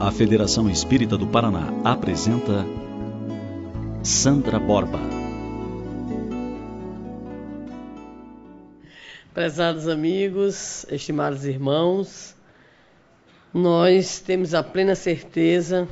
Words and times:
A 0.00 0.12
Federação 0.12 0.70
Espírita 0.70 1.18
do 1.18 1.26
Paraná 1.26 1.72
apresenta 1.82 2.64
Sandra 4.00 4.56
Borba. 4.56 5.00
Prezados 9.34 9.88
amigos, 9.88 10.86
estimados 10.88 11.44
irmãos, 11.44 12.36
nós 13.52 14.20
temos 14.20 14.54
a 14.54 14.62
plena 14.62 14.94
certeza 14.94 15.88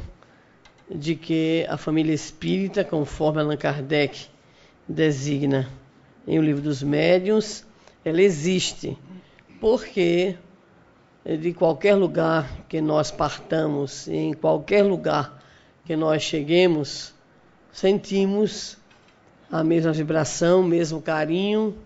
de 0.88 1.16
que 1.16 1.66
a 1.68 1.76
família 1.76 2.14
espírita, 2.14 2.84
conforme 2.84 3.40
Allan 3.40 3.56
Kardec 3.56 4.28
designa 4.88 5.68
em 6.28 6.38
O 6.38 6.42
Livro 6.42 6.62
dos 6.62 6.80
Médiuns, 6.80 7.66
ela 8.04 8.22
existe, 8.22 8.96
porque 9.60 10.36
de 11.34 11.52
qualquer 11.52 11.94
lugar 11.94 12.48
que 12.68 12.80
nós 12.80 13.10
partamos, 13.10 14.06
em 14.06 14.32
qualquer 14.32 14.84
lugar 14.84 15.42
que 15.84 15.96
nós 15.96 16.22
cheguemos, 16.22 17.12
sentimos 17.72 18.76
a 19.50 19.64
mesma 19.64 19.92
vibração, 19.92 20.60
o 20.60 20.64
mesmo 20.64 21.02
carinho, 21.02 21.76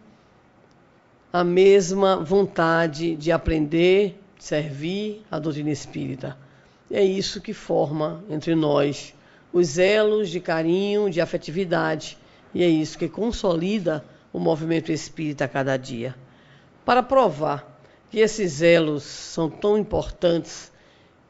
a 1.33 1.43
mesma 1.43 2.17
vontade 2.17 3.17
de 3.17 3.33
aprender, 3.33 4.21
de 4.37 4.45
servir 4.45 5.23
a 5.31 5.39
doutrina 5.39 5.71
espírita. 5.71 6.37
E 6.91 6.97
é 6.97 7.03
isso 7.03 7.41
que 7.41 7.55
forma 7.55 8.23
entre 8.29 8.55
nós 8.55 9.15
os 9.53 9.79
elos 9.79 10.29
de 10.29 10.39
carinho, 10.39 11.09
de 11.09 11.21
afetividade, 11.21 12.19
e 12.55 12.63
é 12.63 12.69
isso 12.69 12.99
que 12.99 13.09
consolida 13.09 14.05
o 14.33 14.39
movimento 14.39 14.93
espírita 14.93 15.45
a 15.45 15.49
cada 15.49 15.77
dia. 15.77 16.15
Para 16.85 17.03
provar 17.03 17.70
que 18.11 18.19
esses 18.19 18.61
elos 18.61 19.05
são 19.05 19.49
tão 19.49 19.79
importantes 19.79 20.71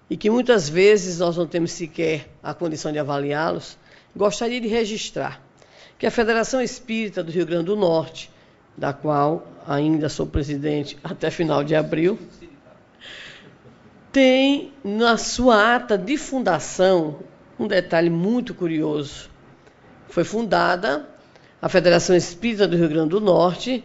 e 0.08 0.16
que 0.16 0.30
muitas 0.30 0.68
vezes 0.68 1.18
nós 1.18 1.36
não 1.36 1.46
temos 1.46 1.72
sequer 1.72 2.28
a 2.42 2.52
condição 2.54 2.90
de 2.90 2.98
avaliá-los, 2.98 3.78
gostaria 4.16 4.60
de 4.60 4.66
registrar 4.66 5.40
que 5.98 6.06
a 6.06 6.10
Federação 6.10 6.62
Espírita 6.62 7.22
do 7.22 7.30
Rio 7.30 7.44
Grande 7.44 7.66
do 7.66 7.76
Norte, 7.76 8.30
da 8.76 8.92
qual 8.92 9.46
ainda 9.66 10.08
sou 10.08 10.26
presidente 10.26 10.98
até 11.04 11.30
final 11.30 11.62
de 11.62 11.76
abril, 11.76 12.18
tem 14.10 14.72
na 14.82 15.18
sua 15.18 15.76
ata 15.76 15.98
de 15.98 16.16
fundação 16.16 17.20
um 17.58 17.68
detalhe 17.68 18.08
muito 18.08 18.54
curioso. 18.54 19.28
Foi 20.08 20.24
fundada 20.24 21.06
a 21.60 21.68
Federação 21.68 22.16
Espírita 22.16 22.66
do 22.66 22.76
Rio 22.76 22.88
Grande 22.88 23.10
do 23.10 23.20
Norte 23.20 23.84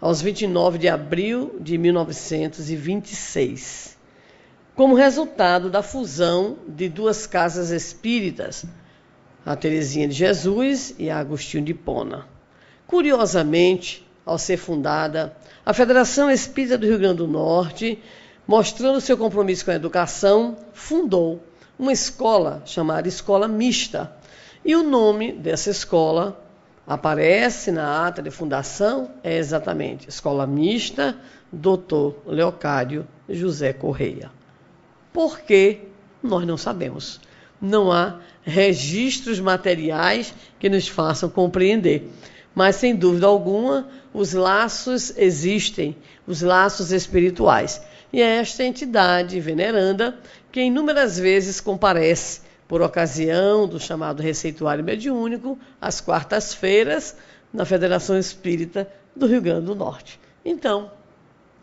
aos 0.00 0.20
29 0.20 0.78
de 0.78 0.88
abril 0.88 1.56
de 1.60 1.78
1926, 1.78 3.96
como 4.74 4.94
resultado 4.94 5.70
da 5.70 5.82
fusão 5.82 6.58
de 6.68 6.88
duas 6.88 7.26
casas 7.26 7.70
espíritas, 7.70 8.64
a 9.44 9.56
Teresinha 9.56 10.06
de 10.06 10.14
Jesus 10.14 10.94
e 10.98 11.08
a 11.08 11.18
Agostinho 11.18 11.64
de 11.64 11.72
Pona. 11.72 12.26
Curiosamente, 12.86 14.06
ao 14.24 14.38
ser 14.38 14.58
fundada, 14.58 15.34
a 15.64 15.72
Federação 15.72 16.30
Espírita 16.30 16.76
do 16.76 16.86
Rio 16.86 16.98
Grande 16.98 17.18
do 17.18 17.26
Norte, 17.26 17.98
mostrando 18.46 19.00
seu 19.00 19.16
compromisso 19.16 19.64
com 19.64 19.70
a 19.70 19.76
educação, 19.76 20.58
fundou 20.74 21.42
uma 21.78 21.92
escola 21.92 22.62
chamada 22.66 23.08
Escola 23.08 23.48
Mista. 23.48 24.12
E 24.64 24.74
o 24.74 24.82
nome 24.82 25.32
dessa 25.32 25.70
escola 25.70 26.45
aparece 26.86 27.72
na 27.72 28.06
ata 28.06 28.22
de 28.22 28.30
fundação 28.30 29.10
é 29.24 29.36
exatamente 29.36 30.08
Escola 30.08 30.46
Mista 30.46 31.16
Dr. 31.52 32.12
Leocádio 32.26 33.06
José 33.28 33.72
Correia. 33.72 34.30
Por 35.12 35.40
que 35.40 35.80
nós 36.22 36.46
não 36.46 36.56
sabemos? 36.56 37.20
Não 37.60 37.90
há 37.90 38.20
registros 38.42 39.40
materiais 39.40 40.32
que 40.58 40.68
nos 40.68 40.86
façam 40.86 41.28
compreender. 41.28 42.10
Mas, 42.54 42.76
sem 42.76 42.94
dúvida 42.94 43.26
alguma, 43.26 43.88
os 44.14 44.32
laços 44.32 45.12
existem, 45.16 45.96
os 46.26 46.40
laços 46.40 46.90
espirituais. 46.92 47.82
E 48.12 48.22
é 48.22 48.36
esta 48.38 48.64
entidade 48.64 49.38
veneranda 49.40 50.18
que 50.52 50.62
inúmeras 50.62 51.18
vezes 51.18 51.60
comparece 51.60 52.40
por 52.68 52.82
ocasião 52.82 53.68
do 53.68 53.78
chamado 53.78 54.22
receituário 54.22 54.84
mediúnico, 54.84 55.58
às 55.80 56.00
quartas-feiras, 56.00 57.16
na 57.52 57.64
Federação 57.64 58.18
Espírita 58.18 58.88
do 59.14 59.26
Rio 59.26 59.40
Grande 59.40 59.66
do 59.66 59.74
Norte. 59.74 60.20
Então, 60.44 60.90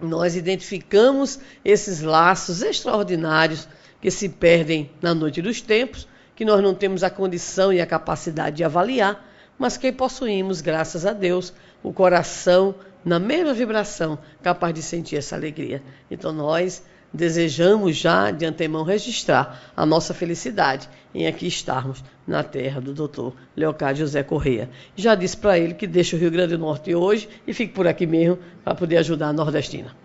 nós 0.02 0.36
identificamos 0.36 1.40
esses 1.64 2.02
laços 2.02 2.62
extraordinários 2.62 3.68
que 4.02 4.12
se 4.12 4.28
perdem 4.28 4.92
na 5.02 5.14
noite 5.14 5.42
dos 5.42 5.62
tempos, 5.62 6.08
que 6.36 6.44
nós 6.44 6.62
não 6.62 6.74
temos 6.74 7.04
a 7.04 7.10
condição 7.10 7.72
e 7.72 7.80
a 7.80 7.86
capacidade 7.86 8.58
de 8.58 8.64
avaliar, 8.64 9.26
mas 9.58 9.78
que 9.78 9.92
possuímos, 9.92 10.62
graças 10.62 11.06
a 11.06 11.14
Deus, 11.14 11.54
o 11.82 11.94
coração 11.94 12.76
na 13.06 13.20
mesma 13.20 13.54
vibração, 13.54 14.18
capaz 14.42 14.74
de 14.74 14.82
sentir 14.82 15.18
essa 15.18 15.36
alegria. 15.36 15.84
Então 16.10 16.32
nós 16.32 16.84
desejamos 17.14 17.96
já 17.96 18.32
de 18.32 18.44
antemão 18.44 18.84
registrar 18.84 19.62
a 19.78 19.86
nossa 19.86 20.14
felicidade 20.14 20.90
em 21.14 21.28
aqui 21.28 21.46
estarmos 21.46 22.04
na 22.26 22.44
terra 22.44 22.82
do 22.82 22.94
doutor 22.94 23.36
Leocádio 23.56 24.06
José 24.06 24.24
Correia. 24.24 24.70
Já 24.96 25.14
disse 25.14 25.38
para 25.38 25.60
ele 25.60 25.76
que 25.76 25.86
deixa 25.86 26.16
o 26.16 26.20
Rio 26.20 26.32
Grande 26.32 26.58
do 26.58 26.60
Norte 26.60 26.96
hoje 26.96 27.30
e 27.46 27.54
fique 27.54 27.74
por 27.74 27.86
aqui 27.86 28.08
mesmo 28.08 28.40
para 28.64 28.74
poder 28.74 28.98
ajudar 28.98 29.28
a 29.28 29.34
nordestina. 29.34 29.96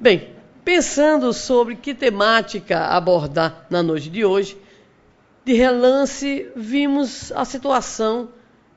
Bem, 0.00 0.30
pensando 0.64 1.32
sobre 1.32 1.76
que 1.76 1.94
temática 1.94 2.86
abordar 2.86 3.66
na 3.70 3.82
noite 3.82 4.10
de 4.10 4.24
hoje, 4.24 4.56
de 5.44 5.52
relance 5.52 6.50
vimos 6.56 7.30
a 7.32 7.44
situação 7.44 8.30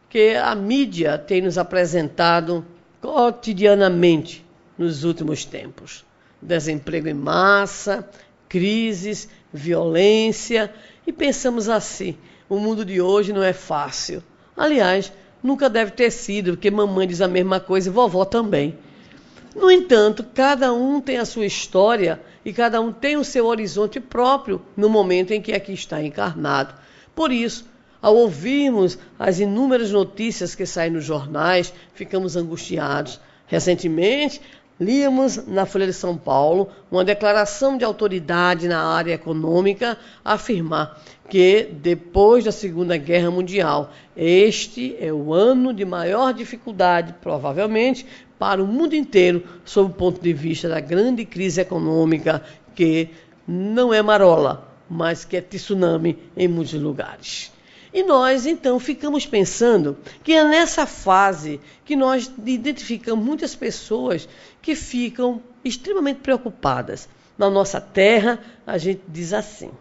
que 0.07 0.35
a 0.35 0.53
mídia 0.53 1.17
tem 1.17 1.41
nos 1.41 1.57
apresentado 1.57 2.63
cotidianamente 3.01 4.45
nos 4.77 5.03
últimos 5.03 5.44
tempos 5.44 6.06
desemprego 6.41 7.07
em 7.07 7.13
massa, 7.13 8.07
crises, 8.47 9.27
violência, 9.53 10.73
e 11.05 11.11
pensamos 11.11 11.69
assim: 11.69 12.17
o 12.49 12.57
mundo 12.57 12.85
de 12.85 13.01
hoje 13.01 13.33
não 13.33 13.43
é 13.43 13.53
fácil. 13.53 14.23
Aliás, 14.55 15.11
nunca 15.41 15.69
deve 15.69 15.91
ter 15.91 16.11
sido, 16.11 16.51
porque 16.51 16.71
mamãe 16.71 17.07
diz 17.07 17.21
a 17.21 17.27
mesma 17.27 17.59
coisa 17.59 17.89
e 17.89 17.91
vovó 17.91 18.25
também. 18.25 18.77
No 19.55 19.71
entanto, 19.71 20.23
cada 20.35 20.71
um 20.71 21.01
tem 21.01 21.17
a 21.17 21.25
sua 21.25 21.45
história 21.45 22.21
e 22.45 22.53
cada 22.53 22.79
um 22.79 22.91
tem 22.93 23.17
o 23.17 23.23
seu 23.23 23.45
horizonte 23.47 23.99
próprio 23.99 24.61
no 24.75 24.87
momento 24.87 25.31
em 25.31 25.41
que 25.41 25.53
aqui 25.53 25.73
está 25.73 26.01
encarnado. 26.01 26.75
Por 27.15 27.31
isso, 27.31 27.65
ao 28.01 28.15
ouvirmos 28.15 28.99
as 29.17 29.39
inúmeras 29.39 29.91
notícias 29.91 30.53
que 30.53 30.65
saem 30.65 30.91
nos 30.91 31.03
jornais, 31.03 31.73
ficamos 31.93 32.35
angustiados. 32.35 33.19
Recentemente, 33.47 34.41
Líamos 34.79 35.47
na 35.47 35.65
Folha 35.65 35.88
de 35.88 35.93
São 35.93 36.15
Paulo 36.15 36.69
uma 36.91 37.03
declaração 37.03 37.77
de 37.77 37.83
autoridade 37.83 38.67
na 38.67 38.85
área 38.85 39.13
econômica 39.13 39.97
afirmar 40.23 41.01
que 41.27 41.67
depois 41.81 42.43
da 42.43 42.51
Segunda 42.51 42.95
Guerra 42.95 43.31
Mundial, 43.31 43.91
este 44.15 44.95
é 44.99 45.11
o 45.11 45.33
ano 45.33 45.73
de 45.73 45.83
maior 45.83 46.31
dificuldade, 46.31 47.15
provavelmente, 47.21 48.05
para 48.38 48.63
o 48.63 48.67
mundo 48.67 48.95
inteiro, 48.95 49.43
sob 49.65 49.91
o 49.91 49.95
ponto 49.95 50.21
de 50.21 50.31
vista 50.31 50.69
da 50.69 50.79
grande 50.79 51.25
crise 51.25 51.59
econômica 51.59 52.44
que 52.75 53.09
não 53.47 53.91
é 53.91 54.01
marola, 54.03 54.71
mas 54.88 55.25
que 55.25 55.35
é 55.38 55.41
tsunami 55.41 56.17
em 56.38 56.47
muitos 56.47 56.73
lugares. 56.73 57.51
E 57.94 58.03
nós, 58.03 58.45
então, 58.45 58.79
ficamos 58.79 59.25
pensando 59.25 59.97
que 60.23 60.33
é 60.33 60.44
nessa 60.44 60.85
fase 60.85 61.59
que 61.83 61.95
nós 61.95 62.31
identificamos 62.45 63.25
muitas 63.25 63.55
pessoas 63.55 64.29
que 64.67 64.75
ficam 64.75 65.41
extremamente 65.63 66.19
preocupadas. 66.19 67.07
Na 67.38 67.50
nossa 67.50 67.79
terra, 67.79 68.38
a 68.65 68.77
gente 68.77 69.01
diz 69.07 69.31
assim: 69.31 69.71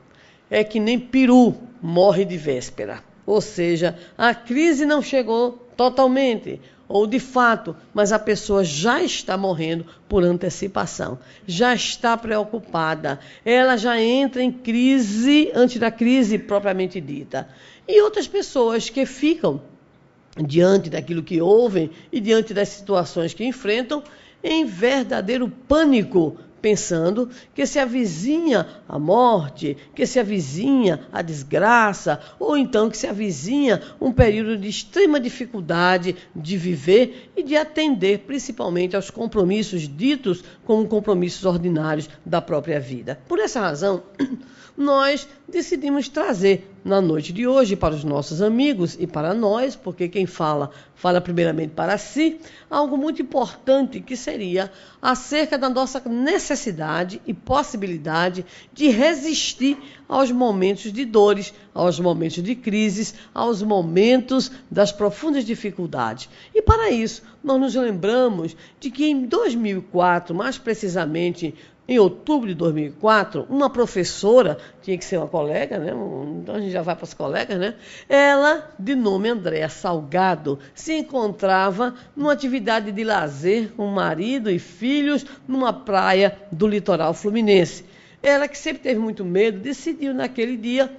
é 0.49 0.63
que 0.63 0.79
nem 0.79 0.97
peru 0.97 1.57
morre 1.83 2.25
de 2.25 2.37
véspera. 2.37 3.03
Ou 3.27 3.41
seja, 3.41 3.99
a 4.17 4.33
crise 4.33 4.87
não 4.87 5.03
chegou 5.03 5.67
totalmente, 5.77 6.61
ou 6.87 7.05
de 7.05 7.19
fato, 7.19 7.75
mas 7.93 8.13
a 8.13 8.19
pessoa 8.21 8.63
já 8.63 9.03
está 9.03 9.37
morrendo 9.37 9.85
por 10.09 10.23
antecipação, 10.23 11.19
já 11.45 11.75
está 11.75 12.17
preocupada, 12.17 13.19
ela 13.45 13.77
já 13.77 14.01
entra 14.01 14.41
em 14.41 14.53
crise 14.53 15.51
antes 15.53 15.81
da 15.81 15.91
crise 15.91 16.39
propriamente 16.39 17.01
dita. 17.01 17.49
E 17.89 18.01
outras 18.03 18.29
pessoas 18.29 18.89
que 18.89 19.05
ficam 19.05 19.61
diante 20.37 20.89
daquilo 20.89 21.25
que 21.25 21.41
ouvem 21.41 21.91
e 22.13 22.21
diante 22.21 22.55
das 22.55 22.69
situações 22.69 23.35
que 23.35 23.45
enfrentam 23.45 24.05
em 24.47 24.65
verdadeiro 24.65 25.49
pânico 25.49 26.39
pensando 26.67 27.31
que 27.55 27.65
se 27.65 27.79
avizinha 27.79 28.67
a 28.89 28.99
morte, 28.99 29.77
que 29.95 30.07
se 30.07 30.19
avizinha 30.19 31.01
a 31.13 31.23
desgraça, 31.23 32.21
ou 32.41 32.57
então 32.57 32.91
que 32.91 32.97
se 32.97 33.07
avizinha 33.07 33.81
um 34.01 34.11
período 34.11 34.57
de 34.57 34.69
extrema 34.69 35.21
dificuldade 35.21 36.17
de 36.35 36.57
viver 36.57 37.31
e 37.37 37.43
de 37.43 37.57
atender 37.57 38.21
principalmente 38.21 38.97
aos 38.97 39.11
compromissos 39.11 39.83
ditos 39.83 40.43
como 40.67 40.87
compromissos 40.87 41.45
ordinários 41.45 42.11
da 42.25 42.43
própria 42.43 42.81
vida. 42.81 43.19
Por 43.29 43.39
essa 43.39 43.61
razão, 43.61 44.03
nós 44.77 45.27
decidimos 45.49 46.09
trazer 46.09 46.71
na 46.85 47.01
noite 47.01 47.33
de 47.33 47.47
hoje 47.47 47.75
para 47.77 47.95
os 47.95 48.05
nossos 48.05 48.43
amigos 48.43 48.97
e 48.99 49.07
para 49.07 49.33
nós, 49.33 49.75
porque 49.75 50.09
quem 50.09 50.27
fala, 50.27 50.71
fala 50.95 51.21
primeiramente 51.21 51.71
para 51.71 51.97
si, 51.97 52.41
algo 52.69 52.97
muito 52.97 53.23
importante 53.23 54.01
que 54.01 54.17
seria 54.17 54.71
acerca 55.01 55.57
da 55.57 55.69
nossa 55.69 56.01
necessidade 56.01 57.23
e 57.27 57.33
possibilidade 57.33 58.45
de 58.73 58.89
resistir 58.89 59.79
aos 60.09 60.31
momentos 60.31 60.93
de 60.93 61.05
dores, 61.05 61.53
aos 61.75 61.99
momentos 61.99 62.43
de 62.43 62.55
crises, 62.55 63.15
aos 63.35 63.63
momentos 63.63 64.51
das 64.71 64.93
profundas 64.93 65.45
dificuldades. 65.45 66.29
E 66.55 66.63
para 66.63 66.91
isso, 66.91 67.23
nós 67.43 67.61
nos 67.61 67.75
lembramos 67.75 68.57
de 68.81 68.91
que 68.91 69.07
em 69.07 69.27
2004, 69.27 70.35
mais 70.35 70.59
precisamente 70.59 71.55
em 71.89 71.99
outubro 72.01 72.49
de 72.49 72.55
2004, 72.55 73.47
uma 73.49 73.71
professora, 73.71 74.59
tinha 74.83 74.99
que 74.99 75.05
ser 75.05 75.19
uma 75.19 75.29
colega, 75.29 75.79
né? 75.79 75.93
Então 76.43 76.57
a 76.57 76.61
gente 76.61 76.73
já 76.73 76.83
vai 76.83 76.97
para 76.97 77.05
as 77.05 77.15
colegas, 77.15 77.59
né? 77.59 77.75
Ela, 78.09 78.75
de 78.77 78.97
nome 78.97 79.29
Andréa 79.29 79.69
Salgado, 79.69 80.59
se 80.75 80.95
encontrava 80.95 81.95
numa 82.17 82.33
atividade 82.33 82.91
de 82.91 83.05
lazer 83.05 83.71
com 83.77 83.87
marido 83.87 84.51
e 84.51 84.59
filhos 84.59 85.25
numa 85.47 85.73
praia 85.73 86.37
do 86.51 86.67
litoral 86.67 87.15
fluminense. 87.15 87.85
Ela, 88.27 88.49
que 88.49 88.59
sempre 88.59 88.83
teve 88.83 88.99
muito 88.99 89.25
medo, 89.25 89.61
decidiu 89.61 90.13
naquele 90.13 90.57
dia 90.57 90.91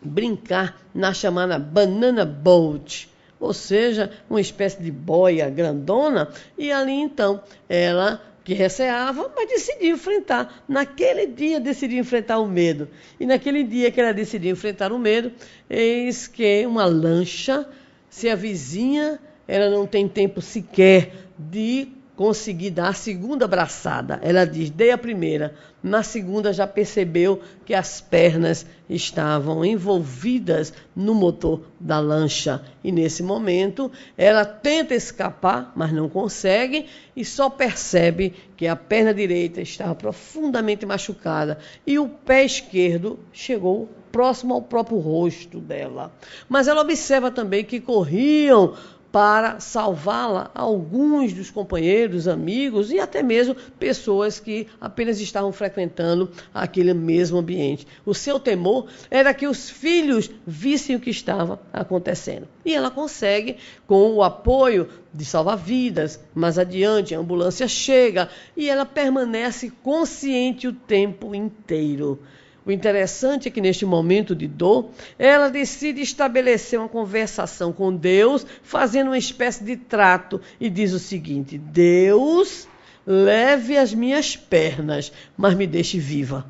brincar 0.00 0.80
na 0.94 1.12
chamada 1.12 1.58
Banana 1.58 2.24
Boat 2.24 3.10
ou 3.38 3.52
seja, 3.52 4.10
uma 4.28 4.40
espécie 4.40 4.82
de 4.82 4.90
boia 4.90 5.48
grandona, 5.50 6.28
e 6.56 6.72
ali 6.72 6.92
então 6.92 7.42
ela 7.68 8.22
que 8.44 8.54
receava, 8.54 9.30
mas 9.34 9.48
decidiu 9.48 9.94
enfrentar. 9.96 10.64
Naquele 10.68 11.26
dia 11.26 11.58
decidiu 11.58 11.98
enfrentar 11.98 12.38
o 12.38 12.46
medo. 12.46 12.88
E 13.18 13.26
naquele 13.26 13.64
dia 13.64 13.90
que 13.90 14.00
ela 14.00 14.14
decidiu 14.14 14.52
enfrentar 14.52 14.92
o 14.92 14.98
medo, 14.98 15.32
eis 15.68 16.28
que 16.28 16.64
uma 16.64 16.84
lancha 16.84 17.68
se 18.08 18.30
avizinha, 18.30 19.18
ela 19.48 19.68
não 19.68 19.84
tem 19.84 20.08
tempo 20.08 20.40
sequer 20.40 21.12
de 21.36 21.88
conseguir 22.16 22.70
dar 22.70 22.88
a 22.88 22.94
segunda 22.94 23.44
abraçada. 23.44 24.18
Ela 24.22 24.44
diz: 24.44 24.70
dei 24.70 24.90
a 24.90 24.98
primeira, 24.98 25.54
na 25.82 26.02
segunda 26.02 26.52
já 26.52 26.66
percebeu 26.66 27.40
que 27.64 27.74
as 27.74 28.00
pernas 28.00 28.66
estavam 28.88 29.64
envolvidas 29.64 30.72
no 30.94 31.14
motor 31.14 31.62
da 31.78 32.00
lancha. 32.00 32.62
E 32.82 32.90
nesse 32.90 33.22
momento, 33.22 33.92
ela 34.16 34.44
tenta 34.44 34.94
escapar, 34.94 35.72
mas 35.76 35.92
não 35.92 36.08
consegue 36.08 36.86
e 37.14 37.24
só 37.24 37.50
percebe 37.50 38.34
que 38.56 38.66
a 38.66 38.74
perna 38.74 39.12
direita 39.12 39.60
estava 39.60 39.94
profundamente 39.94 40.86
machucada 40.86 41.58
e 41.86 41.98
o 41.98 42.08
pé 42.08 42.44
esquerdo 42.44 43.18
chegou 43.32 43.88
próximo 44.10 44.54
ao 44.54 44.62
próprio 44.62 44.98
rosto 44.98 45.60
dela. 45.60 46.10
Mas 46.48 46.68
ela 46.68 46.80
observa 46.80 47.30
também 47.30 47.62
que 47.62 47.80
corriam 47.80 48.74
para 49.16 49.60
salvá-la 49.60 50.50
alguns 50.54 51.32
dos 51.32 51.48
companheiros, 51.48 52.28
amigos 52.28 52.92
e 52.92 52.98
até 53.00 53.22
mesmo 53.22 53.54
pessoas 53.78 54.38
que 54.38 54.66
apenas 54.78 55.18
estavam 55.22 55.50
frequentando 55.52 56.30
aquele 56.52 56.92
mesmo 56.92 57.38
ambiente. 57.38 57.86
O 58.04 58.12
seu 58.12 58.38
temor 58.38 58.88
era 59.10 59.32
que 59.32 59.46
os 59.46 59.70
filhos 59.70 60.30
vissem 60.46 60.96
o 60.96 61.00
que 61.00 61.08
estava 61.08 61.58
acontecendo. 61.72 62.46
E 62.62 62.74
ela 62.74 62.90
consegue, 62.90 63.56
com 63.86 64.12
o 64.12 64.22
apoio 64.22 64.86
de 65.14 65.24
salva-vidas, 65.24 66.20
mais 66.34 66.58
adiante 66.58 67.14
a 67.14 67.18
ambulância 67.18 67.66
chega 67.66 68.28
e 68.54 68.68
ela 68.68 68.84
permanece 68.84 69.72
consciente 69.82 70.68
o 70.68 70.74
tempo 70.74 71.34
inteiro. 71.34 72.20
O 72.66 72.72
interessante 72.72 73.46
é 73.46 73.50
que 73.50 73.60
neste 73.60 73.86
momento 73.86 74.34
de 74.34 74.48
dor, 74.48 74.90
ela 75.16 75.48
decide 75.48 76.00
estabelecer 76.00 76.80
uma 76.80 76.88
conversação 76.88 77.72
com 77.72 77.94
Deus, 77.94 78.44
fazendo 78.60 79.06
uma 79.06 79.18
espécie 79.18 79.62
de 79.62 79.76
trato 79.76 80.40
e 80.60 80.68
diz 80.68 80.92
o 80.92 80.98
seguinte: 80.98 81.56
Deus, 81.56 82.66
leve 83.06 83.78
as 83.78 83.94
minhas 83.94 84.36
pernas, 84.36 85.12
mas 85.36 85.54
me 85.54 85.64
deixe 85.64 86.00
viva. 86.00 86.44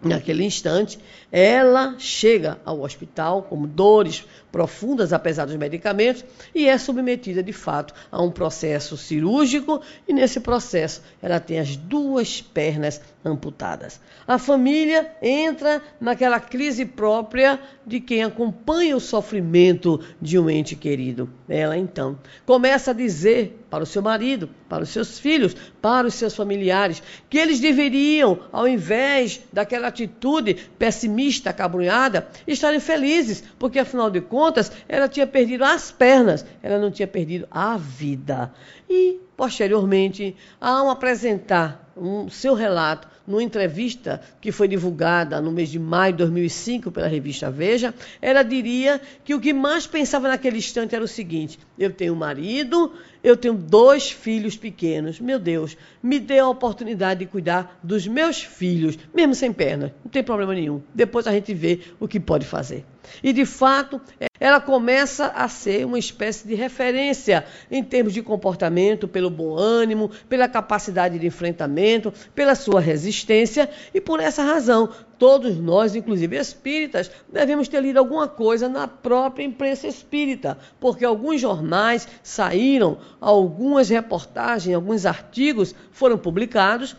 Naquele 0.00 0.44
instante, 0.44 0.98
ela 1.30 1.96
chega 1.98 2.58
ao 2.64 2.80
hospital 2.80 3.42
com 3.42 3.66
dores 3.66 4.24
profundas, 4.58 5.12
apesar 5.12 5.44
dos 5.44 5.54
medicamentos, 5.54 6.24
e 6.52 6.66
é 6.68 6.76
submetida 6.76 7.44
de 7.44 7.52
fato 7.52 7.94
a 8.10 8.20
um 8.20 8.28
processo 8.28 8.96
cirúrgico, 8.96 9.80
e 10.08 10.12
nesse 10.12 10.40
processo 10.40 11.00
ela 11.22 11.38
tem 11.38 11.60
as 11.60 11.76
duas 11.76 12.42
pernas 12.42 13.00
amputadas. 13.24 14.00
A 14.26 14.36
família 14.36 15.12
entra 15.22 15.80
naquela 16.00 16.40
crise 16.40 16.84
própria 16.84 17.60
de 17.86 18.00
quem 18.00 18.24
acompanha 18.24 18.96
o 18.96 19.00
sofrimento 19.00 20.00
de 20.20 20.38
um 20.38 20.50
ente 20.50 20.74
querido. 20.74 21.30
Ela 21.48 21.76
então 21.76 22.18
começa 22.44 22.90
a 22.90 22.94
dizer 22.94 23.64
para 23.70 23.82
o 23.84 23.86
seu 23.86 24.02
marido, 24.02 24.48
para 24.68 24.82
os 24.82 24.88
seus 24.88 25.18
filhos, 25.18 25.54
para 25.80 26.06
os 26.06 26.14
seus 26.14 26.34
familiares, 26.34 27.02
que 27.28 27.38
eles 27.38 27.60
deveriam, 27.60 28.40
ao 28.50 28.66
invés 28.66 29.40
daquela 29.52 29.88
atitude 29.88 30.54
pessimista, 30.78 31.50
acabrunhada, 31.50 32.28
estarem 32.46 32.80
felizes, 32.80 33.44
porque 33.58 33.78
afinal 33.78 34.10
de 34.10 34.20
contas 34.20 34.47
ela 34.88 35.08
tinha 35.08 35.26
perdido 35.26 35.64
as 35.64 35.90
pernas, 35.90 36.44
ela 36.62 36.78
não 36.78 36.90
tinha 36.90 37.06
perdido 37.06 37.46
a 37.50 37.76
vida. 37.76 38.52
E, 38.88 39.20
posteriormente, 39.36 40.36
ao 40.60 40.90
apresentar 40.90 41.92
um 41.96 42.28
seu 42.28 42.54
relato 42.54 43.08
numa 43.28 43.42
entrevista 43.42 44.22
que 44.40 44.50
foi 44.50 44.66
divulgada 44.66 45.38
no 45.40 45.52
mês 45.52 45.68
de 45.68 45.78
maio 45.78 46.14
de 46.14 46.18
2005 46.18 46.90
pela 46.90 47.06
revista 47.06 47.50
Veja, 47.50 47.94
ela 48.22 48.42
diria 48.42 48.98
que 49.22 49.34
o 49.34 49.40
que 49.40 49.52
mais 49.52 49.86
pensava 49.86 50.28
naquele 50.28 50.56
instante 50.56 50.94
era 50.94 51.04
o 51.04 51.08
seguinte: 51.08 51.58
eu 51.78 51.92
tenho 51.92 52.14
um 52.14 52.16
marido, 52.16 52.92
eu 53.30 53.36
tenho 53.36 53.54
dois 53.54 54.10
filhos 54.10 54.56
pequenos. 54.56 55.20
Meu 55.20 55.38
Deus, 55.38 55.76
me 56.02 56.18
dê 56.18 56.38
a 56.38 56.48
oportunidade 56.48 57.20
de 57.20 57.26
cuidar 57.26 57.78
dos 57.82 58.06
meus 58.06 58.42
filhos, 58.42 58.98
mesmo 59.14 59.34
sem 59.34 59.52
perna, 59.52 59.94
não 60.04 60.10
tem 60.10 60.22
problema 60.22 60.54
nenhum. 60.54 60.82
Depois 60.94 61.26
a 61.26 61.32
gente 61.32 61.52
vê 61.54 61.80
o 62.00 62.08
que 62.08 62.20
pode 62.20 62.46
fazer. 62.46 62.84
E 63.22 63.32
de 63.32 63.44
fato, 63.44 64.00
ela 64.38 64.60
começa 64.60 65.26
a 65.26 65.48
ser 65.48 65.84
uma 65.86 65.98
espécie 65.98 66.46
de 66.46 66.54
referência 66.54 67.44
em 67.70 67.82
termos 67.82 68.12
de 68.12 68.22
comportamento, 68.22 69.08
pelo 69.08 69.30
bom 69.30 69.56
ânimo, 69.56 70.10
pela 70.28 70.48
capacidade 70.48 71.18
de 71.18 71.26
enfrentamento, 71.26 72.12
pela 72.34 72.54
sua 72.54 72.80
resistência, 72.80 73.68
e 73.92 74.00
por 74.00 74.20
essa 74.20 74.42
razão, 74.42 74.90
todos 75.18 75.56
nós, 75.56 75.96
inclusive 75.96 76.36
espíritas, 76.36 77.10
devemos 77.28 77.68
ter 77.68 77.80
lido 77.82 77.98
alguma 77.98 78.28
coisa 78.28 78.68
na 78.68 78.86
própria 78.86 79.44
imprensa 79.44 79.88
espírita, 79.88 80.56
porque 80.78 81.04
alguns 81.04 81.40
jornais 81.40 82.06
saíram, 82.22 82.98
algumas 83.20 83.88
reportagens, 83.88 84.74
alguns 84.74 85.04
artigos 85.04 85.74
foram 85.90 86.16
publicados 86.16 86.96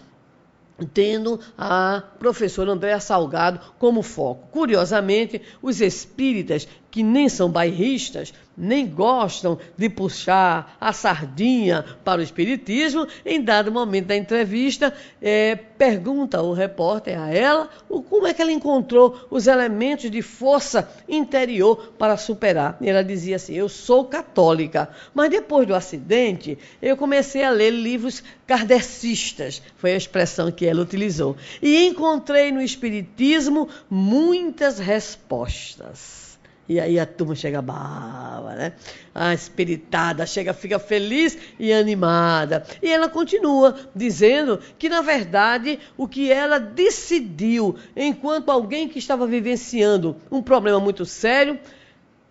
tendo 0.94 1.40
a 1.58 2.04
professora 2.20 2.72
Andréa 2.72 3.00
Salgado 3.00 3.60
como 3.78 4.02
foco. 4.02 4.48
Curiosamente, 4.52 5.42
os 5.62 5.82
espíritas 5.82 6.68
que 6.92 7.04
nem 7.04 7.30
são 7.30 7.50
bairristas, 7.50 8.34
nem 8.60 8.86
gostam 8.86 9.58
de 9.78 9.90
puxar 9.90 10.76
a 10.82 10.92
sardinha 10.92 11.86
para 12.04 12.20
o 12.20 12.24
espiritismo, 12.24 13.08
em 13.26 13.42
dado 13.42 13.72
momento 13.72 14.08
da 14.08 14.18
entrevista, 14.18 14.94
é, 15.22 15.56
pergunta 15.56 16.42
o 16.42 16.52
repórter 16.52 17.18
a 17.18 17.34
ela 17.34 17.70
o, 17.88 18.02
como 18.02 18.28
é 18.28 18.34
que 18.34 18.42
ela 18.42 18.52
encontrou 18.52 19.28
os 19.32 19.48
elementos 19.48 20.12
de 20.12 20.22
força 20.22 20.92
interior 21.08 21.94
para 21.98 22.18
superar. 22.18 22.78
E 22.82 22.90
ela 22.90 23.04
dizia 23.04 23.38
assim: 23.38 23.54
Eu 23.54 23.70
sou 23.70 24.06
católica, 24.06 24.90
mas 25.14 25.30
depois 25.30 25.66
do 25.66 25.74
acidente, 25.74 26.58
eu 26.82 26.98
comecei 26.98 27.44
a 27.44 27.52
ler 27.52 27.72
livros 27.72 28.22
kardecistas, 28.46 29.62
foi 29.78 29.94
a 29.94 29.98
expressão 29.98 30.52
que 30.52 30.66
ela 30.66 30.82
utilizou, 30.82 31.38
e 31.62 31.86
encontrei 31.86 32.52
no 32.52 32.62
espiritismo 32.62 33.70
muitas 33.90 34.80
respostas. 34.80 36.29
E 36.70 36.80
aí 36.80 37.00
a 37.00 37.06
turma 37.08 37.34
chega 37.34 37.64
brava, 37.64 38.54
né? 38.54 38.74
A 39.14 39.34
espiritada 39.34 40.24
chega, 40.28 40.54
fica 40.54 40.78
feliz 40.78 41.36
e 41.58 41.74
animada. 41.74 42.64
E 42.80 42.92
ela 42.92 43.10
continua 43.10 43.76
dizendo 43.96 44.60
que, 44.78 44.88
na 44.88 45.02
verdade, 45.02 45.80
o 45.98 46.08
que 46.08 46.32
ela 46.32 46.60
decidiu, 46.60 47.76
enquanto 47.96 48.52
alguém 48.52 48.88
que 48.88 49.00
estava 49.00 49.26
vivenciando 49.26 50.16
um 50.32 50.44
problema 50.44 50.80
muito 50.80 51.08
sério, 51.08 51.60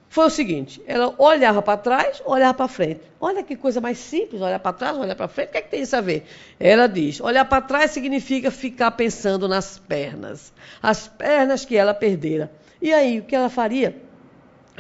foi 0.09 0.27
o 0.27 0.31
seguinte: 0.31 0.81
ela 0.87 1.13
olhava 1.19 1.61
para 1.61 1.77
trás, 1.77 2.23
olhava 2.25 2.55
para 2.55 2.69
frente. 2.69 3.01
Olha 3.21 3.43
que 3.43 3.57
coisa 3.57 3.81
mais 3.81 3.99
simples, 3.99 4.41
olhar 4.41 4.61
para 4.61 4.73
trás, 4.73 4.97
olhar 4.97 5.17
para 5.17 5.27
frente. 5.27 5.49
O 5.49 5.51
que 5.51 5.59
é 5.59 5.63
que 5.63 5.71
tem 5.71 5.83
isso 5.83 5.97
a 5.97 6.01
ver? 6.01 6.25
Ela 6.61 6.87
diz: 6.87 7.21
olhar 7.21 7.45
para 7.45 7.61
trás 7.61 7.91
significa 7.91 8.53
ficar 8.53 8.93
pensando 8.93 9.49
nas 9.49 9.79
pernas, 9.79 10.53
as 10.81 11.09
pernas 11.09 11.65
que 11.65 11.77
ela 11.77 11.93
perdera. 11.93 12.53
E 12.81 12.93
aí, 12.93 13.19
o 13.19 13.25
que 13.25 13.35
ela 13.35 13.51
faria? 13.51 14.07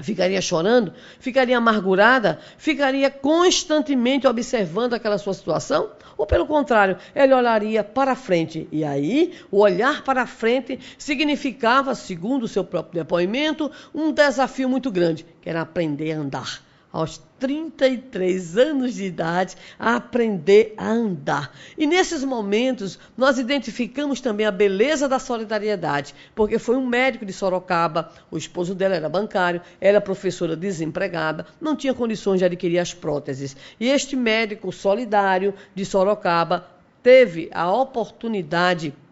Ficaria 0.02 0.40
chorando, 0.40 0.92
ficaria 1.18 1.56
amargurada, 1.56 2.38
ficaria 2.56 3.10
constantemente 3.10 4.26
observando 4.26 4.94
aquela 4.94 5.18
sua 5.18 5.34
situação? 5.34 5.90
Ou 6.16 6.26
pelo 6.26 6.46
contrário, 6.46 6.96
ela 7.14 7.36
olharia 7.36 7.84
para 7.84 8.16
frente. 8.16 8.68
E 8.72 8.84
aí, 8.84 9.34
o 9.50 9.58
olhar 9.60 10.02
para 10.02 10.26
frente 10.26 10.78
significava, 10.98 11.94
segundo 11.94 12.42
o 12.42 12.48
seu 12.48 12.64
próprio 12.64 13.02
depoimento, 13.02 13.70
um 13.94 14.12
desafio 14.12 14.68
muito 14.68 14.90
grande, 14.90 15.24
que 15.40 15.48
era 15.48 15.60
aprender 15.60 16.12
a 16.12 16.18
andar 16.18 16.67
aos 16.92 17.22
33 17.38 18.56
anos 18.56 18.94
de 18.94 19.04
idade, 19.04 19.56
a 19.78 19.96
aprender 19.96 20.74
a 20.76 20.90
andar. 20.90 21.54
E 21.76 21.86
nesses 21.86 22.24
momentos, 22.24 22.98
nós 23.16 23.38
identificamos 23.38 24.20
também 24.20 24.46
a 24.46 24.50
beleza 24.50 25.08
da 25.08 25.18
solidariedade, 25.18 26.14
porque 26.34 26.58
foi 26.58 26.76
um 26.76 26.86
médico 26.86 27.24
de 27.24 27.32
Sorocaba, 27.32 28.10
o 28.30 28.36
esposo 28.36 28.74
dela 28.74 28.96
era 28.96 29.08
bancário, 29.08 29.60
era 29.80 30.00
professora 30.00 30.56
desempregada, 30.56 31.46
não 31.60 31.76
tinha 31.76 31.94
condições 31.94 32.38
de 32.38 32.44
adquirir 32.44 32.78
as 32.78 32.94
próteses. 32.94 33.56
E 33.78 33.88
este 33.88 34.16
médico 34.16 34.72
solidário 34.72 35.54
de 35.74 35.84
Sorocaba 35.84 36.66
teve 37.02 37.48
a 37.52 37.72
oportunidade 37.72 38.90
de 38.90 39.07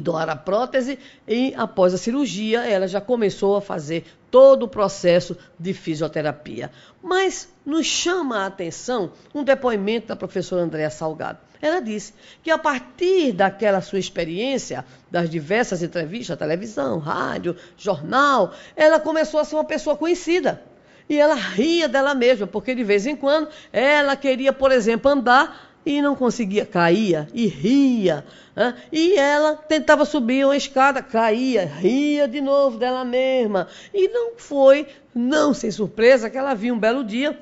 doar 0.00 0.28
a 0.28 0.36
prótese 0.36 0.98
e 1.26 1.54
após 1.56 1.94
a 1.94 1.98
cirurgia 1.98 2.66
ela 2.66 2.88
já 2.88 3.00
começou 3.00 3.56
a 3.56 3.60
fazer 3.60 4.04
todo 4.30 4.64
o 4.64 4.68
processo 4.68 5.36
de 5.58 5.72
fisioterapia. 5.72 6.70
Mas 7.02 7.48
nos 7.64 7.86
chama 7.86 8.38
a 8.38 8.46
atenção 8.46 9.12
um 9.34 9.44
depoimento 9.44 10.08
da 10.08 10.16
professora 10.16 10.62
Andréa 10.62 10.90
Salgado. 10.90 11.38
Ela 11.60 11.80
disse 11.80 12.14
que 12.42 12.50
a 12.50 12.58
partir 12.58 13.32
daquela 13.32 13.80
sua 13.80 13.98
experiência, 13.98 14.84
das 15.10 15.28
diversas 15.28 15.82
entrevistas, 15.82 16.38
televisão, 16.38 16.98
rádio, 16.98 17.56
jornal, 17.76 18.52
ela 18.76 19.00
começou 19.00 19.40
a 19.40 19.44
ser 19.44 19.56
uma 19.56 19.64
pessoa 19.64 19.96
conhecida. 19.96 20.62
E 21.08 21.18
ela 21.18 21.34
ria 21.34 21.88
dela 21.88 22.14
mesma, 22.14 22.46
porque 22.46 22.74
de 22.74 22.84
vez 22.84 23.06
em 23.06 23.16
quando 23.16 23.48
ela 23.72 24.14
queria, 24.14 24.52
por 24.52 24.70
exemplo, 24.70 25.10
andar 25.10 25.67
e 25.84 26.02
não 26.02 26.14
conseguia, 26.14 26.66
caía 26.66 27.28
e 27.32 27.46
ria. 27.46 28.24
Né? 28.54 28.74
E 28.92 29.14
ela 29.14 29.56
tentava 29.56 30.04
subir 30.04 30.44
uma 30.44 30.56
escada, 30.56 31.02
caía, 31.02 31.64
ria 31.64 32.28
de 32.28 32.40
novo 32.40 32.78
dela 32.78 33.04
mesma. 33.04 33.68
E 33.92 34.08
não 34.08 34.32
foi, 34.36 34.86
não 35.14 35.54
sem 35.54 35.70
surpresa, 35.70 36.28
que 36.28 36.36
ela 36.36 36.54
viu 36.54 36.74
um 36.74 36.78
belo 36.78 37.04
dia 37.04 37.38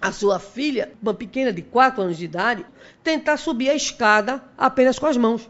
a 0.00 0.12
sua 0.12 0.38
filha, 0.38 0.92
uma 1.02 1.12
pequena 1.12 1.52
de 1.52 1.60
4 1.60 2.02
anos 2.02 2.16
de 2.16 2.24
idade, 2.24 2.64
tentar 3.02 3.36
subir 3.36 3.68
a 3.68 3.74
escada 3.74 4.42
apenas 4.56 4.98
com 4.98 5.06
as 5.06 5.16
mãos. 5.16 5.48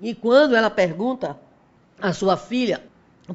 E 0.00 0.14
quando 0.14 0.56
ela 0.56 0.70
pergunta 0.70 1.38
à 2.00 2.12
sua 2.12 2.36
filha 2.36 2.82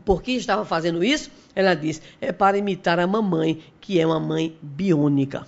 por 0.06 0.22
que 0.22 0.32
estava 0.32 0.66
fazendo 0.66 1.04
isso, 1.04 1.30
ela 1.56 1.74
diz: 1.74 2.02
é 2.20 2.32
para 2.32 2.58
imitar 2.58 3.00
a 3.00 3.08
mamãe, 3.08 3.64
que 3.80 4.00
é 4.00 4.06
uma 4.06 4.20
mãe 4.20 4.58
biônica. 4.62 5.46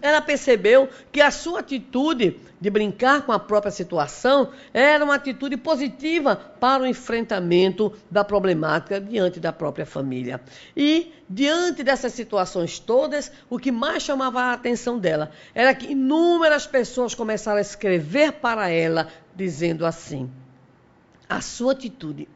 Ela 0.00 0.20
percebeu 0.20 0.88
que 1.10 1.20
a 1.20 1.30
sua 1.30 1.60
atitude 1.60 2.36
de 2.60 2.70
brincar 2.70 3.22
com 3.22 3.32
a 3.32 3.38
própria 3.38 3.70
situação 3.70 4.50
era 4.72 5.04
uma 5.04 5.14
atitude 5.14 5.56
positiva 5.56 6.36
para 6.36 6.82
o 6.82 6.86
enfrentamento 6.86 7.92
da 8.10 8.24
problemática 8.24 9.00
diante 9.00 9.40
da 9.40 9.52
própria 9.52 9.86
família. 9.86 10.40
E, 10.76 11.12
diante 11.28 11.82
dessas 11.82 12.12
situações 12.12 12.78
todas, 12.78 13.30
o 13.50 13.58
que 13.58 13.72
mais 13.72 14.02
chamava 14.02 14.40
a 14.42 14.52
atenção 14.52 14.98
dela 14.98 15.30
era 15.54 15.74
que 15.74 15.92
inúmeras 15.92 16.66
pessoas 16.66 17.14
começaram 17.14 17.58
a 17.58 17.62
escrever 17.62 18.32
para 18.32 18.68
ela, 18.68 19.08
dizendo 19.34 19.84
assim: 19.84 20.30
a 21.28 21.40
sua 21.40 21.72
atitude, 21.72 22.28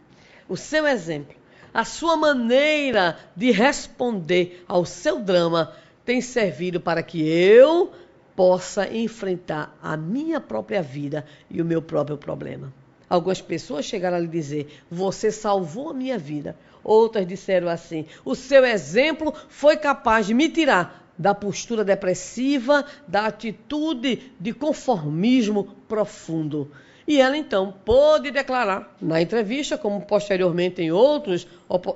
o 0.48 0.56
seu 0.56 0.86
exemplo, 0.86 1.34
a 1.72 1.84
sua 1.84 2.16
maneira 2.16 3.18
de 3.34 3.50
responder 3.50 4.64
ao 4.68 4.84
seu 4.84 5.20
drama 5.20 5.72
tem 6.04 6.20
servido 6.20 6.80
para 6.80 7.02
que 7.02 7.22
eu 7.26 7.92
possa 8.34 8.92
enfrentar 8.92 9.76
a 9.82 9.96
minha 9.96 10.40
própria 10.40 10.82
vida 10.82 11.24
e 11.50 11.60
o 11.60 11.64
meu 11.64 11.82
próprio 11.82 12.16
problema. 12.16 12.72
Algumas 13.08 13.40
pessoas 13.40 13.84
chegaram 13.84 14.16
a 14.16 14.20
lhe 14.20 14.26
dizer: 14.26 14.82
Você 14.90 15.30
salvou 15.30 15.90
a 15.90 15.94
minha 15.94 16.18
vida. 16.18 16.56
Outras 16.82 17.26
disseram 17.26 17.68
assim: 17.68 18.06
O 18.24 18.34
seu 18.34 18.64
exemplo 18.64 19.34
foi 19.48 19.76
capaz 19.76 20.26
de 20.26 20.34
me 20.34 20.48
tirar 20.48 21.12
da 21.18 21.34
postura 21.34 21.84
depressiva, 21.84 22.84
da 23.06 23.26
atitude 23.26 24.32
de 24.40 24.52
conformismo 24.52 25.64
profundo. 25.86 26.70
E 27.06 27.20
ela 27.20 27.36
então 27.36 27.74
pôde 27.84 28.30
declarar 28.30 28.94
na 29.00 29.20
entrevista, 29.20 29.76
como 29.76 30.00
posteriormente 30.02 30.80
em, 30.80 30.92
outros, 30.92 31.46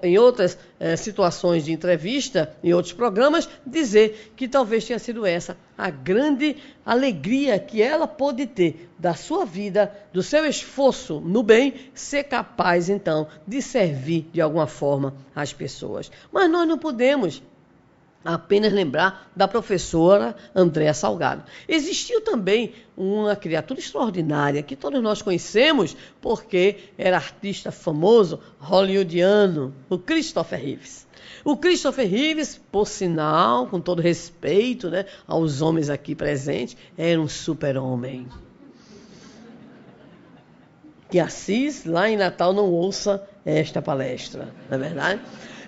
em 0.03 0.19
outras 0.19 0.59
eh, 0.81 0.97
situações 0.97 1.65
de 1.65 1.73
entrevista, 1.73 2.55
em 2.63 2.73
outros 2.73 2.93
programas, 2.93 3.49
dizer 3.65 4.33
que 4.37 4.49
talvez 4.49 4.85
tenha 4.85 4.99
sido 4.99 5.25
essa 5.25 5.57
a 5.79 5.91
grande 5.91 6.57
alegria 6.85 7.59
que 7.59 7.83
ela 7.83 8.07
pôde 8.07 8.47
ter 8.47 8.89
da 8.99 9.15
sua 9.15 9.45
vida, 9.45 9.93
do 10.13 10.23
seu 10.23 10.47
esforço 10.47 11.21
no 11.21 11.43
bem, 11.43 11.75
ser 11.95 12.25
capaz 12.25 12.89
então 12.89 13.29
de 13.47 13.61
servir 13.61 14.29
de 14.33 14.41
alguma 14.41 14.67
forma 14.67 15.15
às 15.35 15.53
pessoas. 15.53 16.11
Mas 16.33 16.51
nós 16.51 16.67
não 16.67 16.79
podemos 16.79 17.43
apenas 18.27 18.73
lembrar 18.73 19.31
da 19.35 19.47
professora 19.47 20.35
Andréa 20.55 20.93
Salgado. 20.93 21.45
Existiu 21.69 22.21
também 22.21 22.75
uma 22.97 23.37
criatura 23.37 23.79
extraordinária 23.79 24.63
que 24.63 24.75
todos 24.75 25.03
nós 25.03 25.23
conhecemos 25.23 25.97
porque 26.21 26.77
era 26.99 27.17
artista 27.17 27.71
famoso 27.71 28.41
hollywoodiano, 28.59 29.75
o 29.89 29.99
Christopher 29.99 30.61
Reeves. 30.61 31.07
O 31.45 31.57
Christopher 31.57 32.09
Reeves, 32.09 32.61
por 32.73 32.89
sinal, 32.89 33.69
com 33.69 33.81
todo 33.81 34.03
respeito 34.03 34.91
né, 34.91 35.07
aos 35.27 35.63
homens 35.63 35.89
aqui 35.89 36.15
presentes, 36.15 36.77
era 36.99 37.21
um 37.21 37.29
super-homem. 37.29 38.27
Que 41.09 41.21
Assis, 41.21 41.85
lá 41.85 42.11
em 42.11 42.17
Natal, 42.17 42.53
não 42.53 42.69
ouça 42.69 43.25
esta 43.45 43.81
palestra, 43.81 44.53
não 44.69 44.77
é 44.77 44.81
verdade? 44.81 45.21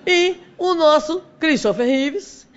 E 0.04 0.36
o 0.56 0.74
nosso 0.74 1.22
Christopher 1.38 1.86
Reeves, 1.86 2.47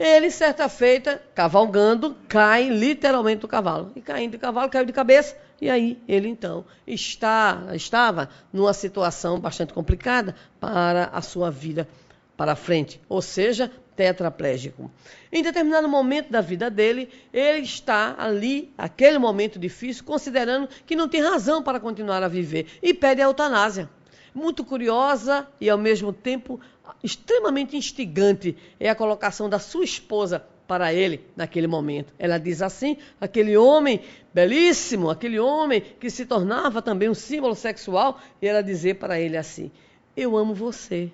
ele, 0.00 0.30
certa 0.30 0.66
feita, 0.66 1.22
cavalgando, 1.34 2.16
cai 2.26 2.70
literalmente 2.70 3.42
do 3.42 3.48
cavalo. 3.48 3.92
E 3.94 4.00
caindo 4.00 4.32
do 4.32 4.38
cavalo, 4.38 4.70
caiu 4.70 4.86
de 4.86 4.94
cabeça. 4.94 5.36
E 5.60 5.68
aí 5.68 6.02
ele 6.08 6.26
então 6.26 6.64
está, 6.86 7.66
estava 7.74 8.30
numa 8.50 8.72
situação 8.72 9.38
bastante 9.38 9.74
complicada 9.74 10.34
para 10.58 11.10
a 11.12 11.20
sua 11.20 11.50
vida 11.50 11.86
para 12.34 12.56
frente, 12.56 12.98
ou 13.06 13.20
seja, 13.20 13.70
tetraplégico. 13.94 14.90
Em 15.30 15.42
determinado 15.42 15.86
momento 15.86 16.30
da 16.30 16.40
vida 16.40 16.70
dele, 16.70 17.10
ele 17.30 17.60
está 17.60 18.14
ali, 18.18 18.72
aquele 18.78 19.18
momento 19.18 19.58
difícil, 19.58 20.02
considerando 20.02 20.66
que 20.86 20.96
não 20.96 21.10
tem 21.10 21.20
razão 21.20 21.62
para 21.62 21.78
continuar 21.78 22.22
a 22.22 22.28
viver 22.28 22.66
e 22.82 22.94
pede 22.94 23.20
a 23.20 23.24
eutanásia 23.24 23.90
muito 24.34 24.64
curiosa 24.64 25.46
e 25.60 25.68
ao 25.68 25.78
mesmo 25.78 26.12
tempo 26.12 26.60
extremamente 27.02 27.76
instigante 27.76 28.56
é 28.78 28.88
a 28.88 28.94
colocação 28.94 29.48
da 29.48 29.58
sua 29.58 29.84
esposa 29.84 30.44
para 30.66 30.94
ele 30.94 31.26
naquele 31.34 31.66
momento. 31.66 32.14
Ela 32.18 32.38
diz 32.38 32.62
assim: 32.62 32.96
aquele 33.20 33.56
homem 33.56 34.02
belíssimo, 34.32 35.10
aquele 35.10 35.40
homem 35.40 35.80
que 35.98 36.08
se 36.08 36.24
tornava 36.24 36.80
também 36.80 37.08
um 37.08 37.14
símbolo 37.14 37.56
sexual, 37.56 38.20
e 38.40 38.46
ela 38.46 38.62
dizer 38.62 38.94
para 38.94 39.18
ele 39.18 39.36
assim: 39.36 39.70
Eu 40.16 40.36
amo 40.36 40.54
você. 40.54 41.10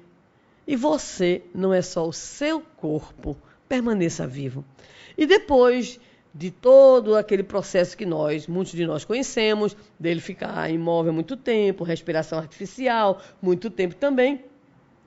E 0.67 0.77
você 0.77 1.43
não 1.55 1.73
é 1.73 1.81
só 1.81 2.07
o 2.07 2.13
seu 2.13 2.61
corpo, 2.61 3.37
permaneça 3.69 4.27
vivo. 4.27 4.65
E 5.17 5.25
depois 5.25 5.99
de 6.35 6.51
todo 6.51 7.17
aquele 7.17 7.43
processo 7.43 7.97
que 7.97 8.05
nós, 8.05 8.47
muitos 8.47 8.75
de 8.75 8.85
nós 8.85 9.07
conhecemos, 9.07 9.75
dele 9.99 10.21
ficar 10.21 10.71
imóvel 10.71 11.15
muito 11.15 11.35
tempo, 11.35 11.83
respiração 11.83 12.39
artificial, 12.39 13.23
muito 13.41 13.71
tempo 13.71 13.95
também. 13.95 14.45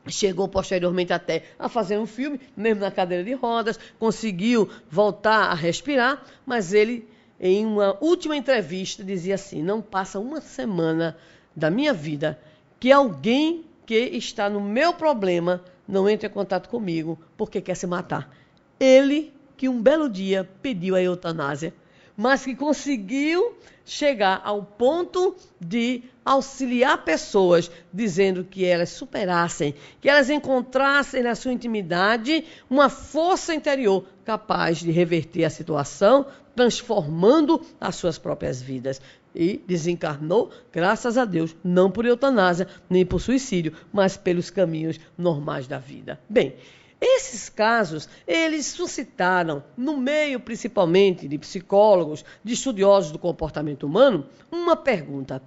Chegou 0.07 0.47
posteriormente 0.47 1.13
até 1.13 1.43
a 1.57 1.67
fazer 1.69 1.97
um 1.97 2.05
filme, 2.05 2.39
mesmo 2.55 2.81
na 2.81 2.89
cadeira 2.91 3.23
de 3.23 3.33
rodas, 3.33 3.79
conseguiu 3.99 4.69
voltar 4.89 5.51
a 5.51 5.53
respirar, 5.53 6.23
mas 6.45 6.73
ele, 6.73 7.07
em 7.39 7.65
uma 7.65 7.97
última 8.01 8.35
entrevista, 8.35 9.03
dizia 9.03 9.35
assim: 9.35 9.61
Não 9.61 9.81
passa 9.81 10.19
uma 10.19 10.41
semana 10.41 11.17
da 11.55 11.69
minha 11.69 11.93
vida 11.93 12.39
que 12.79 12.91
alguém 12.91 13.65
que 13.85 13.95
está 13.95 14.49
no 14.49 14.61
meu 14.61 14.93
problema 14.93 15.63
não 15.87 16.07
entre 16.07 16.27
em 16.27 16.31
contato 16.31 16.69
comigo 16.69 17.19
porque 17.35 17.59
quer 17.59 17.75
se 17.75 17.87
matar. 17.87 18.31
Ele 18.79 19.33
que 19.57 19.67
um 19.67 19.81
belo 19.81 20.07
dia 20.07 20.47
pediu 20.61 20.95
a 20.95 21.01
eutanásia. 21.01 21.73
Mas 22.19 22.43
que 22.43 22.53
conseguiu 22.53 23.55
chegar 23.85 24.41
ao 24.43 24.61
ponto 24.61 25.37
de 25.57 26.03
auxiliar 26.25 27.05
pessoas, 27.05 27.71
dizendo 27.93 28.43
que 28.43 28.65
elas 28.65 28.89
superassem, 28.89 29.73
que 30.01 30.09
elas 30.09 30.29
encontrassem 30.29 31.23
na 31.23 31.33
sua 31.33 31.53
intimidade 31.53 32.43
uma 32.69 32.89
força 32.89 33.55
interior 33.55 34.03
capaz 34.25 34.79
de 34.79 34.91
reverter 34.91 35.45
a 35.45 35.49
situação, 35.49 36.25
transformando 36.53 37.65
as 37.79 37.95
suas 37.95 38.17
próprias 38.17 38.61
vidas. 38.61 39.01
E 39.33 39.63
desencarnou, 39.65 40.51
graças 40.73 41.17
a 41.17 41.23
Deus, 41.23 41.55
não 41.63 41.89
por 41.89 42.05
eutanásia, 42.05 42.67
nem 42.89 43.05
por 43.05 43.21
suicídio, 43.21 43.71
mas 43.93 44.17
pelos 44.17 44.49
caminhos 44.49 44.99
normais 45.17 45.67
da 45.67 45.77
vida. 45.77 46.19
Bem, 46.27 46.55
esses 47.01 47.47
casos, 47.47 48.09
eles 48.27 48.65
suscitaram, 48.65 49.63
no 49.77 49.97
meio 49.97 50.39
principalmente 50.39 51.27
de 51.27 51.37
psicólogos, 51.37 52.25
de 52.43 52.53
estudiosos 52.53 53.11
do 53.11 53.19
comportamento 53.19 53.85
humano, 53.85 54.25
uma 54.51 54.75
pergunta. 54.75 55.41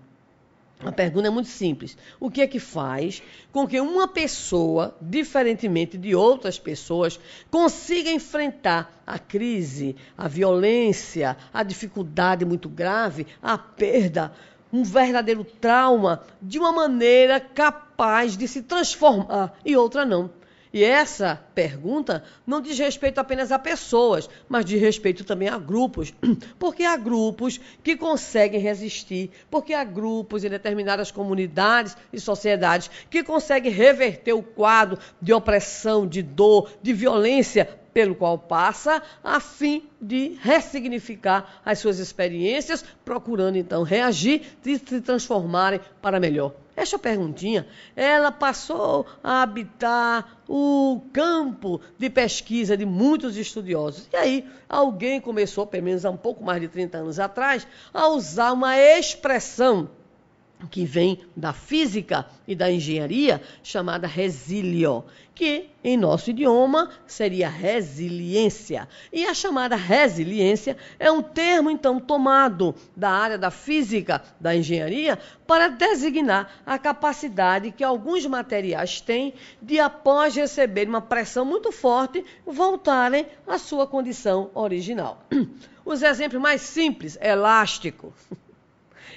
A 0.84 0.90
pergunta 0.90 1.28
é 1.28 1.30
muito 1.30 1.48
simples. 1.48 1.96
O 2.18 2.28
que 2.30 2.40
é 2.40 2.46
que 2.46 2.58
faz 2.58 3.22
com 3.52 3.68
que 3.68 3.80
uma 3.80 4.08
pessoa, 4.08 4.96
diferentemente 5.00 5.96
de 5.96 6.14
outras 6.14 6.58
pessoas, 6.58 7.20
consiga 7.50 8.10
enfrentar 8.10 9.00
a 9.06 9.18
crise, 9.18 9.94
a 10.18 10.26
violência, 10.26 11.36
a 11.52 11.62
dificuldade 11.62 12.44
muito 12.44 12.68
grave, 12.68 13.26
a 13.40 13.56
perda, 13.56 14.32
um 14.72 14.82
verdadeiro 14.82 15.44
trauma, 15.44 16.22
de 16.40 16.58
uma 16.58 16.72
maneira 16.72 17.38
capaz 17.38 18.36
de 18.36 18.48
se 18.48 18.62
transformar 18.62 19.54
e 19.64 19.76
outra 19.76 20.04
não? 20.04 20.30
E 20.72 20.82
essa 20.82 21.38
pergunta 21.54 22.24
não 22.46 22.60
diz 22.60 22.78
respeito 22.78 23.18
apenas 23.18 23.52
a 23.52 23.58
pessoas, 23.58 24.28
mas 24.48 24.64
diz 24.64 24.80
respeito 24.80 25.22
também 25.22 25.48
a 25.48 25.58
grupos. 25.58 26.14
Porque 26.58 26.84
há 26.84 26.96
grupos 26.96 27.60
que 27.82 27.94
conseguem 27.94 28.60
resistir, 28.60 29.30
porque 29.50 29.74
há 29.74 29.84
grupos 29.84 30.44
em 30.44 30.48
determinadas 30.48 31.10
comunidades 31.10 31.96
e 32.12 32.18
sociedades 32.18 32.90
que 33.10 33.22
conseguem 33.22 33.70
reverter 33.70 34.32
o 34.32 34.42
quadro 34.42 34.98
de 35.20 35.32
opressão, 35.32 36.06
de 36.06 36.22
dor, 36.22 36.70
de 36.82 36.92
violência 36.92 37.81
pelo 37.92 38.14
qual 38.14 38.38
passa, 38.38 39.02
a 39.22 39.40
fim 39.40 39.88
de 40.00 40.38
ressignificar 40.40 41.60
as 41.64 41.78
suas 41.78 41.98
experiências, 41.98 42.84
procurando 43.04 43.56
então 43.56 43.82
reagir 43.82 44.56
e 44.64 44.78
se 44.78 45.00
transformarem 45.00 45.80
para 46.00 46.18
melhor. 46.18 46.54
Esta 46.74 46.98
perguntinha, 46.98 47.66
ela 47.94 48.32
passou 48.32 49.06
a 49.22 49.42
habitar 49.42 50.42
o 50.48 51.02
campo 51.12 51.82
de 51.98 52.08
pesquisa 52.08 52.76
de 52.76 52.86
muitos 52.86 53.36
estudiosos. 53.36 54.08
E 54.10 54.16
aí, 54.16 54.48
alguém 54.66 55.20
começou, 55.20 55.66
pelo 55.66 55.84
menos 55.84 56.06
há 56.06 56.10
um 56.10 56.16
pouco 56.16 56.42
mais 56.42 56.62
de 56.62 56.68
30 56.68 56.98
anos 56.98 57.20
atrás, 57.20 57.66
a 57.92 58.08
usar 58.08 58.52
uma 58.52 58.78
expressão 58.78 59.90
que 60.70 60.84
vem 60.84 61.20
da 61.36 61.52
física 61.52 62.26
e 62.46 62.54
da 62.54 62.70
engenharia, 62.70 63.40
chamada 63.62 64.06
resílio, 64.06 65.04
que 65.34 65.70
em 65.82 65.96
nosso 65.96 66.30
idioma 66.30 66.90
seria 67.06 67.48
resiliência. 67.48 68.88
E 69.12 69.24
a 69.26 69.34
chamada 69.34 69.76
resiliência 69.76 70.76
é 70.98 71.10
um 71.10 71.22
termo 71.22 71.70
então 71.70 71.98
tomado 71.98 72.74
da 72.96 73.10
área 73.10 73.38
da 73.38 73.50
física, 73.50 74.22
da 74.38 74.54
engenharia, 74.54 75.18
para 75.46 75.68
designar 75.68 76.62
a 76.64 76.78
capacidade 76.78 77.72
que 77.72 77.82
alguns 77.82 78.26
materiais 78.26 79.00
têm 79.00 79.34
de 79.60 79.80
após 79.80 80.34
receber 80.36 80.88
uma 80.88 81.00
pressão 81.00 81.44
muito 81.44 81.72
forte 81.72 82.24
voltarem 82.46 83.26
à 83.46 83.58
sua 83.58 83.86
condição 83.86 84.50
original. 84.54 85.22
Os 85.84 86.02
exemplos 86.02 86.40
mais 86.40 86.60
simples, 86.60 87.18
elástico. 87.20 88.12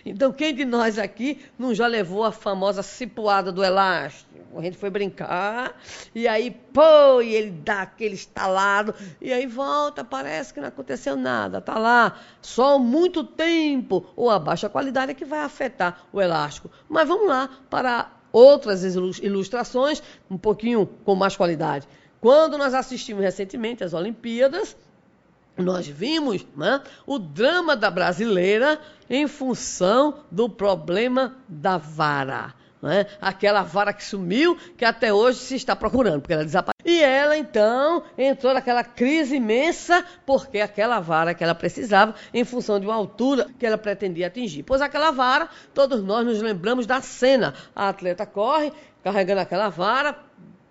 Então, 0.06 0.32
quem 0.32 0.54
de 0.54 0.64
nós 0.64 1.00
aqui 1.00 1.44
não 1.58 1.74
já 1.74 1.88
levou 1.88 2.24
a 2.24 2.32
famosa 2.32 2.84
cipuada 2.84 3.52
do 3.52 3.64
elástico? 3.64 4.36
A 4.56 4.62
gente 4.62 4.78
foi 4.78 4.90
brincar, 4.90 5.78
e 6.14 6.28
aí, 6.28 6.52
pô, 6.52 7.22
e 7.22 7.34
ele 7.34 7.52
dá 7.52 7.82
aquele 7.82 8.14
estalado, 8.14 8.94
e 9.20 9.34
aí 9.34 9.46
volta, 9.48 10.04
parece 10.04 10.54
que 10.54 10.62
não 10.62 10.70
aconteceu 10.70 11.18
nada, 11.18 11.60
tá 11.60 11.78
lá, 11.78 12.20
só 12.42 12.80
muito 12.80 13.24
tempo, 13.24 14.06
ou 14.16 14.30
a 14.30 14.40
baixa 14.40 14.70
qualidade 14.70 15.12
é 15.12 15.14
que 15.16 15.26
vai 15.26 15.40
afetar 15.40 16.06
o 16.14 16.22
elástico. 16.22 16.70
Mas 16.88 17.06
vamos 17.06 17.28
lá 17.28 17.50
para 17.70 18.12
outras 18.32 18.84
ilustrações, 18.86 20.02
um 20.30 20.38
pouquinho 20.38 20.86
com 21.04 21.16
mais 21.16 21.36
qualidade. 21.36 21.88
Quando 22.22 22.58
nós 22.58 22.74
assistimos 22.74 23.24
recentemente 23.24 23.84
às 23.84 23.94
Olimpíadas, 23.94 24.78
nós 25.58 25.88
vimos 25.88 26.46
né, 26.56 26.82
o 27.06 27.18
drama 27.18 27.76
da 27.76 27.90
brasileira 27.90 28.80
em 29.10 29.28
função 29.28 30.20
do 30.32 30.50
problema 30.50 31.36
da 31.48 31.78
vara. 31.78 32.54
Né? 32.82 33.08
Aquela 33.20 33.64
vara 33.64 33.92
que 33.92 34.04
sumiu, 34.04 34.56
que 34.78 34.86
até 34.86 35.12
hoje 35.12 35.40
se 35.40 35.56
está 35.56 35.76
procurando, 35.76 36.22
porque 36.22 36.34
ela 36.34 36.46
desapareceu. 36.46 36.86
E 36.86 37.02
ela, 37.02 37.36
então, 37.36 38.04
entrou 38.16 38.54
naquela 38.54 38.84
crise 38.84 39.38
imensa, 39.38 40.06
porque 40.24 40.60
aquela 40.60 41.00
vara 41.00 41.34
que 41.34 41.44
ela 41.44 41.56
precisava, 41.56 42.14
em 42.32 42.44
função 42.44 42.80
de 42.80 42.86
uma 42.86 42.94
altura 42.94 43.48
que 43.58 43.66
ela 43.66 43.78
pretendia 43.78 44.28
atingir. 44.28 44.62
Pois 44.62 44.82
aquela 44.82 45.10
vara, 45.10 45.50
todos 45.74 46.04
nós 46.04 46.24
nos 46.26 46.40
lembramos 46.42 46.86
da 46.86 47.02
cena. 47.02 47.56
A 47.76 47.90
atleta 47.90 48.24
corre, 48.24 48.72
carregando 49.04 49.42
aquela 49.42 49.70
vara, 49.70 50.16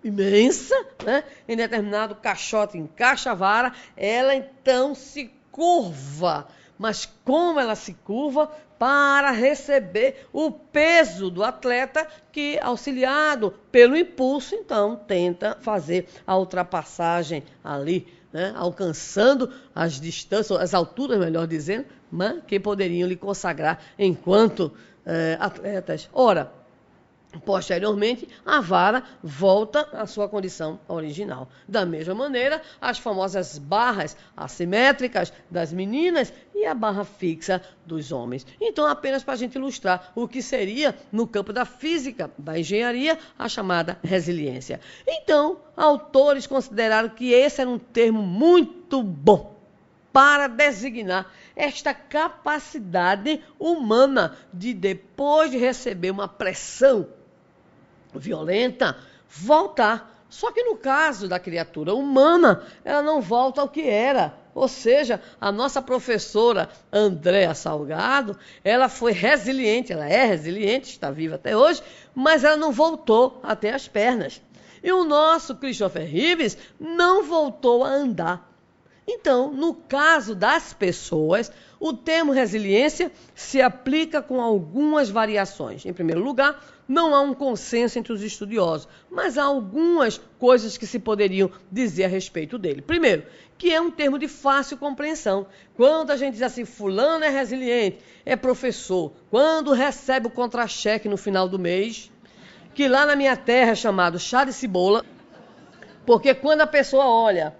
imensa, 0.05 0.75
né? 1.03 1.23
em 1.47 1.57
determinado 1.57 2.13
caixote 2.13 2.77
encaixa 2.77 3.31
a 3.31 3.33
vara, 3.33 3.73
ela 3.97 4.35
então 4.35 4.93
se 4.93 5.31
curva. 5.51 6.47
Mas 6.77 7.09
como 7.23 7.59
ela 7.59 7.75
se 7.75 7.93
curva? 7.93 8.51
Para 8.77 9.31
receber 9.31 10.27
o 10.33 10.51
peso 10.51 11.31
do 11.31 11.43
atleta 11.43 12.05
que, 12.31 12.59
auxiliado 12.59 13.53
pelo 13.71 13.95
impulso, 13.97 14.53
então 14.53 14.95
tenta 14.95 15.57
fazer 15.61 16.07
a 16.27 16.37
ultrapassagem 16.37 17.41
ali, 17.63 18.05
né? 18.31 18.53
alcançando 18.55 19.51
as 19.73 19.99
distâncias, 19.99 20.59
as 20.59 20.73
alturas, 20.73 21.17
melhor 21.17 21.47
dizendo, 21.47 21.85
né? 22.11 22.43
que 22.45 22.59
poderiam 22.59 23.07
lhe 23.07 23.15
consagrar 23.15 23.79
enquanto 23.97 24.73
eh, 25.05 25.37
atletas. 25.39 26.09
Ora, 26.11 26.51
Posteriormente, 27.43 28.27
a 28.45 28.61
vara 28.61 29.03
volta 29.21 29.87
à 29.93 30.05
sua 30.05 30.29
condição 30.29 30.79
original. 30.87 31.49
Da 31.67 31.85
mesma 31.85 32.13
maneira, 32.13 32.61
as 32.79 32.97
famosas 32.97 33.57
barras 33.57 34.15
assimétricas 34.35 35.33
das 35.49 35.73
meninas 35.73 36.31
e 36.53 36.65
a 36.65 36.73
barra 36.73 37.03
fixa 37.03 37.61
dos 37.85 38.11
homens. 38.11 38.45
Então, 38.61 38.85
apenas 38.85 39.23
para 39.23 39.33
a 39.33 39.37
gente 39.37 39.55
ilustrar 39.55 40.11
o 40.15 40.27
que 40.27 40.41
seria, 40.41 40.95
no 41.11 41.27
campo 41.27 41.51
da 41.51 41.65
física, 41.65 42.31
da 42.37 42.57
engenharia, 42.57 43.17
a 43.37 43.49
chamada 43.49 43.99
resiliência. 44.03 44.79
Então, 45.05 45.59
autores 45.75 46.47
consideraram 46.47 47.09
que 47.09 47.31
esse 47.31 47.61
era 47.61 47.69
um 47.69 47.79
termo 47.79 48.21
muito 48.21 49.03
bom 49.03 49.55
para 50.15 50.47
designar 50.47 51.29
esta 51.57 51.93
capacidade 51.93 53.43
humana 53.59 54.37
de, 54.53 54.73
depois 54.73 55.51
de 55.51 55.57
receber 55.57 56.09
uma 56.09 56.27
pressão 56.27 57.05
violenta, 58.19 58.97
voltar. 59.29 60.25
Só 60.29 60.51
que 60.51 60.63
no 60.63 60.75
caso 60.75 61.27
da 61.27 61.39
criatura 61.39 61.93
humana, 61.93 62.63
ela 62.83 63.01
não 63.01 63.21
volta 63.21 63.61
ao 63.61 63.69
que 63.69 63.87
era. 63.87 64.33
Ou 64.53 64.67
seja, 64.67 65.21
a 65.39 65.51
nossa 65.51 65.81
professora 65.81 66.69
Andréa 66.91 67.53
Salgado, 67.53 68.37
ela 68.63 68.87
foi 68.87 69.11
resiliente, 69.11 69.91
ela 69.91 70.07
é 70.07 70.25
resiliente, 70.25 70.91
está 70.91 71.11
viva 71.11 71.35
até 71.35 71.55
hoje, 71.55 71.83
mas 72.13 72.43
ela 72.43 72.55
não 72.55 72.71
voltou 72.71 73.39
até 73.43 73.73
as 73.73 73.87
pernas. 73.87 74.41
E 74.81 74.91
o 74.91 75.03
nosso 75.03 75.55
Christopher 75.55 76.05
Rives 76.07 76.57
não 76.79 77.23
voltou 77.23 77.83
a 77.83 77.89
andar. 77.89 78.51
Então, 79.07 79.51
no 79.51 79.73
caso 79.73 80.33
das 80.33 80.73
pessoas, 80.73 81.51
o 81.79 81.93
termo 81.93 82.31
resiliência 82.31 83.11
se 83.35 83.61
aplica 83.61 84.21
com 84.21 84.41
algumas 84.41 85.09
variações. 85.09 85.85
Em 85.85 85.93
primeiro 85.93 86.23
lugar, 86.23 86.63
não 86.87 87.15
há 87.15 87.21
um 87.21 87.33
consenso 87.33 87.97
entre 87.97 88.13
os 88.13 88.21
estudiosos, 88.21 88.87
mas 89.09 89.37
há 89.37 89.43
algumas 89.43 90.19
coisas 90.39 90.77
que 90.77 90.85
se 90.85 90.99
poderiam 90.99 91.49
dizer 91.71 92.05
a 92.05 92.07
respeito 92.07 92.57
dele. 92.57 92.81
Primeiro, 92.81 93.23
que 93.57 93.73
é 93.73 93.81
um 93.81 93.89
termo 93.89 94.19
de 94.19 94.27
fácil 94.27 94.77
compreensão. 94.77 95.47
Quando 95.75 96.11
a 96.11 96.17
gente 96.17 96.33
diz 96.33 96.41
assim, 96.41 96.65
fulano 96.65 97.23
é 97.23 97.29
resiliente, 97.29 97.99
é 98.25 98.35
professor, 98.35 99.13
quando 99.31 99.71
recebe 99.71 100.27
o 100.27 100.31
contra-cheque 100.31 101.09
no 101.09 101.17
final 101.17 101.49
do 101.49 101.57
mês, 101.57 102.11
que 102.73 102.87
lá 102.87 103.05
na 103.05 103.15
minha 103.15 103.35
terra 103.35 103.71
é 103.71 103.75
chamado 103.75 104.19
chá 104.19 104.43
de 104.43 104.53
cebola, 104.53 105.03
porque 106.05 106.33
quando 106.35 106.61
a 106.61 106.67
pessoa 106.67 107.05
olha 107.05 107.55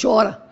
chora. 0.00 0.46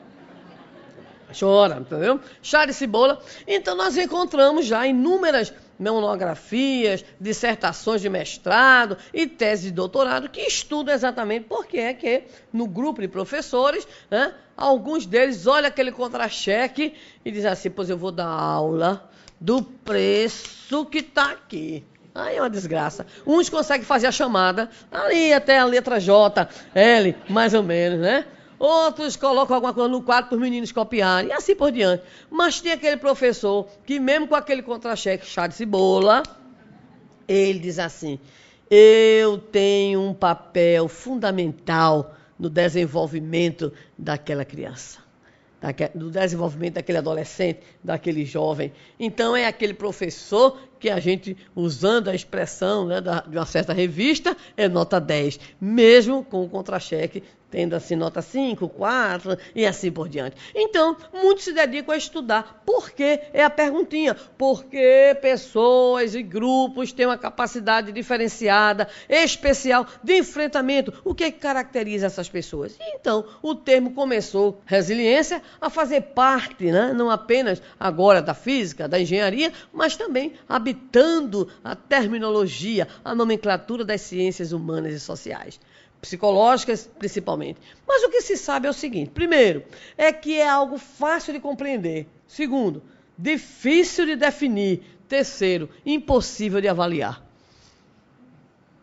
Chora, 1.38 1.76
entendeu? 1.76 2.20
Chá 2.40 2.64
de 2.64 2.72
cebola. 2.72 3.20
Então 3.46 3.76
nós 3.76 3.96
encontramos 3.96 4.66
já 4.66 4.86
inúmeras 4.86 5.52
monografias, 5.78 7.04
dissertações 7.20 8.00
de 8.00 8.08
mestrado 8.08 8.96
e 9.12 9.26
tese 9.26 9.68
de 9.68 9.72
doutorado 9.72 10.28
que 10.28 10.40
estudam 10.40 10.94
exatamente 10.94 11.46
por 11.46 11.66
que 11.66 11.78
é 11.78 11.94
que 11.94 12.24
no 12.52 12.66
grupo 12.66 13.00
de 13.00 13.08
professores, 13.08 13.86
né, 14.10 14.34
alguns 14.56 15.06
deles 15.06 15.46
olham 15.46 15.68
aquele 15.68 15.92
contra-cheque 15.92 16.94
e 17.24 17.30
dizem 17.30 17.50
assim, 17.50 17.70
pois 17.70 17.90
eu 17.90 17.96
vou 17.96 18.12
dar 18.12 18.26
aula 18.26 19.10
do 19.40 19.62
preço 19.62 20.86
que 20.86 20.98
está 20.98 21.32
aqui. 21.32 21.84
Aí 22.14 22.36
é 22.36 22.40
uma 22.40 22.48
desgraça. 22.48 23.04
Uns 23.26 23.48
conseguem 23.48 23.84
fazer 23.84 24.06
a 24.06 24.12
chamada 24.12 24.70
ali 24.90 25.32
até 25.32 25.58
a 25.58 25.64
letra 25.64 25.98
J, 25.98 26.48
L, 26.72 27.16
mais 27.28 27.54
ou 27.54 27.62
menos, 27.62 27.98
né? 27.98 28.24
Outros 28.64 29.14
colocam 29.14 29.56
alguma 29.56 29.74
coisa 29.74 29.90
no 29.90 30.00
quadro 30.00 30.30
para 30.30 30.36
os 30.36 30.40
meninos 30.40 30.72
copiarem, 30.72 31.28
e 31.28 31.32
assim 31.34 31.54
por 31.54 31.70
diante. 31.70 32.02
Mas 32.30 32.62
tem 32.62 32.72
aquele 32.72 32.96
professor 32.96 33.68
que, 33.84 34.00
mesmo 34.00 34.26
com 34.26 34.34
aquele 34.34 34.62
contra-cheque 34.62 35.26
chá 35.26 35.46
de 35.46 35.54
cebola, 35.54 36.22
ele 37.28 37.58
diz 37.58 37.78
assim: 37.78 38.18
Eu 38.70 39.36
tenho 39.36 40.00
um 40.00 40.14
papel 40.14 40.88
fundamental 40.88 42.14
no 42.38 42.48
desenvolvimento 42.48 43.70
daquela 43.98 44.46
criança 44.46 45.04
do 45.94 46.10
desenvolvimento 46.10 46.74
daquele 46.74 46.98
adolescente, 46.98 47.60
daquele 47.82 48.24
jovem. 48.26 48.70
Então, 49.00 49.34
é 49.34 49.46
aquele 49.46 49.72
professor 49.72 50.58
que 50.84 50.90
a 50.90 51.00
gente, 51.00 51.34
usando 51.56 52.08
a 52.08 52.14
expressão 52.14 52.84
né, 52.84 53.00
da, 53.00 53.20
de 53.20 53.38
uma 53.38 53.46
certa 53.46 53.72
revista, 53.72 54.36
é 54.54 54.68
nota 54.68 55.00
10, 55.00 55.40
mesmo 55.58 56.22
com 56.22 56.44
o 56.44 56.48
contra-cheque 56.48 57.22
tendo 57.54 57.74
assim 57.74 57.94
nota 57.94 58.20
5, 58.20 58.68
4 58.68 59.38
e 59.54 59.64
assim 59.64 59.92
por 59.92 60.08
diante. 60.08 60.36
Então, 60.52 60.96
muitos 61.12 61.44
se 61.44 61.52
dedicam 61.52 61.94
a 61.94 61.96
estudar. 61.96 62.62
Por 62.66 62.90
que? 62.90 63.20
É 63.32 63.44
a 63.44 63.48
perguntinha. 63.48 64.12
Por 64.12 64.64
que 64.64 65.16
pessoas 65.22 66.16
e 66.16 66.22
grupos 66.24 66.90
têm 66.92 67.06
uma 67.06 67.16
capacidade 67.16 67.92
diferenciada, 67.92 68.88
especial 69.08 69.86
de 70.02 70.18
enfrentamento? 70.18 70.92
O 71.04 71.14
que, 71.14 71.22
é 71.22 71.30
que 71.30 71.38
caracteriza 71.38 72.06
essas 72.06 72.28
pessoas? 72.28 72.76
Então, 72.96 73.24
o 73.40 73.54
termo 73.54 73.92
começou, 73.92 74.60
resiliência, 74.66 75.40
a 75.60 75.70
fazer 75.70 76.00
parte, 76.00 76.64
né? 76.72 76.92
não 76.92 77.08
apenas 77.08 77.62
agora 77.78 78.20
da 78.20 78.34
física, 78.34 78.88
da 78.88 78.98
engenharia, 78.98 79.52
mas 79.72 79.94
também 79.94 80.32
habitando 80.74 81.48
a 81.62 81.76
terminologia, 81.76 82.88
a 83.04 83.14
nomenclatura 83.14 83.84
das 83.84 84.00
ciências 84.00 84.52
humanas 84.52 84.92
e 84.92 85.00
sociais 85.00 85.60
psicológicas 86.00 86.90
principalmente. 86.98 87.58
Mas 87.88 88.02
o 88.02 88.10
que 88.10 88.20
se 88.20 88.36
sabe 88.36 88.66
é 88.66 88.70
o 88.70 88.74
seguinte: 88.74 89.10
primeiro, 89.10 89.64
é 89.96 90.12
que 90.12 90.38
é 90.38 90.46
algo 90.46 90.76
fácil 90.76 91.32
de 91.32 91.40
compreender. 91.40 92.06
Segundo, 92.26 92.82
difícil 93.16 94.04
de 94.04 94.16
definir. 94.16 94.82
Terceiro, 95.08 95.68
impossível 95.84 96.60
de 96.60 96.68
avaliar. 96.68 97.22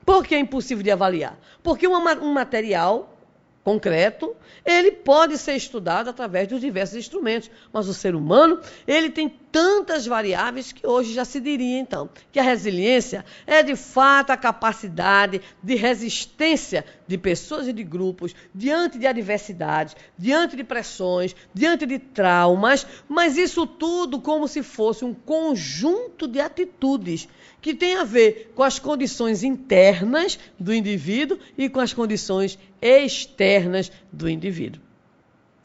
Por 0.06 0.26
que 0.26 0.36
é 0.36 0.40
impossível 0.40 0.84
de 0.84 0.92
avaliar? 0.92 1.38
Porque 1.64 1.88
um 1.88 2.34
material 2.34 3.18
concreto, 3.64 4.36
ele 4.64 4.92
pode 4.92 5.38
ser 5.38 5.56
estudado 5.56 6.10
através 6.10 6.48
dos 6.48 6.62
diversos 6.62 6.98
instrumentos, 6.98 7.50
mas 7.74 7.88
o 7.88 7.94
ser 7.94 8.16
humano, 8.16 8.60
ele 8.88 9.10
tem 9.10 9.30
tantas 9.52 10.06
variáveis 10.06 10.72
que 10.72 10.88
hoje 10.88 11.14
já 11.14 11.26
se 11.26 11.40
diria 11.40 11.78
então 11.78 12.10
que 12.32 12.40
a 12.40 12.44
resiliência 12.44 13.26
é 13.46 13.62
de 13.62 13.76
fato 13.76 14.32
a 14.32 14.38
capacidade 14.38 15.42
de 15.62 15.76
resistência 15.76 16.86
de 17.08 17.18
pessoas 17.18 17.68
e 17.68 17.74
de 17.74 17.84
grupos 17.84 18.34
diante 18.56 18.98
de 18.98 19.06
adversidades, 19.06 19.96
diante 20.18 20.56
de 20.56 20.64
pressões, 20.64 21.36
diante 21.54 21.86
de 21.86 22.00
traumas, 22.00 22.88
mas 23.08 23.38
isso 23.38 23.68
tudo 23.68 24.22
como 24.22 24.48
se 24.48 24.64
fosse 24.64 25.04
um 25.04 25.14
conjunto 25.14 26.28
de 26.28 26.40
atitudes 26.40 27.28
que 27.62 27.74
tem 27.74 27.96
a 27.96 28.04
ver 28.04 28.52
com 28.56 28.64
as 28.64 28.80
condições 28.80 29.44
internas 29.44 30.40
do 30.60 30.74
indivíduo 30.74 31.38
e 31.58 31.70
com 31.70 31.80
as 31.80 31.94
condições 31.94 32.58
externas 32.82 33.92
do 34.12 34.28
indivíduo. 34.30 34.91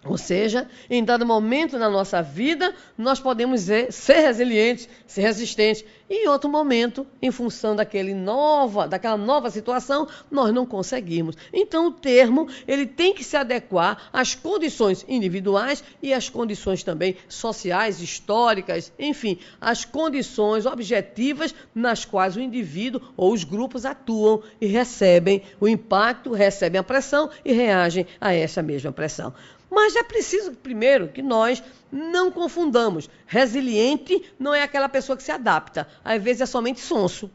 Ou 0.09 0.16
seja, 0.16 0.69
em 0.88 1.05
dado 1.05 1.27
momento 1.27 1.79
na 1.79 1.90
nossa 1.90 2.23
vida, 2.23 2.75
nós 2.97 3.19
podemos 3.21 3.62
ser 3.90 4.21
resilientes, 4.21 4.88
ser 5.07 5.23
resistentes. 5.23 5.85
E 6.09 6.25
em 6.25 6.29
outro 6.29 6.49
momento, 6.49 7.05
em 7.21 7.33
função 7.33 7.75
daquele 7.75 8.14
nova, 8.14 8.87
daquela 8.87 9.16
nova 9.16 9.51
situação, 9.51 10.07
nós 10.31 10.55
não 10.55 10.64
conseguimos. 10.64 11.37
Então, 11.53 11.88
o 11.88 11.90
termo 11.90 12.49
ele 12.66 12.87
tem 12.87 13.12
que 13.12 13.25
se 13.25 13.37
adequar 13.37 14.09
às 14.12 14.35
condições 14.35 15.05
individuais 15.09 15.83
e 16.01 16.14
às 16.14 16.29
condições 16.29 16.85
também 16.85 17.16
sociais, 17.29 18.01
históricas, 18.01 18.92
enfim, 18.99 19.38
às 19.61 19.85
condições 19.85 20.64
objetivas 20.64 21.53
nas 21.75 22.05
quais 22.05 22.37
o 22.37 22.40
indivíduo 22.40 23.01
ou 23.16 23.33
os 23.33 23.42
grupos 23.42 23.85
atuam 23.85 24.42
e 24.61 24.66
recebem 24.66 25.42
o 25.61 25.66
impacto, 25.66 26.33
recebem 26.33 26.79
a 26.79 26.85
pressão 26.85 27.31
e 27.45 27.53
reagem 27.53 28.07
a 28.21 28.33
essa 28.33 28.62
mesma 28.62 28.92
pressão. 28.92 29.35
Mas 29.77 29.95
é 29.95 30.03
preciso, 30.03 30.53
primeiro, 30.53 31.09
que 31.09 31.21
nós 31.21 31.62
não 31.93 32.31
confundamos. 32.31 33.11
Resiliente 33.27 34.33
não 34.39 34.55
é 34.55 34.62
aquela 34.62 34.89
pessoa 34.89 35.19
que 35.19 35.23
se 35.23 35.31
adapta. 35.31 35.87
Às 36.03 36.23
vezes 36.23 36.41
é 36.41 36.47
somente 36.47 36.81
sonso. 36.81 37.31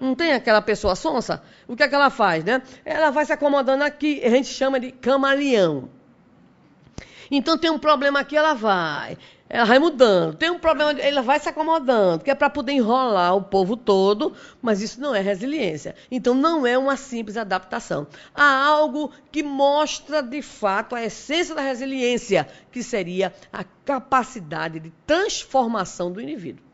Não 0.00 0.14
tem 0.14 0.32
aquela 0.32 0.62
pessoa 0.62 0.94
sonsa? 0.94 1.42
O 1.66 1.74
que 1.74 1.82
é 1.82 1.88
que 1.88 1.94
ela 1.96 2.08
faz, 2.08 2.44
né? 2.44 2.62
Ela 2.84 3.10
vai 3.10 3.24
se 3.24 3.32
acomodando 3.32 3.82
aqui, 3.82 4.20
a 4.24 4.30
gente 4.30 4.46
chama 4.46 4.78
de 4.78 4.92
camaleão. 4.92 5.90
Então 7.28 7.58
tem 7.58 7.68
um 7.68 7.80
problema 7.80 8.20
aqui, 8.20 8.36
ela 8.36 8.54
vai. 8.54 9.18
Ela 9.52 9.66
vai 9.66 9.78
mudando. 9.78 10.34
Tem 10.34 10.48
um 10.48 10.58
problema, 10.58 10.98
ela 10.98 11.20
vai 11.20 11.38
se 11.38 11.46
acomodando, 11.46 12.24
que 12.24 12.30
é 12.30 12.34
para 12.34 12.48
poder 12.48 12.72
enrolar 12.72 13.36
o 13.36 13.42
povo 13.42 13.76
todo, 13.76 14.32
mas 14.62 14.80
isso 14.80 14.98
não 14.98 15.14
é 15.14 15.20
resiliência. 15.20 15.94
Então 16.10 16.34
não 16.34 16.66
é 16.66 16.78
uma 16.78 16.96
simples 16.96 17.36
adaptação. 17.36 18.06
Há 18.34 18.64
algo 18.64 19.12
que 19.30 19.42
mostra 19.42 20.22
de 20.22 20.40
fato 20.40 20.94
a 20.94 21.04
essência 21.04 21.54
da 21.54 21.60
resiliência, 21.60 22.48
que 22.70 22.82
seria 22.82 23.30
a 23.52 23.62
capacidade 23.62 24.80
de 24.80 24.90
transformação 25.06 26.10
do 26.10 26.18
indivíduo. 26.18 26.64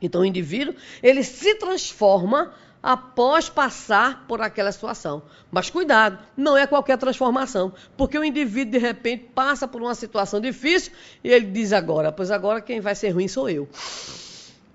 Então 0.00 0.20
o 0.20 0.24
indivíduo, 0.24 0.76
ele 1.02 1.24
se 1.24 1.56
transforma 1.56 2.54
após 2.82 3.48
passar 3.48 4.24
por 4.26 4.40
aquela 4.40 4.72
situação. 4.72 5.22
Mas 5.50 5.68
cuidado, 5.68 6.18
não 6.36 6.56
é 6.56 6.66
qualquer 6.66 6.96
transformação, 6.98 7.72
porque 7.96 8.18
o 8.18 8.24
indivíduo 8.24 8.72
de 8.72 8.78
repente 8.78 9.24
passa 9.34 9.68
por 9.68 9.82
uma 9.82 9.94
situação 9.94 10.40
difícil 10.40 10.92
e 11.22 11.30
ele 11.30 11.46
diz 11.46 11.72
agora, 11.72 12.10
pois 12.10 12.30
agora 12.30 12.60
quem 12.60 12.80
vai 12.80 12.94
ser 12.94 13.10
ruim 13.10 13.28
sou 13.28 13.48
eu. 13.48 13.68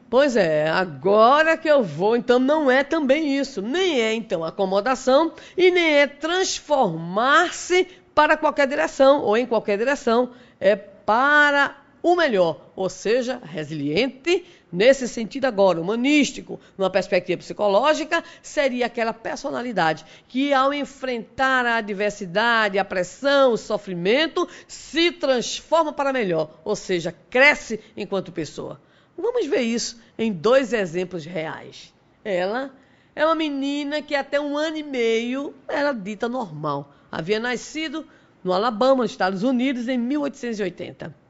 Pois 0.07 0.35
é, 0.35 0.69
agora 0.69 1.57
que 1.57 1.67
eu 1.67 1.83
vou, 1.83 2.15
então 2.15 2.37
não 2.37 2.69
é 2.69 2.83
também 2.83 3.37
isso, 3.37 3.61
nem 3.61 3.99
é 3.99 4.13
então 4.13 4.43
acomodação 4.43 5.33
e 5.57 5.71
nem 5.71 5.95
é 5.95 6.07
transformar-se 6.07 7.87
para 8.13 8.37
qualquer 8.37 8.67
direção 8.67 9.21
ou 9.21 9.35
em 9.35 9.45
qualquer 9.45 9.77
direção, 9.77 10.29
é 10.59 10.75
para 10.75 11.75
o 12.01 12.15
melhor, 12.15 12.71
ou 12.75 12.87
seja, 12.87 13.41
resiliente, 13.43 14.45
nesse 14.75 15.07
sentido 15.07 15.45
agora, 15.45 15.79
humanístico, 15.79 16.59
numa 16.77 16.89
perspectiva 16.89 17.39
psicológica, 17.39 18.23
seria 18.41 18.85
aquela 18.85 19.13
personalidade 19.13 20.05
que, 20.27 20.53
ao 20.53 20.73
enfrentar 20.73 21.65
a 21.65 21.77
adversidade, 21.77 22.77
a 22.77 22.85
pressão, 22.85 23.53
o 23.53 23.57
sofrimento, 23.57 24.47
se 24.67 25.11
transforma 25.11 25.93
para 25.93 26.13
melhor, 26.13 26.59
ou 26.63 26.75
seja, 26.75 27.15
cresce 27.29 27.79
enquanto 27.95 28.31
pessoa. 28.31 28.81
Vamos 29.17 29.47
ver 29.47 29.61
isso 29.61 29.99
em 30.17 30.31
dois 30.31 30.73
exemplos 30.73 31.25
reais. 31.25 31.93
Ela 32.23 32.71
é 33.15 33.25
uma 33.25 33.35
menina 33.35 34.01
que 34.01 34.13
até 34.13 34.39
um 34.39 34.57
ano 34.57 34.77
e 34.77 34.83
meio 34.83 35.55
era 35.67 35.93
dita 35.93 36.27
normal. 36.27 36.93
Havia 37.09 37.39
nascido 37.39 38.05
no 38.43 38.51
Alabama, 38.51 39.03
nos 39.03 39.11
Estados 39.11 39.41
Unidos, 39.41 39.87
em 39.87 39.97
1880 39.97 41.24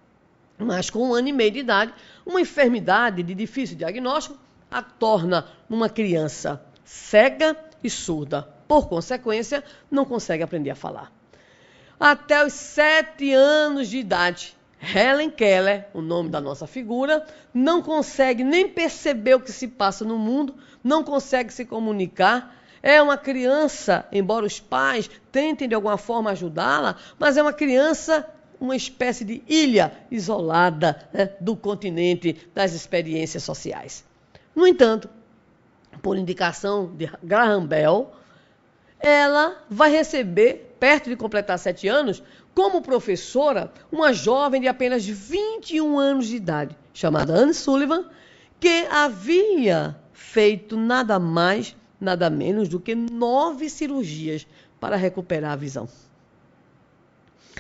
mas 0.58 0.90
com 0.90 1.10
um 1.10 1.14
ano 1.14 1.28
e 1.28 1.34
meio 1.34 1.52
de 1.52 1.60
idade, 1.60 1.94
uma 2.26 2.42
enfermidade 2.42 3.24
de 3.24 3.34
difícil 3.34 3.78
diagnóstico 3.78 4.38
a 4.70 4.82
torna 4.82 5.48
uma 5.70 5.90
criança 5.90 6.62
cega 6.84 7.56
e 7.84 7.90
surda. 7.90 8.48
Por 8.68 8.88
consequência, 8.88 9.64
não 9.90 10.06
consegue 10.06 10.44
aprender 10.44 10.72
a 10.72 10.76
falar. 10.76 11.12
Até 12.00 12.46
os 12.46 12.54
sete 12.54 13.32
anos 13.32 13.88
de 13.88 13.98
idade, 14.00 14.56
Helen 14.82 15.30
Keller, 15.30 15.88
o 15.94 16.02
nome 16.02 16.30
da 16.30 16.42
nossa 16.42 16.68
figura, 16.68 17.26
não 17.54 17.82
consegue 17.82 18.44
nem 18.44 18.68
perceber 18.68 19.36
o 19.36 19.40
que 19.40 19.52
se 19.52 19.68
passa 19.68 20.04
no 20.04 20.18
mundo, 20.18 20.56
não 20.84 21.04
consegue 21.04 21.54
se 21.54 21.66
comunicar. 21.66 22.56
É 22.84 23.02
uma 23.02 23.18
criança, 23.18 24.06
embora 24.12 24.46
os 24.46 24.60
pais 24.60 25.10
tentem 25.32 25.68
de 25.68 25.74
alguma 25.74 25.98
forma 25.98 26.32
ajudá-la, 26.32 26.98
mas 27.18 27.38
é 27.38 27.42
uma 27.42 27.54
criança 27.54 28.28
uma 28.60 28.76
espécie 28.76 29.24
de 29.24 29.44
ilha 29.48 29.92
isolada 30.10 31.08
né, 31.14 31.32
do 31.40 31.56
continente 31.56 32.48
das 32.54 32.74
experiências 32.74 33.44
sociais. 33.44 34.04
No 34.56 34.66
entanto, 34.66 35.10
por 36.02 36.18
indicação 36.18 36.94
de 36.96 37.10
Graham 37.24 37.66
Bell, 37.66 38.12
ela 39.00 39.64
vai 39.70 39.92
receber 39.92 40.76
perto 40.80 41.10
de 41.10 41.16
completar 41.16 41.60
sete 41.60 41.88
anos, 41.88 42.24
como 42.54 42.82
professora, 42.82 43.72
uma 43.92 44.14
jovem 44.14 44.62
de 44.62 44.68
apenas 44.68 45.06
21 45.06 46.00
anos 46.00 46.28
de 46.28 46.38
idade, 46.38 46.78
chamada 46.94 47.34
Anne 47.34 47.54
Sullivan, 47.54 48.06
que 48.60 48.88
havia 48.90 49.96
feito 50.14 50.78
nada 50.78 51.20
mais, 51.20 51.76
nada 52.00 52.30
menos 52.30 52.70
do 52.70 52.80
que 52.80 52.96
nove 52.96 53.70
cirurgias 53.70 54.48
para 54.80 54.96
recuperar 54.96 55.52
a 55.52 55.58
visão. 55.58 55.88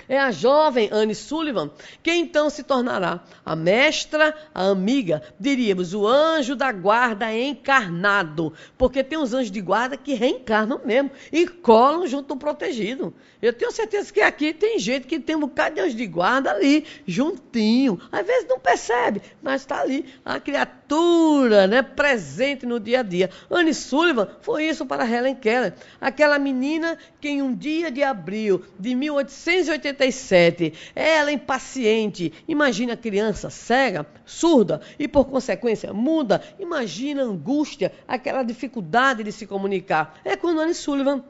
É 0.07 0.19
a 0.19 0.31
jovem 0.31 0.89
Anne 0.91 1.15
Sullivan 1.15 1.71
que 2.03 2.11
então 2.11 2.49
se 2.49 2.63
tornará 2.63 3.21
a 3.45 3.55
mestra, 3.55 4.35
a 4.53 4.67
amiga, 4.67 5.21
diríamos, 5.39 5.93
o 5.93 6.07
anjo 6.07 6.55
da 6.55 6.71
guarda 6.71 7.33
encarnado. 7.33 8.53
Porque 8.77 9.03
tem 9.03 9.17
uns 9.17 9.33
anjos 9.33 9.51
de 9.51 9.61
guarda 9.61 9.97
que 9.97 10.13
reencarnam 10.13 10.81
mesmo 10.83 11.11
e 11.31 11.47
colam 11.47 12.07
junto 12.07 12.27
do 12.27 12.37
protegido. 12.37 13.13
Eu 13.41 13.53
tenho 13.53 13.71
certeza 13.71 14.11
que 14.11 14.21
aqui 14.21 14.53
tem 14.53 14.79
gente 14.79 15.07
que 15.07 15.19
tem 15.19 15.35
um 15.35 15.41
bocado 15.41 15.75
de 15.75 15.81
anjo 15.81 15.95
de 15.95 16.07
guarda 16.07 16.51
ali, 16.51 16.85
juntinho. 17.05 17.99
Às 18.11 18.25
vezes 18.25 18.47
não 18.47 18.59
percebe, 18.59 19.21
mas 19.41 19.61
está 19.61 19.81
ali 19.81 20.05
a 20.23 20.39
criatura 20.39 21.67
né, 21.67 21.81
presente 21.81 22.65
no 22.65 22.79
dia 22.79 22.99
a 22.99 23.03
dia. 23.03 23.29
Anne 23.49 23.73
Sullivan 23.73 24.27
foi 24.41 24.65
isso 24.65 24.85
para 24.85 25.09
Helen 25.09 25.35
Keller. 25.35 25.73
Aquela 25.99 26.39
menina 26.39 26.97
que 27.19 27.29
em 27.29 27.41
um 27.41 27.53
dia 27.53 27.91
de 27.91 28.03
abril 28.03 28.63
de 28.79 28.95
1880 28.95 29.84
87. 29.87 30.73
Ela 30.95 31.31
impaciente. 31.31 32.33
Imagina 32.47 32.93
a 32.93 32.97
criança 32.97 33.49
cega, 33.49 34.05
surda 34.25 34.81
e, 34.97 35.07
por 35.07 35.25
consequência, 35.25 35.93
muda. 35.93 36.41
Imagina 36.59 37.21
a 37.21 37.25
angústia, 37.25 37.91
aquela 38.07 38.43
dificuldade 38.43 39.23
de 39.23 39.31
se 39.31 39.45
comunicar. 39.45 40.19
É 40.23 40.35
quando 40.35 40.61
Anne 40.61 40.73
Sullivan 40.73 41.23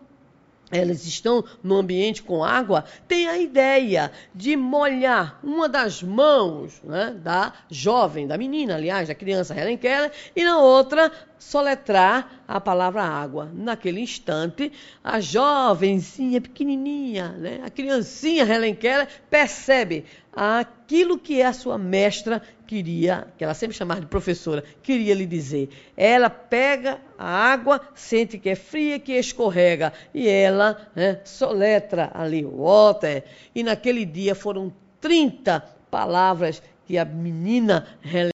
elas 0.72 1.06
estão 1.06 1.44
no 1.62 1.76
ambiente 1.76 2.24
com 2.24 2.44
água, 2.44 2.86
tem 3.08 3.28
a 3.28 3.38
ideia 3.38 4.12
de 4.34 4.56
molhar 4.56 5.40
uma 5.44 5.70
das 5.70 6.02
mãos 6.02 6.82
né, 6.84 7.16
da 7.22 7.54
jovem, 7.70 8.26
da 8.26 8.38
menina, 8.38 8.76
aliás, 8.76 9.08
da 9.08 9.16
criança 9.16 9.56
Helen 9.56 9.78
Keller, 9.78 10.12
e 10.36 10.44
na 10.44 10.58
outra 10.58 11.12
soletrar 11.46 12.44
a 12.48 12.60
palavra 12.60 13.04
água. 13.04 13.52
Naquele 13.54 14.02
instante, 14.02 14.72
a 15.04 15.20
jovenzinha, 15.20 16.42
pequenininha, 16.42 17.30
né, 17.34 17.62
a 17.64 17.70
criancinha 17.70 18.44
Helen 18.44 18.74
Keller 18.74 19.08
percebe 19.30 20.06
aquilo 20.36 21.20
que 21.20 21.44
a 21.44 21.54
sua 21.54 21.78
mestra 21.78 22.42
queria, 22.66 23.28
que 23.38 23.44
ela 23.44 23.54
sempre 23.54 23.78
chamava 23.78 24.02
de 24.02 24.08
professora, 24.08 24.64
queria 24.82 25.14
lhe 25.14 25.28
dizer. 25.28 25.70
Ela 25.96 26.32
pega 26.32 27.00
a 27.16 27.28
água, 27.28 27.80
sente 27.94 28.40
que 28.40 28.50
é 28.50 28.56
fria, 28.56 29.00
que 29.00 29.14
escorrega, 29.14 29.94
e 30.16 30.28
ela 30.28 30.76
né, 30.96 31.22
soletra 31.24 32.10
ali, 32.16 32.44
water. 32.44 33.24
E 33.54 33.62
naquele 33.62 34.04
dia 34.04 34.34
foram 34.34 34.74
30 35.00 35.60
palavras 35.92 36.62
que 36.86 36.98
a 36.98 37.06
menina, 37.06 37.88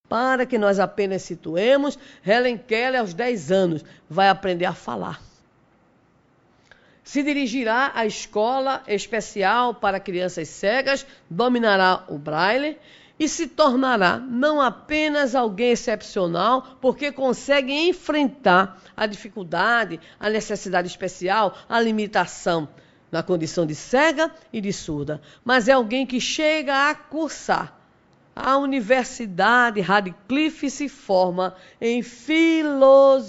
para 0.09 0.45
que 0.45 0.57
nós 0.57 0.79
apenas 0.79 1.21
situemos, 1.21 1.97
Helen 2.25 2.57
Keller, 2.57 2.99
aos 2.99 3.13
10 3.13 3.51
anos, 3.51 3.85
vai 4.09 4.29
aprender 4.29 4.65
a 4.65 4.73
falar. 4.73 5.21
Se 7.03 7.23
dirigirá 7.23 7.91
à 7.95 8.05
escola 8.05 8.83
especial 8.87 9.73
para 9.73 9.99
crianças 9.99 10.47
cegas, 10.49 11.05
dominará 11.29 12.03
o 12.07 12.17
braille 12.17 12.77
e 13.19 13.27
se 13.27 13.47
tornará 13.47 14.17
não 14.17 14.61
apenas 14.61 15.35
alguém 15.35 15.71
excepcional, 15.71 16.77
porque 16.79 17.11
consegue 17.11 17.73
enfrentar 17.73 18.81
a 18.95 19.05
dificuldade, 19.05 19.99
a 20.19 20.29
necessidade 20.29 20.87
especial, 20.87 21.55
a 21.67 21.79
limitação 21.79 22.67
na 23.11 23.21
condição 23.21 23.65
de 23.65 23.75
cega 23.75 24.31
e 24.51 24.61
de 24.61 24.71
surda, 24.71 25.21
mas 25.43 25.67
é 25.67 25.73
alguém 25.73 26.05
que 26.05 26.19
chega 26.21 26.89
a 26.89 26.95
cursar 26.95 27.80
a 28.43 28.57
Universidade 28.57 29.79
Radcliffe 29.81 30.69
se 30.69 30.89
forma 30.89 31.55
em 31.79 32.01
filosofia 32.03 33.21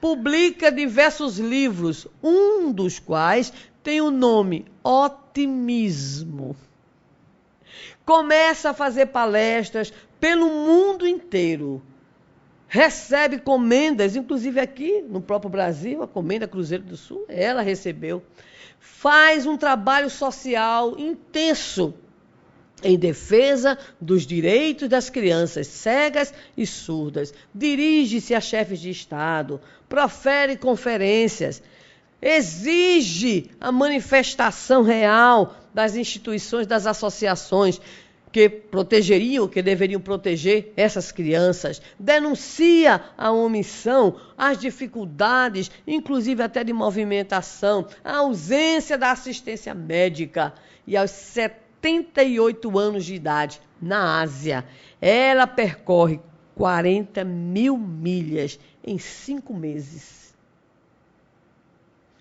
publica 0.00 0.70
diversos 0.70 1.38
livros, 1.38 2.06
um 2.22 2.72
dos 2.72 2.98
quais 2.98 3.52
tem 3.82 4.00
o 4.00 4.10
nome 4.10 4.66
Otimismo. 4.82 6.56
Começa 8.04 8.70
a 8.70 8.74
fazer 8.74 9.06
palestras 9.06 9.92
pelo 10.18 10.48
mundo 10.48 11.06
inteiro. 11.06 11.82
Recebe 12.66 13.38
comendas, 13.38 14.14
inclusive 14.14 14.60
aqui 14.60 15.02
no 15.02 15.20
próprio 15.20 15.50
Brasil, 15.50 16.02
a 16.02 16.08
comenda 16.08 16.46
Cruzeiro 16.46 16.84
do 16.84 16.96
Sul, 16.96 17.24
ela 17.28 17.62
recebeu. 17.62 18.22
Faz 18.78 19.46
um 19.46 19.56
trabalho 19.56 20.10
social 20.10 20.98
intenso 20.98 21.94
em 22.82 22.98
defesa 22.98 23.78
dos 24.00 24.26
direitos 24.26 24.88
das 24.88 25.10
crianças 25.10 25.66
cegas 25.66 26.32
e 26.56 26.66
surdas. 26.66 27.32
Dirige-se 27.54 28.34
a 28.34 28.40
chefes 28.40 28.80
de 28.80 28.90
Estado, 28.90 29.60
profere 29.88 30.56
conferências, 30.56 31.62
exige 32.20 33.50
a 33.60 33.70
manifestação 33.70 34.82
real 34.82 35.56
das 35.72 35.96
instituições, 35.96 36.66
das 36.66 36.86
associações 36.86 37.80
que 38.30 38.48
protegeriam, 38.48 39.48
que 39.48 39.62
deveriam 39.62 40.00
proteger 40.00 40.72
essas 40.76 41.10
crianças, 41.10 41.80
denuncia 41.98 43.02
a 43.16 43.32
omissão, 43.32 44.16
as 44.36 44.58
dificuldades, 44.58 45.70
inclusive 45.86 46.42
até 46.42 46.62
de 46.62 46.72
movimentação, 46.72 47.86
a 48.04 48.18
ausência 48.18 48.98
da 48.98 49.12
assistência 49.12 49.74
médica 49.74 50.52
e 50.86 50.96
aos 50.96 51.10
70 51.10 51.67
78 51.82 52.78
anos 52.78 53.04
de 53.04 53.14
idade, 53.14 53.60
na 53.80 54.20
Ásia. 54.20 54.64
Ela 55.00 55.46
percorre 55.46 56.20
40 56.54 57.24
mil 57.24 57.76
milhas 57.76 58.58
em 58.84 58.98
cinco 58.98 59.54
meses. 59.54 60.34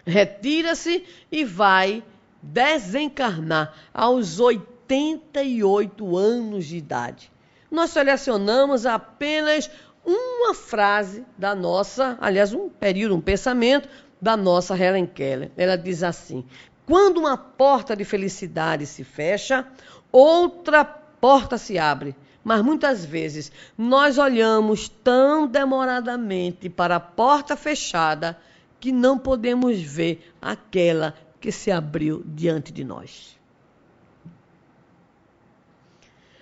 Retira-se 0.05 1.03
e 1.31 1.43
vai 1.43 2.03
desencarnar 2.41 3.73
aos 3.93 4.39
88 4.39 6.15
anos 6.15 6.65
de 6.65 6.77
idade. 6.77 7.31
Nós 7.69 7.89
selecionamos 7.89 8.85
apenas 8.85 9.69
uma 10.05 10.53
frase 10.53 11.25
da 11.37 11.53
nossa, 11.53 12.17
aliás, 12.21 12.53
um 12.53 12.69
período, 12.69 13.15
um 13.15 13.21
pensamento 13.21 13.89
da 14.21 14.37
nossa 14.37 14.77
Helen 14.77 15.05
Keller. 15.05 15.51
Ela 15.57 15.75
diz 15.75 16.03
assim: 16.03 16.45
quando 16.87 17.17
uma 17.17 17.37
porta 17.37 17.97
de 17.97 18.05
felicidade 18.05 18.85
se 18.85 19.03
fecha, 19.03 19.67
outra 20.09 20.85
porta 20.85 21.57
se 21.57 21.77
abre. 21.77 22.15
Mas 22.43 22.61
muitas 22.61 23.03
vezes 23.03 23.51
nós 23.77 24.17
olhamos 24.17 24.87
tão 24.87 25.45
demoradamente 25.45 26.69
para 26.69 26.95
a 26.95 26.99
porta 26.99 27.57
fechada 27.57 28.39
que 28.79 28.93
não 28.93 29.19
podemos 29.19 29.81
ver 29.81 30.33
aquela 30.41 31.13
que 31.41 31.51
se 31.51 31.69
abriu 31.69 32.23
diante 32.25 32.71
de 32.71 32.85
nós. 32.85 33.37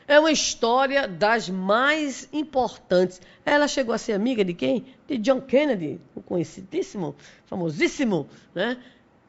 É 0.07 0.19
uma 0.19 0.31
história 0.31 1.07
das 1.07 1.49
mais 1.49 2.29
importantes. 2.31 3.19
Ela 3.43 3.67
chegou 3.67 3.95
a 3.95 3.97
ser 3.97 4.13
amiga 4.13 4.45
de 4.45 4.53
quem? 4.53 4.85
De 5.07 5.17
John 5.17 5.41
Kennedy, 5.41 5.99
o 6.13 6.21
conhecidíssimo, 6.21 7.15
famosíssimo, 7.47 8.29
né? 8.53 8.77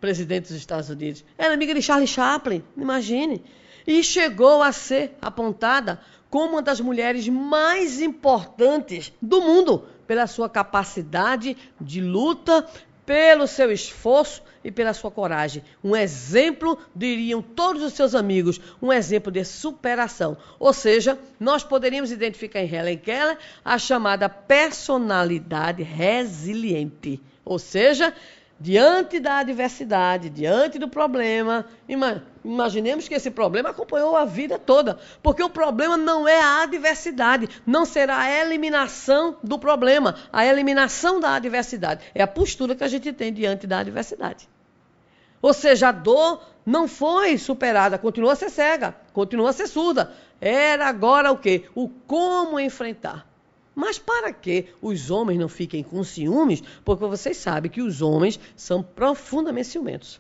Presidente 0.06 0.46
dos 0.46 0.56
Estados 0.56 0.88
Unidos. 0.88 1.24
Era 1.36 1.52
amiga 1.52 1.74
de 1.74 1.82
Charlie 1.82 2.06
Chaplin, 2.06 2.62
imagine. 2.76 3.42
E 3.84 4.04
chegou 4.04 4.62
a 4.62 4.70
ser 4.70 5.16
apontada 5.20 6.00
como 6.30 6.52
uma 6.52 6.62
das 6.62 6.80
mulheres 6.80 7.28
mais 7.28 8.00
importantes 8.00 9.12
do 9.20 9.40
mundo 9.40 9.84
pela 10.06 10.28
sua 10.28 10.48
capacidade 10.48 11.56
de 11.80 12.00
luta, 12.00 12.64
pelo 13.04 13.48
seu 13.48 13.72
esforço 13.72 14.44
e 14.62 14.70
pela 14.70 14.94
sua 14.94 15.10
coragem. 15.10 15.64
Um 15.82 15.96
exemplo, 15.96 16.78
diriam 16.94 17.42
todos 17.42 17.82
os 17.82 17.92
seus 17.92 18.14
amigos, 18.14 18.60
um 18.80 18.92
exemplo 18.92 19.32
de 19.32 19.44
superação. 19.44 20.36
Ou 20.56 20.72
seja, 20.72 21.18
nós 21.40 21.64
poderíamos 21.64 22.12
identificar 22.12 22.60
em 22.60 22.72
Helen 22.72 22.98
Keller 22.98 23.38
a 23.64 23.76
chamada 23.76 24.28
personalidade 24.28 25.82
resiliente. 25.82 27.20
Ou 27.44 27.60
seja, 27.60 28.12
diante 28.58 29.20
da 29.20 29.38
adversidade, 29.38 30.30
diante 30.30 30.78
do 30.78 30.88
problema, 30.88 31.66
imaginemos 32.44 33.06
que 33.06 33.14
esse 33.14 33.30
problema 33.30 33.70
acompanhou 33.70 34.16
a 34.16 34.24
vida 34.24 34.58
toda, 34.58 34.98
porque 35.22 35.42
o 35.42 35.50
problema 35.50 35.96
não 35.96 36.26
é 36.26 36.40
a 36.40 36.62
adversidade, 36.62 37.48
não 37.66 37.84
será 37.84 38.18
a 38.18 38.40
eliminação 38.40 39.36
do 39.42 39.58
problema, 39.58 40.16
a 40.32 40.46
eliminação 40.46 41.20
da 41.20 41.34
adversidade, 41.34 42.04
é 42.14 42.22
a 42.22 42.26
postura 42.26 42.74
que 42.74 42.84
a 42.84 42.88
gente 42.88 43.12
tem 43.12 43.32
diante 43.32 43.66
da 43.66 43.78
adversidade. 43.78 44.48
Ou 45.42 45.52
seja, 45.52 45.88
a 45.88 45.92
dor 45.92 46.42
não 46.64 46.88
foi 46.88 47.36
superada, 47.36 47.98
continua 47.98 48.32
a 48.32 48.36
ser 48.36 48.50
cega, 48.50 48.96
continua 49.12 49.50
a 49.50 49.52
ser 49.52 49.66
surda. 49.66 50.12
Era 50.40 50.88
agora 50.88 51.30
o 51.30 51.36
quê? 51.36 51.66
O 51.74 51.88
como 51.88 52.58
enfrentar. 52.58 53.26
Mas 53.76 53.98
para 53.98 54.32
que 54.32 54.68
os 54.80 55.10
homens 55.10 55.38
não 55.38 55.50
fiquem 55.50 55.82
com 55.82 56.02
ciúmes? 56.02 56.62
Porque 56.82 57.04
vocês 57.04 57.36
sabem 57.36 57.70
que 57.70 57.82
os 57.82 58.00
homens 58.00 58.40
são 58.56 58.82
profundamente 58.82 59.68
ciumentos. 59.68 60.18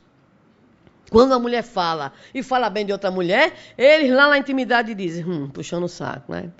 Quando 1.10 1.32
a 1.32 1.38
mulher 1.38 1.62
fala 1.62 2.12
e 2.34 2.42
fala 2.42 2.68
bem 2.68 2.84
de 2.84 2.92
outra 2.92 3.10
mulher, 3.10 3.54
eles 3.78 4.10
lá 4.10 4.28
na 4.28 4.36
intimidade 4.36 4.94
dizem, 4.94 5.24
hum, 5.24 5.48
puxando 5.48 5.84
o 5.84 5.88
saco, 5.88 6.32
né? 6.32 6.50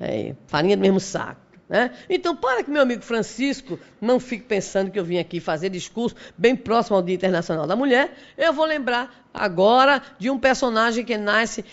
É, 0.00 0.36
farinha 0.46 0.76
do 0.76 0.80
mesmo 0.80 1.00
saco. 1.00 1.40
Né? 1.68 1.90
Então, 2.08 2.36
para 2.36 2.62
que 2.62 2.70
meu 2.70 2.82
amigo 2.82 3.02
Francisco 3.02 3.76
não 4.00 4.20
fique 4.20 4.44
pensando 4.44 4.92
que 4.92 4.98
eu 4.98 5.04
vim 5.04 5.18
aqui 5.18 5.40
fazer 5.40 5.70
discurso 5.70 6.14
bem 6.38 6.54
próximo 6.54 6.94
ao 6.94 7.02
Dia 7.02 7.16
Internacional 7.16 7.66
da 7.66 7.74
Mulher, 7.74 8.16
eu 8.38 8.52
vou 8.52 8.64
lembrar 8.64 9.26
agora 9.34 10.00
de 10.20 10.30
um 10.30 10.38
personagem 10.38 11.04
que 11.04 11.16
nasce 11.16 11.64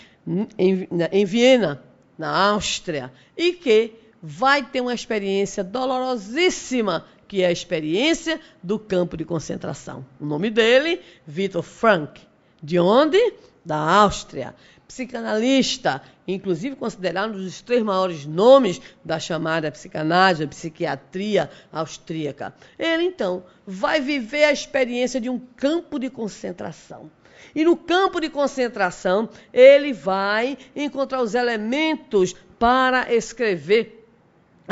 em, 0.58 0.88
em 1.12 1.24
Viena, 1.24 1.80
na 2.18 2.28
Áustria, 2.50 3.12
e 3.36 3.52
que 3.52 4.01
vai 4.22 4.62
ter 4.62 4.80
uma 4.80 4.94
experiência 4.94 5.64
dolorosíssima, 5.64 7.04
que 7.26 7.42
é 7.42 7.46
a 7.46 7.52
experiência 7.52 8.40
do 8.62 8.78
campo 8.78 9.16
de 9.16 9.24
concentração. 9.24 10.04
O 10.20 10.24
nome 10.24 10.50
dele, 10.50 11.00
Viktor 11.26 11.62
Frank. 11.62 12.20
De 12.62 12.78
onde? 12.78 13.18
Da 13.64 13.76
Áustria 13.76 14.54
psicanalista, 14.92 16.02
inclusive 16.28 16.76
considerado 16.76 17.30
um 17.30 17.44
dos 17.44 17.62
três 17.62 17.82
maiores 17.82 18.26
nomes 18.26 18.78
da 19.02 19.18
chamada 19.18 19.72
psicanálise, 19.72 20.46
psiquiatria 20.46 21.48
austríaca. 21.72 22.54
Ele, 22.78 23.04
então, 23.04 23.42
vai 23.66 24.02
viver 24.02 24.44
a 24.44 24.52
experiência 24.52 25.18
de 25.18 25.30
um 25.30 25.38
campo 25.38 25.98
de 25.98 26.10
concentração. 26.10 27.10
E 27.54 27.64
no 27.64 27.74
campo 27.74 28.20
de 28.20 28.28
concentração, 28.28 29.30
ele 29.50 29.94
vai 29.94 30.58
encontrar 30.76 31.22
os 31.22 31.34
elementos 31.34 32.34
para 32.58 33.12
escrever 33.12 34.01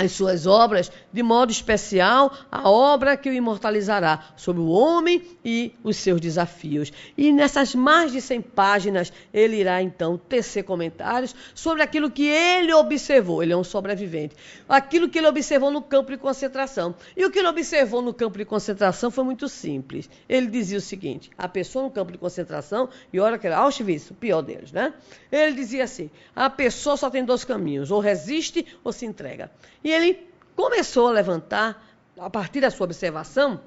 as 0.01 0.13
suas 0.13 0.47
obras, 0.47 0.91
de 1.13 1.23
modo 1.23 1.53
especial 1.53 2.33
a 2.51 2.69
obra 2.69 3.17
que 3.17 3.29
o 3.29 3.33
imortalizará 3.33 4.33
sobre 4.37 4.63
o 4.63 4.69
homem 4.69 5.23
e 5.45 5.75
os 5.85 5.97
seus 5.97 6.21
desafios. 6.21 6.93
E 7.17 7.33
nessas 7.33 7.75
mais 7.75 8.13
de 8.13 8.21
100 8.21 8.41
páginas, 8.41 9.13
ele 9.33 9.57
irá 9.57 9.83
então 9.83 10.17
tecer 10.17 10.65
comentários 10.65 11.35
sobre 11.55 11.83
aquilo 11.83 12.11
que 12.11 12.27
ele 12.27 12.73
observou. 12.73 13.43
Ele 13.43 13.53
é 13.53 13.57
um 13.57 13.65
sobrevivente. 13.65 14.35
Aquilo 14.69 15.09
que 15.09 15.19
ele 15.19 15.29
observou 15.29 15.71
no 15.71 15.83
campo 15.83 16.11
de 16.11 16.19
concentração. 16.19 16.95
E 17.17 17.25
o 17.25 17.31
que 17.31 17.39
ele 17.39 17.49
observou 17.49 18.01
no 18.01 18.15
campo 18.15 18.39
de 18.39 18.45
concentração 18.45 19.11
foi 19.11 19.25
muito 19.25 19.49
simples. 19.49 20.09
Ele 20.29 20.47
dizia 20.47 20.79
o 20.79 20.81
seguinte: 20.81 21.31
a 21.37 21.49
pessoa 21.49 21.85
no 21.85 21.91
campo 21.91 22.13
de 22.13 22.19
concentração, 22.19 22.89
e 23.13 23.21
olha 23.21 23.39
que 23.39 23.47
era 23.47 23.59
Auschwitz, 23.59 24.11
o 24.11 24.15
pior 24.15 24.43
deles, 24.43 24.73
né? 24.73 24.95
Ele 25.31 25.53
dizia 25.53 25.85
assim: 25.85 26.11
a 26.35 26.49
pessoa 26.49 26.97
só 26.97 27.11
tem 27.11 27.25
dois 27.25 27.45
caminhos, 27.45 27.91
ou 27.91 28.01
resiste 28.01 28.67
ou 28.83 28.93
se 28.93 29.05
entrega. 29.05 29.51
E 29.83 29.90
ele 29.91 30.27
começou 30.55 31.09
a 31.09 31.13
levantar, 31.13 31.87
a 32.19 32.29
partir 32.29 32.61
da 32.61 32.71
sua 32.71 32.85
observação, 32.85 33.61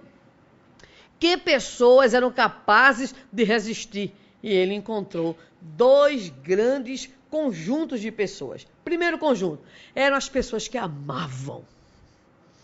que 1.19 1.37
pessoas 1.37 2.13
eram 2.13 2.31
capazes 2.31 3.15
de 3.31 3.43
resistir. 3.43 4.13
E 4.41 4.51
ele 4.51 4.73
encontrou 4.73 5.37
dois 5.61 6.29
grandes 6.29 7.09
conjuntos 7.29 8.01
de 8.01 8.11
pessoas. 8.11 8.67
Primeiro 8.83 9.17
conjunto 9.17 9.63
eram 9.95 10.17
as 10.17 10.27
pessoas 10.27 10.67
que 10.67 10.77
amavam. 10.77 11.63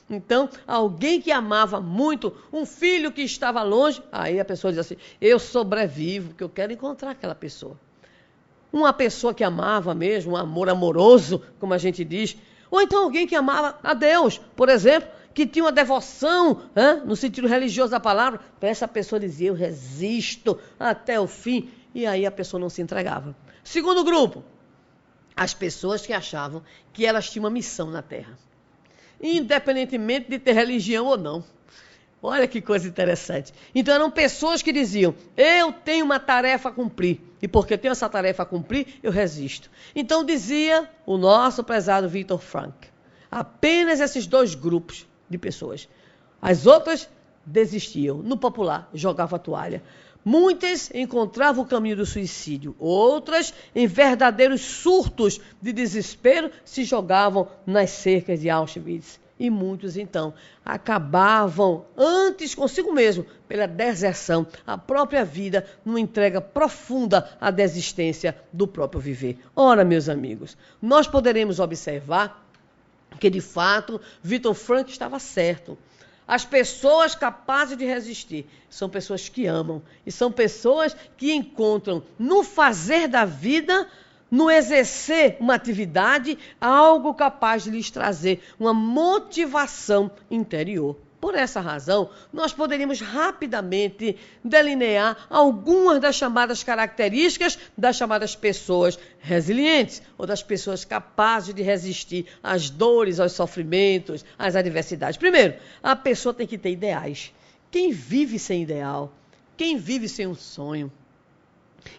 Então, 0.09 0.49
alguém 0.67 1.21
que 1.21 1.31
amava 1.31 1.79
muito, 1.79 2.35
um 2.51 2.65
filho 2.65 3.11
que 3.11 3.21
estava 3.21 3.61
longe, 3.61 4.01
aí 4.11 4.39
a 4.39 4.45
pessoa 4.45 4.71
diz 4.71 4.79
assim: 4.79 4.97
Eu 5.21 5.37
sobrevivo, 5.37 6.29
porque 6.29 6.43
eu 6.43 6.49
quero 6.49 6.73
encontrar 6.73 7.11
aquela 7.11 7.35
pessoa. 7.35 7.79
Uma 8.73 8.91
pessoa 8.91 9.33
que 9.33 9.43
amava 9.43 9.93
mesmo, 9.95 10.33
um 10.33 10.37
amor 10.37 10.69
amoroso, 10.69 11.41
como 11.59 11.73
a 11.73 11.77
gente 11.77 12.03
diz, 12.03 12.35
ou 12.71 12.81
então 12.81 13.03
alguém 13.03 13.25
que 13.25 13.35
amava 13.35 13.79
a 13.83 13.93
Deus, 13.93 14.39
por 14.55 14.69
exemplo, 14.69 15.09
que 15.33 15.45
tinha 15.45 15.65
uma 15.65 15.71
devoção, 15.71 16.63
hein, 16.75 17.01
no 17.05 17.15
sentido 17.15 17.47
religioso 17.47 17.91
da 17.91 17.99
palavra, 17.99 18.39
para 18.59 18.69
essa 18.69 18.87
pessoa 18.87 19.19
dizia: 19.19 19.49
Eu 19.49 19.53
resisto 19.53 20.59
até 20.79 21.19
o 21.19 21.27
fim. 21.27 21.69
E 21.93 22.05
aí 22.05 22.25
a 22.25 22.31
pessoa 22.31 22.59
não 22.59 22.69
se 22.69 22.81
entregava. 22.81 23.35
Segundo 23.63 24.03
grupo, 24.03 24.43
as 25.35 25.53
pessoas 25.53 26.05
que 26.05 26.13
achavam 26.13 26.61
que 26.93 27.05
elas 27.05 27.29
tinham 27.29 27.45
uma 27.45 27.49
missão 27.49 27.89
na 27.89 28.01
terra, 28.01 28.37
independentemente 29.21 30.29
de 30.29 30.37
ter 30.37 30.53
religião 30.53 31.05
ou 31.05 31.17
não. 31.17 31.43
Olha 32.21 32.47
que 32.47 32.61
coisa 32.61 32.87
interessante. 32.87 33.53
Então 33.73 33.95
eram 33.95 34.11
pessoas 34.11 34.61
que 34.61 34.73
diziam: 34.73 35.15
Eu 35.37 35.71
tenho 35.71 36.03
uma 36.03 36.19
tarefa 36.19 36.69
a 36.69 36.71
cumprir. 36.71 37.21
E 37.41 37.47
porque 37.47 37.77
tenho 37.77 37.93
essa 37.93 38.09
tarefa 38.09 38.43
a 38.43 38.45
cumprir, 38.45 38.99
eu 39.01 39.11
resisto. 39.11 39.71
Então 39.95 40.25
dizia 40.25 40.89
o 41.05 41.17
nosso 41.17 41.63
prezado 41.63 42.09
Victor 42.09 42.41
Frank: 42.41 42.87
apenas 43.31 44.01
esses 44.01 44.27
dois 44.27 44.53
grupos 44.53 45.07
de 45.29 45.37
pessoas. 45.37 45.87
As 46.41 46.65
outras 46.65 47.09
desistiam. 47.45 48.17
No 48.17 48.37
popular, 48.37 48.89
jogavam 48.93 49.37
a 49.37 49.39
toalha. 49.39 49.81
Muitas 50.23 50.91
encontravam 50.93 51.63
o 51.63 51.67
caminho 51.67 51.95
do 51.95 52.05
suicídio, 52.05 52.75
outras, 52.77 53.53
em 53.73 53.87
verdadeiros 53.87 54.59
surtos 54.59 55.39
de 55.61 55.71
desespero, 55.71 56.51
se 56.65 56.83
jogavam 56.83 57.47
nas 57.65 57.89
cercas 57.91 58.41
de 58.41 58.49
Auschwitz 58.49 59.17
e 59.39 59.49
muitos 59.49 59.95
então 59.95 60.33
acabavam 60.65 61.85
antes 61.97 62.53
consigo 62.53 62.91
mesmo 62.91 63.25
pela 63.47 63.65
deserção, 63.65 64.45
a 64.67 64.77
própria 64.77 65.23
vida 65.23 65.65
numa 65.85 65.99
entrega 65.99 66.41
profunda 66.41 67.29
à 67.39 67.49
desistência 67.49 68.35
do 68.51 68.67
próprio 68.67 68.99
viver. 68.99 69.39
Ora, 69.55 69.85
meus 69.85 70.09
amigos, 70.09 70.57
nós 70.81 71.07
poderemos 71.07 71.59
observar 71.59 72.45
que 73.19 73.29
de 73.29 73.41
fato 73.41 73.99
Vitor 74.21 74.53
Frank 74.53 74.91
estava 74.91 75.17
certo. 75.17 75.77
As 76.27 76.45
pessoas 76.45 77.15
capazes 77.15 77.75
de 77.75 77.85
resistir 77.85 78.45
são 78.69 78.87
pessoas 78.87 79.27
que 79.27 79.47
amam 79.47 79.81
e 80.05 80.11
são 80.11 80.31
pessoas 80.31 80.95
que 81.17 81.33
encontram 81.33 82.03
no 82.19 82.43
fazer 82.43 83.07
da 83.07 83.25
vida 83.25 83.87
no 84.29 84.49
exercer 84.49 85.37
uma 85.39 85.55
atividade, 85.55 86.37
algo 86.59 87.13
capaz 87.13 87.63
de 87.63 87.71
lhes 87.71 87.89
trazer 87.89 88.41
uma 88.59 88.73
motivação 88.73 90.11
interior. 90.29 90.97
Por 91.19 91.35
essa 91.35 91.59
razão, 91.59 92.09
nós 92.31 92.53
poderíamos 92.53 93.01
rapidamente 93.01 94.15
delinear 94.41 95.27
algumas 95.29 95.99
das 95.99 96.15
chamadas 96.15 96.63
características 96.63 97.59
das 97.77 97.97
chamadas 97.97 98.37
pessoas 98.37 98.97
resilientes, 99.19 100.01
ou 100.17 100.25
das 100.25 100.41
pessoas 100.41 100.85
capazes 100.85 101.53
de 101.53 101.61
resistir 101.61 102.25
às 102.41 102.69
dores, 102.69 103.19
aos 103.19 103.33
sofrimentos, 103.33 104.23
às 104.37 104.55
adversidades. 104.55 105.17
Primeiro, 105.17 105.55
a 105.83 105.93
pessoa 105.93 106.33
tem 106.33 106.47
que 106.47 106.57
ter 106.57 106.71
ideais. 106.71 107.33
Quem 107.69 107.91
vive 107.91 108.39
sem 108.39 108.63
ideal? 108.63 109.11
Quem 109.57 109.77
vive 109.77 110.07
sem 110.07 110.25
um 110.25 110.35
sonho? 110.35 110.89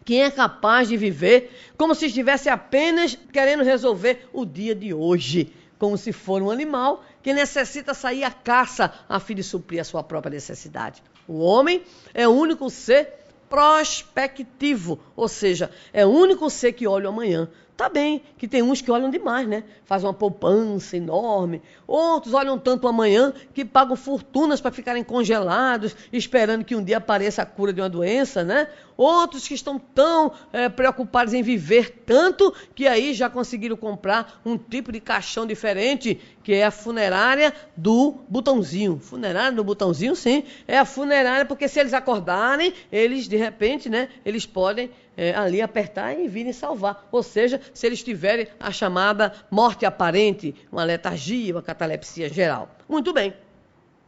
Quem 0.05 0.23
é 0.23 0.31
capaz 0.31 0.89
de 0.89 0.97
viver 0.97 1.51
como 1.77 1.95
se 1.95 2.07
estivesse 2.07 2.49
apenas 2.49 3.17
querendo 3.33 3.63
resolver 3.63 4.29
o 4.33 4.45
dia 4.45 4.75
de 4.75 4.93
hoje, 4.93 5.53
como 5.79 5.97
se 5.97 6.13
for 6.13 6.43
um 6.43 6.51
animal 6.51 7.05
que 7.23 7.33
necessita 7.33 7.95
sair 7.95 8.25
à 8.25 8.31
caça 8.31 8.93
a 9.09 9.19
fim 9.19 9.35
de 9.35 9.43
suprir 9.43 9.81
a 9.81 9.85
sua 9.85 10.03
própria 10.03 10.33
necessidade. 10.33 11.03
O 11.27 11.39
homem 11.39 11.83
é 12.13 12.27
o 12.27 12.33
único 12.33 12.69
ser 12.69 13.21
prospectivo, 13.49 15.01
ou 15.17 15.27
seja, 15.27 15.71
é 15.93 16.07
o 16.07 16.09
único 16.09 16.49
ser 16.49 16.73
que 16.73 16.87
olha 16.87 17.07
o 17.07 17.13
amanhã. 17.13 17.49
Tá 17.81 17.89
bem, 17.89 18.21
que 18.37 18.47
tem 18.47 18.63
uns 18.63 18.83
que 18.83 18.91
olham 18.91 19.09
demais, 19.09 19.49
né? 19.49 19.65
Faz 19.87 20.05
uma 20.05 20.13
poupança 20.13 20.99
enorme. 20.99 21.63
Outros 21.87 22.35
olham 22.35 22.59
tanto 22.59 22.87
amanhã 22.87 23.33
que 23.55 23.65
pagam 23.65 23.97
fortunas 23.97 24.61
para 24.61 24.71
ficarem 24.71 25.03
congelados, 25.03 25.97
esperando 26.13 26.63
que 26.63 26.77
um 26.77 26.85
dia 26.85 26.99
apareça 26.99 27.41
a 27.41 27.47
cura 27.47 27.73
de 27.73 27.81
uma 27.81 27.89
doença, 27.89 28.45
né? 28.45 28.69
Outros 28.99 29.49
que 29.49 29.55
estão 29.55 29.79
tão 29.79 30.31
é, 30.53 30.69
preocupados 30.69 31.33
em 31.33 31.43
viver 31.43 32.03
tanto 32.05 32.53
que 32.75 32.87
aí 32.87 33.15
já 33.15 33.31
conseguiram 33.31 33.79
comprar 33.79 34.43
um 34.45 34.59
tipo 34.59 34.93
de 34.93 35.01
caixão 35.01 35.47
diferente, 35.47 36.21
que 36.45 36.53
é 36.53 36.67
a 36.67 36.71
funerária 36.71 37.51
do 37.75 38.17
botãozinho. 38.29 38.99
Funerária 39.01 39.53
do 39.53 39.65
botãozinho, 39.65 40.15
sim. 40.15 40.45
É 40.69 40.77
a 40.77 40.85
funerária, 40.85 41.47
porque 41.47 41.67
se 41.67 41.81
eles 41.81 41.95
acordarem, 41.95 42.75
eles, 42.93 43.27
de 43.27 43.39
repente, 43.39 43.89
né? 43.89 44.11
Eles 44.23 44.45
podem 44.45 44.91
é, 45.17 45.35
ali 45.35 45.61
apertar 45.61 46.19
e 46.19 46.29
virem 46.29 46.53
salvar. 46.53 47.09
Ou 47.11 47.23
seja, 47.23 47.61
se 47.75 47.87
eles 47.87 48.03
tiverem 48.03 48.49
a 48.59 48.71
chamada 48.71 49.33
morte 49.51 49.85
aparente, 49.85 50.55
uma 50.71 50.85
letargia, 50.85 51.55
uma 51.55 51.63
catalepsia 51.63 52.29
geral. 52.29 52.69
Muito 52.89 53.13
bem. 53.13 53.35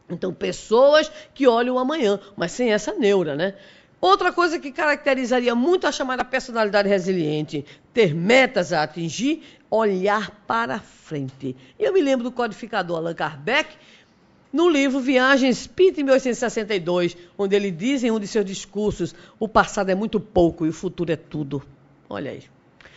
Então, 0.09 0.33
pessoas 0.33 1.11
que 1.33 1.47
olham 1.47 1.79
amanhã, 1.79 2.19
mas 2.35 2.51
sem 2.51 2.71
essa 2.71 2.93
neura, 2.93 3.35
né? 3.35 3.55
Outra 4.01 4.33
coisa 4.33 4.59
que 4.59 4.69
caracterizaria 4.69 5.55
muito 5.55 5.87
a 5.87 5.91
chamada 5.91 6.25
personalidade 6.25 6.89
resiliente, 6.89 7.65
ter 7.93 8.13
metas 8.13 8.73
a 8.73 8.83
atingir, 8.83 9.41
olhar 9.71 10.29
para 10.45 10.79
frente. 10.79 11.55
Eu 11.79 11.93
me 11.93 12.01
lembro 12.01 12.25
do 12.25 12.31
codificador 12.31 12.97
Allan 12.97 13.13
Kardec, 13.13 13.69
no 14.53 14.69
livro 14.69 14.99
Viagem 14.99 15.49
em 15.49 16.03
1862, 16.03 17.17
onde 17.35 17.55
ele 17.55 17.71
diz 17.71 18.03
em 18.03 18.11
um 18.11 18.19
de 18.19 18.27
seus 18.27 18.45
discursos: 18.45 19.15
o 19.39 19.47
passado 19.47 19.89
é 19.89 19.95
muito 19.95 20.19
pouco 20.19 20.63
e 20.65 20.69
o 20.69 20.73
futuro 20.73 21.11
é 21.11 21.15
tudo. 21.15 21.63
Olha 22.07 22.29
aí. 22.29 22.43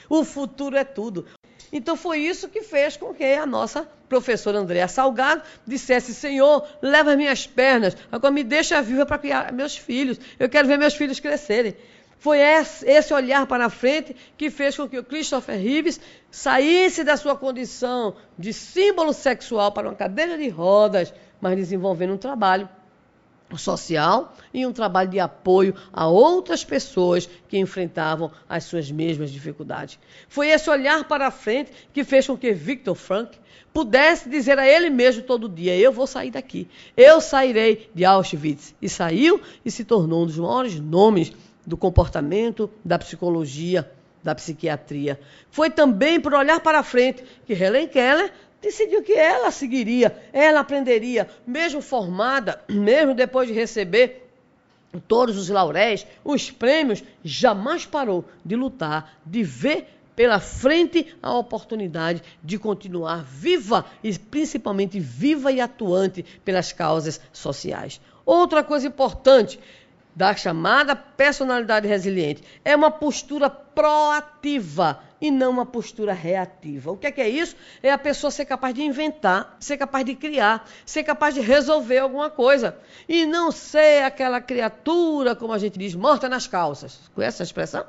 O 0.09 0.23
futuro 0.23 0.77
é 0.77 0.85
tudo. 0.85 1.25
Então 1.73 1.97
foi 1.97 2.19
isso 2.19 2.49
que 2.49 2.62
fez 2.62 2.97
com 2.97 3.12
que 3.12 3.25
a 3.25 3.47
nossa 3.47 3.88
professora 4.09 4.59
Andréa 4.59 4.87
Salgado 4.87 5.42
dissesse: 5.66 6.14
Senhor, 6.14 6.66
leva 6.83 7.12
as 7.12 7.16
minhas 7.16 7.47
pernas, 7.47 7.97
agora 8.12 8.33
me 8.33 8.45
deixa 8.45 8.81
viva 8.83 9.07
para 9.07 9.19
criar 9.19 9.52
meus 9.52 9.77
filhos. 9.77 10.21
Eu 10.38 10.48
quero 10.48 10.69
ver 10.69 10.79
meus 10.79 10.94
filhos 10.94 11.19
crescerem. 11.19 11.75
Foi 12.19 12.38
esse 12.38 13.13
olhar 13.13 13.46
para 13.46 13.67
a 13.67 13.71
frente 13.71 14.17
que 14.37 14.50
fez 14.50 14.77
com 14.77 14.88
que 14.88 14.98
o 14.98 15.04
Christopher 15.04 15.59
Reeves 15.59 16.00
saísse 16.31 17.04
da 17.04 17.17
sua 17.17 17.37
condição 17.37 18.17
de 18.38 18.52
símbolo 18.52 19.13
sexual 19.13 19.71
para 19.71 19.88
uma 19.88 19.94
cadeira 19.94 20.37
de 20.38 20.48
rodas, 20.48 21.13
mas 21.40 21.56
desenvolvendo 21.56 22.14
um 22.14 22.18
trabalho 22.18 22.68
social 23.56 24.34
e 24.52 24.66
um 24.66 24.72
trabalho 24.72 25.08
de 25.08 25.20
apoio 25.20 25.74
a 25.92 26.08
outras 26.08 26.64
pessoas 26.64 27.28
que 27.48 27.58
enfrentavam 27.58 28.32
as 28.48 28.64
suas 28.64 28.90
mesmas 28.90 29.30
dificuldades. 29.30 29.98
Foi 30.28 30.48
esse 30.48 30.68
olhar 30.68 31.04
para 31.04 31.28
a 31.28 31.30
frente 31.30 31.70
que 31.92 32.02
fez 32.02 32.26
com 32.26 32.37
que 32.37 32.52
Victor 32.52 32.96
Frank 32.96 33.38
pudesse 33.72 34.28
dizer 34.28 34.58
a 34.58 34.66
ele 34.66 34.90
mesmo 34.90 35.22
todo 35.22 35.48
dia: 35.48 35.76
Eu 35.76 35.92
vou 35.92 36.06
sair 36.06 36.30
daqui, 36.30 36.68
eu 36.96 37.20
sairei 37.20 37.88
de 37.94 38.04
Auschwitz. 38.04 38.74
E 38.82 38.88
saiu 38.88 39.40
e 39.64 39.70
se 39.70 39.84
tornou 39.84 40.24
um 40.24 40.26
dos 40.26 40.38
maiores 40.38 40.80
nomes 40.80 41.32
do 41.64 41.76
comportamento, 41.76 42.70
da 42.84 42.98
psicologia, 42.98 43.90
da 44.22 44.34
psiquiatria. 44.34 45.20
Foi 45.50 45.70
também 45.70 46.20
por 46.20 46.34
olhar 46.34 46.60
para 46.60 46.80
a 46.80 46.82
frente 46.82 47.22
que 47.46 47.52
Helen 47.52 47.87
Keller 47.87 48.32
decidiu 48.67 49.00
que 49.00 49.12
ela 49.12 49.52
seguiria, 49.52 50.17
ela 50.33 50.60
aprenderia, 50.60 51.29
mesmo 51.46 51.81
formada, 51.81 52.60
mesmo 52.69 53.14
depois 53.14 53.46
de 53.46 53.54
receber 53.54 54.29
todos 55.06 55.37
os 55.37 55.48
lauréis, 55.48 56.06
os 56.25 56.50
prêmios, 56.50 57.04
jamais 57.23 57.87
parou 57.87 58.25
de 58.44 58.56
lutar, 58.56 59.19
de 59.25 59.44
ver 59.44 59.87
pela 60.17 60.40
frente 60.40 61.14
a 61.23 61.33
oportunidade 61.35 62.23
de 62.42 62.58
continuar 62.58 63.23
viva 63.23 63.85
e 64.02 64.19
principalmente 64.19 64.98
viva 64.98 65.52
e 65.52 65.60
atuante 65.60 66.25
pelas 66.44 66.73
causas 66.73 67.21
sociais. 67.33 68.00
Outra 68.25 68.64
coisa 68.64 68.88
importante, 68.88 69.60
da 70.17 70.35
chamada 70.35 70.96
personalidade 70.96 71.87
resiliente. 71.87 72.42
É 72.64 72.75
uma 72.75 72.90
postura 72.90 73.50
proativa 73.50 74.98
e 75.21 75.31
não 75.31 75.50
uma 75.50 75.67
postura 75.67 76.14
reativa. 76.14 76.90
O 76.90 76.96
que 76.96 77.06
é, 77.06 77.12
que 77.12 77.21
é 77.21 77.29
isso? 77.29 77.54
É 77.83 77.92
a 77.92 77.98
pessoa 77.98 78.31
ser 78.31 78.46
capaz 78.46 78.75
de 78.75 78.83
inventar, 78.83 79.54
ser 79.60 79.77
capaz 79.77 80.06
de 80.06 80.14
criar, 80.14 80.67
ser 80.87 81.04
capaz 81.04 81.35
de 81.35 81.42
resolver 81.42 81.98
alguma 81.98 82.31
coisa. 82.31 82.79
E 83.06 83.27
não 83.27 83.52
ser 83.52 84.04
aquela 84.04 84.40
criatura, 84.40 85.37
como 85.37 85.52
a 85.52 85.58
gente 85.58 85.79
diz, 85.79 85.94
morta 85.94 86.31
nas 86.31 86.46
calças. 86.46 86.98
Conhece 87.14 87.37
essa 87.37 87.42
expressão? 87.42 87.85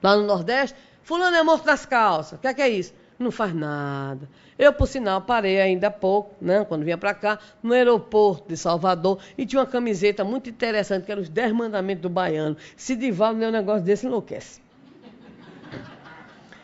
Lá 0.00 0.16
no 0.16 0.24
Nordeste, 0.24 0.76
fulano 1.02 1.36
é 1.36 1.42
morto 1.42 1.66
nas 1.66 1.84
calças. 1.84 2.38
O 2.38 2.42
que 2.42 2.46
é, 2.46 2.54
que 2.54 2.62
é 2.62 2.68
isso? 2.68 2.94
Não 3.18 3.30
faz 3.30 3.54
nada. 3.54 4.28
Eu, 4.58 4.72
por 4.72 4.86
sinal, 4.86 5.20
parei 5.20 5.60
ainda 5.60 5.88
há 5.88 5.90
pouco, 5.90 6.34
né, 6.40 6.64
quando 6.64 6.84
vinha 6.84 6.98
para 6.98 7.14
cá, 7.14 7.38
no 7.62 7.72
aeroporto 7.72 8.48
de 8.48 8.56
Salvador, 8.56 9.18
e 9.36 9.46
tinha 9.46 9.60
uma 9.60 9.66
camiseta 9.66 10.24
muito 10.24 10.50
interessante, 10.50 11.04
que 11.04 11.12
era 11.12 11.20
os 11.20 11.28
10 11.28 11.52
mandamentos 11.52 12.02
do 12.02 12.08
baiano. 12.08 12.56
Se 12.76 12.96
Divaldo 12.96 13.40
ler 13.40 13.48
um 13.48 13.52
negócio 13.52 13.84
desse, 13.84 14.06
enlouquece. 14.06 14.60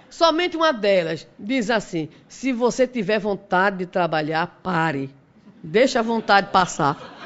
Somente 0.08 0.56
uma 0.56 0.72
delas 0.72 1.26
diz 1.38 1.70
assim: 1.70 2.08
se 2.28 2.52
você 2.52 2.86
tiver 2.86 3.18
vontade 3.18 3.78
de 3.78 3.86
trabalhar, 3.86 4.58
pare. 4.62 5.08
Deixa 5.62 6.00
a 6.00 6.02
vontade 6.02 6.48
passar. 6.50 7.19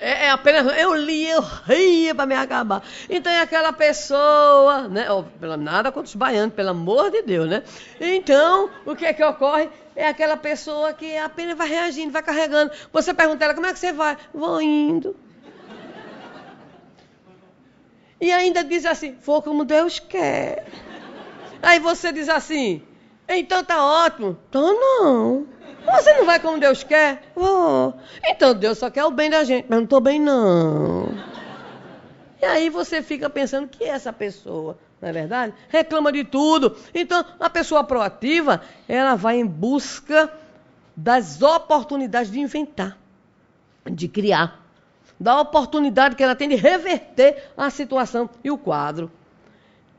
É, 0.00 0.24
é, 0.24 0.30
apenas. 0.30 0.78
Eu 0.78 0.94
li, 0.94 1.28
eu 1.28 1.42
ria 1.42 2.14
para 2.14 2.24
me 2.24 2.34
acabar. 2.34 2.82
Então 3.08 3.30
é 3.30 3.42
aquela 3.42 3.72
pessoa, 3.72 4.88
né? 4.88 5.06
Oh, 5.12 5.24
nada 5.58 5.92
contra 5.92 6.08
os 6.08 6.14
baianos, 6.14 6.54
pelo 6.54 6.70
amor 6.70 7.10
de 7.10 7.22
Deus, 7.22 7.48
né? 7.48 7.62
Então, 8.00 8.70
o 8.86 8.96
que 8.96 9.04
é 9.04 9.12
que 9.12 9.22
ocorre? 9.22 9.68
É 9.94 10.08
aquela 10.08 10.38
pessoa 10.38 10.94
que 10.94 11.16
apenas 11.18 11.56
vai 11.56 11.68
reagindo, 11.68 12.10
vai 12.10 12.22
carregando. 12.22 12.72
Você 12.90 13.12
pergunta 13.12 13.44
ela, 13.44 13.54
como 13.54 13.66
é 13.66 13.72
que 13.74 13.78
você 13.78 13.92
vai? 13.92 14.16
Vou 14.32 14.60
indo. 14.62 15.14
E 18.18 18.32
ainda 18.32 18.64
diz 18.64 18.86
assim, 18.86 19.16
for 19.20 19.42
como 19.42 19.64
Deus 19.64 19.98
quer. 19.98 20.66
Aí 21.62 21.78
você 21.78 22.10
diz 22.12 22.28
assim, 22.28 22.82
então 23.28 23.62
tá 23.62 23.84
ótimo. 23.84 24.38
Então 24.48 24.74
não. 24.74 25.46
Você 25.84 26.14
não 26.14 26.26
vai 26.26 26.38
como 26.40 26.58
Deus 26.58 26.82
quer? 26.82 27.22
Vou. 27.34 27.94
Então 28.24 28.54
Deus 28.54 28.78
só 28.78 28.90
quer 28.90 29.04
o 29.04 29.10
bem 29.10 29.30
da 29.30 29.44
gente, 29.44 29.66
mas 29.68 29.78
não 29.78 29.84
estou 29.84 30.00
bem 30.00 30.20
não. 30.20 31.08
E 32.40 32.44
aí 32.44 32.70
você 32.70 33.02
fica 33.02 33.28
pensando 33.28 33.68
que 33.68 33.84
essa 33.84 34.12
pessoa, 34.12 34.78
não 35.00 35.08
é 35.08 35.12
verdade? 35.12 35.54
Reclama 35.68 36.10
de 36.10 36.24
tudo. 36.24 36.76
Então, 36.94 37.22
a 37.38 37.50
pessoa 37.50 37.84
proativa, 37.84 38.62
ela 38.88 39.14
vai 39.14 39.38
em 39.38 39.46
busca 39.46 40.32
das 40.96 41.42
oportunidades 41.42 42.30
de 42.30 42.40
inventar, 42.40 42.96
de 43.84 44.08
criar, 44.08 44.64
da 45.18 45.38
oportunidade 45.38 46.16
que 46.16 46.22
ela 46.22 46.34
tem 46.34 46.48
de 46.48 46.56
reverter 46.56 47.50
a 47.56 47.68
situação 47.68 48.28
e 48.42 48.50
o 48.50 48.56
quadro. 48.56 49.10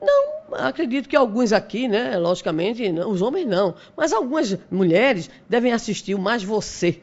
Não, 0.02 0.56
acredito 0.56 1.08
que 1.08 1.16
alguns 1.16 1.54
aqui, 1.54 1.88
né, 1.88 2.18
logicamente, 2.18 2.84
os 3.08 3.22
homens 3.22 3.46
não, 3.48 3.76
mas 3.96 4.12
algumas 4.12 4.58
mulheres 4.70 5.30
devem 5.48 5.72
assistir 5.72 6.16
o 6.16 6.20
Mais 6.20 6.44
Você. 6.44 7.00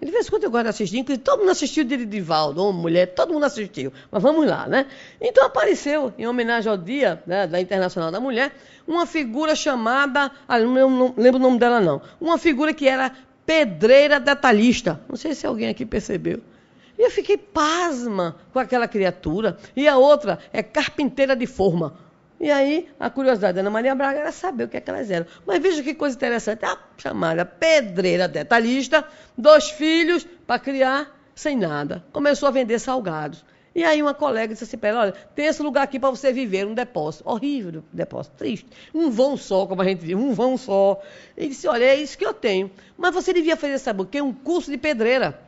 De 0.00 0.10
vez 0.10 0.26
em 0.26 0.30
quando 0.30 0.42
eu 0.42 0.50
gosto 0.50 0.64
de 0.64 0.70
assistir, 0.70 0.98
inclusive 0.98 1.22
todo 1.22 1.40
mundo 1.40 1.50
assistiu 1.50 1.84
de 1.84 2.04
Divaldo, 2.04 2.64
homem, 2.64 2.82
mulher, 2.82 3.06
todo 3.14 3.32
mundo 3.32 3.44
assistiu. 3.44 3.92
Mas 4.10 4.20
vamos 4.20 4.46
lá, 4.46 4.66
né? 4.66 4.86
Então 5.20 5.46
apareceu, 5.46 6.12
em 6.18 6.26
homenagem 6.26 6.70
ao 6.70 6.76
Dia 6.76 7.22
né, 7.24 7.46
da 7.46 7.60
Internacional 7.60 8.10
da 8.10 8.18
Mulher, 8.18 8.52
uma 8.84 9.06
figura 9.06 9.54
chamada, 9.54 10.30
ah, 10.48 10.58
não, 10.58 10.90
não 10.90 11.14
lembro 11.16 11.38
o 11.38 11.42
nome 11.42 11.58
dela 11.58 11.80
não, 11.80 12.02
uma 12.20 12.36
figura 12.36 12.74
que 12.74 12.88
era 12.88 13.12
pedreira 13.46 14.18
detalhista. 14.18 15.00
Não 15.08 15.14
sei 15.14 15.34
se 15.34 15.46
alguém 15.46 15.68
aqui 15.68 15.86
percebeu. 15.86 16.40
E 16.98 17.02
eu 17.02 17.10
fiquei 17.10 17.36
pasma 17.36 18.36
com 18.52 18.58
aquela 18.58 18.88
criatura. 18.88 19.56
E 19.74 19.86
a 19.86 19.96
outra 19.96 20.40
é 20.52 20.62
carpinteira 20.62 21.36
de 21.36 21.46
forma. 21.46 21.94
E 22.42 22.50
aí, 22.50 22.88
a 22.98 23.08
curiosidade 23.08 23.54
da 23.54 23.60
Ana 23.60 23.70
Maria 23.70 23.94
Braga 23.94 24.18
era 24.18 24.32
saber 24.32 24.64
o 24.64 24.68
que, 24.68 24.76
é 24.76 24.80
que 24.80 24.90
elas 24.90 25.08
eram. 25.12 25.24
Mas 25.46 25.62
veja 25.62 25.80
que 25.80 25.94
coisa 25.94 26.16
interessante. 26.16 26.64
A 26.64 26.76
chamada 26.98 27.44
pedreira 27.44 28.26
detalhista, 28.26 29.06
dois 29.38 29.70
filhos 29.70 30.26
para 30.44 30.58
criar 30.58 31.16
sem 31.36 31.56
nada. 31.56 32.04
Começou 32.12 32.48
a 32.48 32.50
vender 32.50 32.80
salgados. 32.80 33.44
E 33.72 33.84
aí 33.84 34.02
uma 34.02 34.12
colega 34.12 34.52
disse 34.52 34.64
assim 34.64 34.76
para 34.76 34.88
ela, 34.88 35.00
olha, 35.02 35.12
tem 35.36 35.46
esse 35.46 35.62
lugar 35.62 35.84
aqui 35.84 36.00
para 36.00 36.10
você 36.10 36.32
viver, 36.32 36.66
um 36.66 36.74
depósito. 36.74 37.22
Horrível 37.30 37.84
depósito, 37.92 38.34
triste. 38.36 38.66
Um 38.92 39.08
vão 39.08 39.36
só, 39.36 39.64
como 39.64 39.80
a 39.80 39.84
gente 39.84 40.04
diz, 40.04 40.16
um 40.16 40.34
vão 40.34 40.58
só. 40.58 41.00
Ele 41.36 41.50
disse, 41.50 41.68
olha, 41.68 41.84
é 41.84 41.94
isso 41.94 42.18
que 42.18 42.26
eu 42.26 42.34
tenho. 42.34 42.72
Mas 42.98 43.14
você 43.14 43.32
devia 43.32 43.56
fazer, 43.56 43.78
sabe 43.78 44.02
o 44.02 44.04
quê? 44.04 44.20
Um 44.20 44.32
curso 44.32 44.68
de 44.68 44.78
pedreira. 44.78 45.38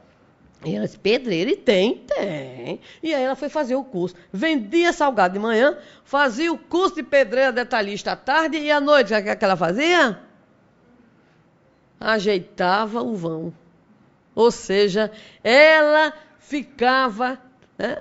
E 0.65 0.75
ela 0.75 0.87
disse, 0.87 0.99
pedreira, 0.99 1.51
e 1.51 1.57
tem? 1.57 1.99
Tem. 1.99 2.81
E 3.03 3.15
aí 3.15 3.23
ela 3.23 3.37
foi 3.37 3.49
fazer 3.49 3.75
o 3.75 3.85
curso. 3.85 4.17
Vendia 4.33 4.93
salgado 4.93 5.35
de 5.35 5.41
manhã, 5.41 5.77
fazia 6.05 6.53
o 6.53 6.59
curso 6.59 6.97
de 6.97 7.03
pedreira 7.03 7.53
detalhista 7.53 8.12
à 8.12 8.17
tarde 8.17 8.57
e 8.57 8.71
à 8.71 8.81
noite, 8.81 9.12
o 9.12 9.23
que, 9.23 9.29
é 9.29 9.37
que 9.37 9.45
ela 9.45 9.57
fazia? 9.57 10.19
Ajeitava 12.01 13.03
o 13.03 13.15
vão. 13.15 13.53
Ou 14.35 14.51
seja, 14.51 15.12
ela 15.43 16.12
ficava 16.39 17.39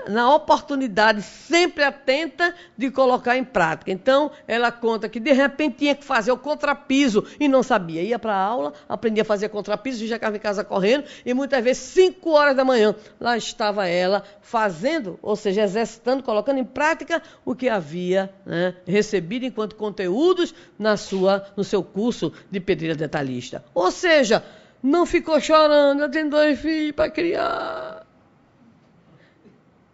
na 0.07 0.33
oportunidade, 0.33 1.21
sempre 1.21 1.83
atenta 1.83 2.53
de 2.77 2.89
colocar 2.91 3.37
em 3.37 3.43
prática. 3.43 3.91
Então, 3.91 4.31
ela 4.47 4.71
conta 4.71 5.09
que 5.09 5.19
de 5.19 5.31
repente 5.31 5.77
tinha 5.77 5.95
que 5.95 6.03
fazer 6.03 6.31
o 6.31 6.37
contrapiso 6.37 7.25
e 7.39 7.47
não 7.47 7.63
sabia. 7.63 8.01
Ia 8.01 8.19
para 8.19 8.33
a 8.33 8.39
aula, 8.39 8.73
aprendia 8.87 9.23
a 9.23 9.25
fazer 9.25 9.49
contrapiso, 9.49 10.05
já 10.05 10.15
ficava 10.15 10.37
em 10.37 10.39
casa 10.39 10.63
correndo 10.63 11.05
e 11.25 11.33
muitas 11.33 11.63
vezes, 11.63 11.83
5 11.83 12.29
horas 12.31 12.55
da 12.55 12.65
manhã, 12.65 12.95
lá 13.19 13.37
estava 13.37 13.87
ela 13.87 14.23
fazendo, 14.41 15.19
ou 15.21 15.35
seja, 15.35 15.63
exercitando, 15.63 16.23
colocando 16.23 16.59
em 16.59 16.65
prática 16.65 17.21
o 17.45 17.55
que 17.55 17.69
havia 17.69 18.29
né, 18.45 18.75
recebido 18.85 19.45
enquanto 19.45 19.75
conteúdos 19.75 20.53
na 20.77 20.97
sua, 20.97 21.45
no 21.55 21.63
seu 21.63 21.83
curso 21.83 22.31
de 22.49 22.59
pedreira 22.59 22.95
detalhista. 22.95 23.63
Ou 23.73 23.91
seja, 23.91 24.43
não 24.81 25.05
ficou 25.05 25.39
chorando, 25.39 26.01
eu 26.01 26.11
tenho 26.11 26.29
dois 26.29 26.59
filhos 26.59 26.91
para 26.91 27.09
criar. 27.09 27.92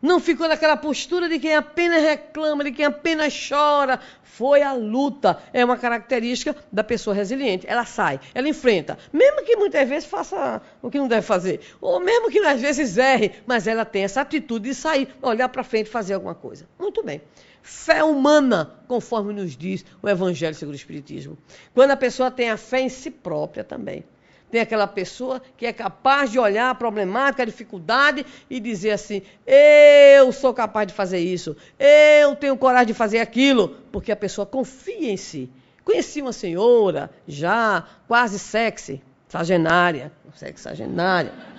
Não 0.02 0.20
ficou 0.20 0.48
naquela 0.48 0.78
postura 0.78 1.28
de 1.28 1.40
quem 1.40 1.56
apenas 1.56 2.02
reclama, 2.02 2.64
de 2.64 2.72
quem 2.72 2.86
apenas 2.86 3.34
chora. 3.50 4.00
Foi 4.24 4.62
a 4.62 4.72
luta. 4.72 5.38
É 5.52 5.64
uma 5.66 5.78
característica 5.78 6.56
da 6.72 6.84
pessoa 6.84 7.14
resiliente. 7.14 7.68
Ela 7.68 7.86
sai, 7.86 8.20
ela 8.34 8.48
enfrenta. 8.48 8.98
Mesmo 9.12 9.44
que 9.44 9.58
muitas 9.58 9.88
vezes 9.88 10.08
faça 10.08 10.62
o 10.82 10.90
que 10.90 10.98
não 10.98 11.08
deve 11.08 11.24
fazer. 11.24 11.60
Ou 11.82 12.00
mesmo 12.00 12.30
que 12.30 12.40
às 12.40 12.62
vezes 12.62 12.98
erre. 12.98 13.34
Mas 13.46 13.68
ela 13.68 13.84
tem 13.84 14.04
essa 14.04 14.22
atitude 14.22 14.70
de 14.70 14.76
sair, 14.76 15.10
olhar 15.22 15.50
para 15.50 15.64
frente 15.64 15.88
e 15.88 15.92
fazer 15.92 16.14
alguma 16.14 16.36
coisa. 16.36 16.66
Muito 16.80 17.04
bem. 17.04 17.22
Fé 17.62 18.02
humana, 18.04 18.80
conforme 18.88 19.34
nos 19.34 19.58
diz 19.58 19.84
o 20.02 20.08
Evangelho 20.08 20.56
segundo 20.56 20.74
o 20.74 20.78
Espiritismo. 20.78 21.38
Quando 21.74 21.92
a 21.92 21.98
pessoa 21.98 22.32
tem 22.32 22.50
a 22.50 22.58
fé 22.58 22.80
em 22.80 22.90
si 22.90 23.12
própria 23.12 23.64
também. 23.66 24.06
Tem 24.52 24.62
aquela 24.62 24.88
pessoa 24.88 25.42
que 25.58 25.66
é 25.66 25.74
capaz 25.74 26.32
de 26.32 26.40
olhar 26.40 26.70
a 26.70 26.76
problemática, 26.76 27.44
a 27.44 27.46
dificuldade 27.46 28.26
e 28.50 28.60
dizer 28.60 28.92
assim: 28.92 29.22
eu 29.46 30.32
sou 30.32 30.54
capaz 30.54 30.88
de 30.88 30.94
fazer 30.94 31.20
isso, 31.20 31.56
eu 31.78 32.36
tenho 32.36 32.58
coragem 32.58 32.88
de 32.88 32.94
fazer 32.94 33.20
aquilo, 33.20 33.78
porque 33.92 34.12
a 34.12 34.16
pessoa 34.16 34.46
confia 34.46 35.12
em 35.12 35.18
si. 35.18 35.50
Conheci 35.84 36.22
uma 36.22 36.34
senhora 36.34 37.10
já 37.28 37.84
quase 38.08 38.38
sexy, 38.40 39.02
sagenária, 39.28 40.12
sexagenária 40.36 41.59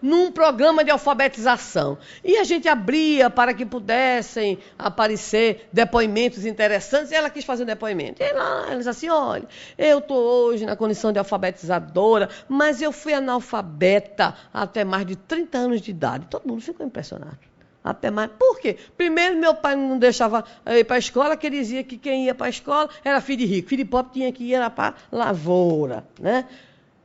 num 0.00 0.30
programa 0.30 0.84
de 0.84 0.90
alfabetização. 0.90 1.98
E 2.24 2.36
a 2.36 2.44
gente 2.44 2.68
abria 2.68 3.28
para 3.30 3.52
que 3.52 3.64
pudessem 3.66 4.58
aparecer 4.78 5.68
depoimentos 5.72 6.44
interessantes, 6.44 7.10
e 7.10 7.14
ela 7.14 7.30
quis 7.30 7.44
fazer 7.44 7.62
um 7.64 7.66
depoimento. 7.66 8.22
E 8.22 8.26
ela, 8.26 8.66
ela 8.66 8.76
disse 8.76 8.88
assim: 8.88 9.08
olha, 9.08 9.46
eu 9.76 9.98
estou 9.98 10.18
hoje 10.18 10.64
na 10.64 10.76
condição 10.76 11.12
de 11.12 11.18
alfabetizadora, 11.18 12.28
mas 12.48 12.80
eu 12.80 12.92
fui 12.92 13.12
analfabeta 13.12 14.34
até 14.52 14.84
mais 14.84 15.06
de 15.06 15.16
30 15.16 15.58
anos 15.58 15.80
de 15.80 15.90
idade. 15.90 16.26
Todo 16.26 16.46
mundo 16.46 16.60
ficou 16.60 16.86
impressionado. 16.86 17.38
Até 17.82 18.10
mais. 18.10 18.30
Por 18.38 18.60
quê? 18.60 18.76
Primeiro, 18.96 19.36
meu 19.36 19.54
pai 19.54 19.74
não 19.76 19.98
deixava 19.98 20.44
ir 20.66 20.84
para 20.84 20.96
a 20.96 20.98
escola, 20.98 21.36
que 21.36 21.46
ele 21.46 21.58
dizia 21.58 21.82
que 21.84 21.96
quem 21.96 22.26
ia 22.26 22.34
para 22.34 22.46
a 22.46 22.50
escola 22.50 22.88
era 23.04 23.20
filho 23.20 23.38
de 23.38 23.46
rico. 23.46 23.68
Filho 23.68 23.84
de 23.84 23.90
pobre 23.90 24.12
tinha 24.12 24.32
que 24.32 24.44
ir 24.44 24.70
para 24.70 24.94
a 25.10 25.16
lavoura. 25.16 26.04
Né? 26.20 26.44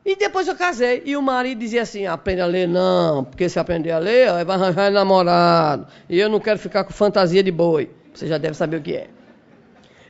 E 0.05 0.15
depois 0.17 0.47
eu 0.47 0.55
casei. 0.55 1.01
E 1.05 1.15
o 1.15 1.21
marido 1.21 1.59
dizia 1.59 1.83
assim: 1.83 2.05
aprende 2.05 2.41
a 2.41 2.45
ler, 2.45 2.67
não, 2.67 3.23
porque 3.23 3.47
se 3.47 3.57
aprender 3.57 3.91
a 3.91 3.99
ler, 3.99 4.43
vai 4.43 4.55
arranjar 4.55 4.91
namorado. 4.91 5.87
E 6.09 6.19
eu 6.19 6.29
não 6.29 6.39
quero 6.39 6.59
ficar 6.59 6.83
com 6.83 6.91
fantasia 6.91 7.41
de 7.41 7.51
boi. 7.51 7.89
Você 8.13 8.27
já 8.27 8.37
deve 8.37 8.55
saber 8.55 8.77
o 8.77 8.81
que 8.81 8.95
é. 8.95 9.09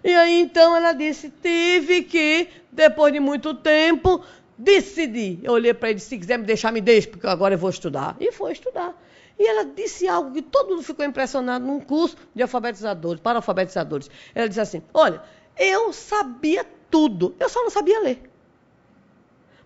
E 0.04 0.14
aí 0.14 0.41
então 0.41 0.76
ela 0.76 0.94
disse: 0.94 1.30
tive 1.41 2.04
que, 2.04 2.48
depois 2.72 3.14
de 3.14 3.20
muito 3.20 3.54
tempo, 3.54 4.22
decidir. 4.58 5.39
Eu 5.44 5.54
olhei 5.54 5.74
para 5.74 5.91
ele 5.91 6.00
se 6.00 6.18
quiser 6.18 6.38
me 6.38 6.46
deixar, 6.46 6.72
me 6.72 6.82
deixe, 6.82 7.08
porque 7.08 7.28
agora 7.28 7.54
eu 7.54 7.60
vou 7.60 7.70
estudar. 7.70 8.16
E 8.20 8.32
foi 8.32 8.52
estudar. 8.52 9.00
E 9.38 9.48
ela 9.48 9.66
disse 9.66 10.08
algo 10.08 10.32
que 10.32 10.41
todo 10.41 10.70
mundo 10.70 10.84
ficou 10.84 11.06
impressionado 11.06 11.66
num 11.66 11.80
curso 11.80 12.18
de 12.36 12.41
alfabetizadores, 12.41 13.22
para 13.22 13.38
alfabetizadores. 13.38 14.10
Ela 14.34 14.48
disse 14.48 14.62
assim: 14.62 14.82
olha, 14.94 15.22
eu 15.58 15.94
sabia 15.94 16.66
tudo, 16.89 17.36
eu 17.39 17.48
só 17.48 17.62
não 17.62 17.70
sabia 17.70 18.00
ler. 18.02 18.33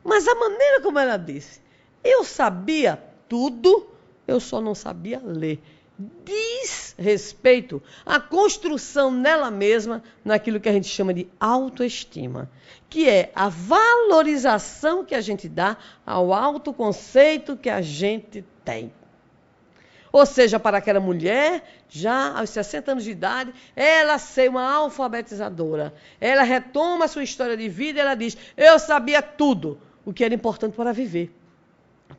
Mas 0.08 0.26
a 0.26 0.36
maneira 0.36 0.80
como 0.80 0.98
ela 0.98 1.18
disse, 1.18 1.60
eu 2.02 2.24
sabia 2.24 2.98
tudo, 3.28 3.90
eu 4.26 4.40
só 4.40 4.62
não 4.62 4.74
sabia 4.74 5.22
ler. 5.22 5.62
Diz 6.24 6.96
respeito 6.98 7.84
à 8.06 8.18
construção 8.18 9.12
nela 9.12 9.52
mesma 9.52 10.02
naquilo 10.24 10.62
que 10.62 10.70
a 10.70 10.72
gente 10.72 10.88
chama 10.88 11.14
de 11.14 11.28
autoestima, 11.38 12.50
que 12.90 13.10
é 13.10 13.34
a 13.36 13.50
valorização 13.50 15.04
que 15.04 15.14
a 15.14 15.20
gente 15.20 15.50
dá 15.50 15.76
ao 16.06 16.34
autoconceito 16.34 17.58
que 17.58 17.70
a 17.70 17.82
gente 17.82 18.46
tem. 18.64 18.94
Ou 20.10 20.26
seja, 20.26 20.58
para 20.58 20.78
aquela 20.78 21.02
mulher, 21.02 21.64
já 21.90 22.40
aos 22.40 22.50
60 22.52 22.94
anos 22.94 23.04
de 23.04 23.12
idade, 23.12 23.54
ela 23.76 24.18
ser 24.18 24.50
uma 24.50 24.74
alfabetizadora. 24.74 25.94
Ela 26.22 26.44
retoma 26.44 27.06
a 27.06 27.08
sua 27.10 27.24
história 27.24 27.58
de 27.58 27.68
vida 27.68 28.00
e 28.00 28.02
ela 28.02 28.16
diz: 28.16 28.38
Eu 28.56 28.80
sabia 28.80 29.22
tudo, 29.22 29.78
o 30.08 30.14
que 30.14 30.24
era 30.24 30.34
importante 30.34 30.74
para 30.74 30.94
viver. 30.94 31.30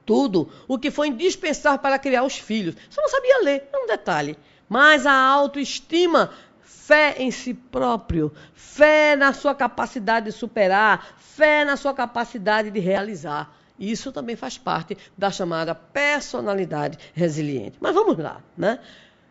Tudo 0.04 0.50
o 0.68 0.78
que 0.78 0.90
foi 0.90 1.08
indispensável 1.08 1.78
para 1.78 1.98
criar 1.98 2.22
os 2.22 2.36
filhos. 2.36 2.76
Só 2.90 3.00
não 3.00 3.08
sabia 3.08 3.42
ler, 3.42 3.66
é 3.72 3.78
um 3.78 3.86
detalhe. 3.86 4.36
Mas 4.68 5.06
a 5.06 5.14
autoestima, 5.14 6.30
fé 6.60 7.14
em 7.18 7.30
si 7.30 7.54
próprio, 7.54 8.30
fé 8.52 9.16
na 9.16 9.32
sua 9.32 9.54
capacidade 9.54 10.26
de 10.26 10.32
superar, 10.32 11.16
fé 11.16 11.64
na 11.64 11.78
sua 11.78 11.94
capacidade 11.94 12.70
de 12.70 12.78
realizar. 12.78 13.56
Isso 13.78 14.12
também 14.12 14.36
faz 14.36 14.58
parte 14.58 14.94
da 15.16 15.30
chamada 15.30 15.74
personalidade 15.74 16.98
resiliente. 17.14 17.78
Mas 17.80 17.94
vamos 17.94 18.18
lá, 18.18 18.42
né? 18.54 18.80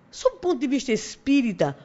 Sob 0.09 0.37
o 0.37 0.39
ponto 0.39 0.59
de 0.59 0.65
vista 0.65 0.91
espírita, 0.91 1.77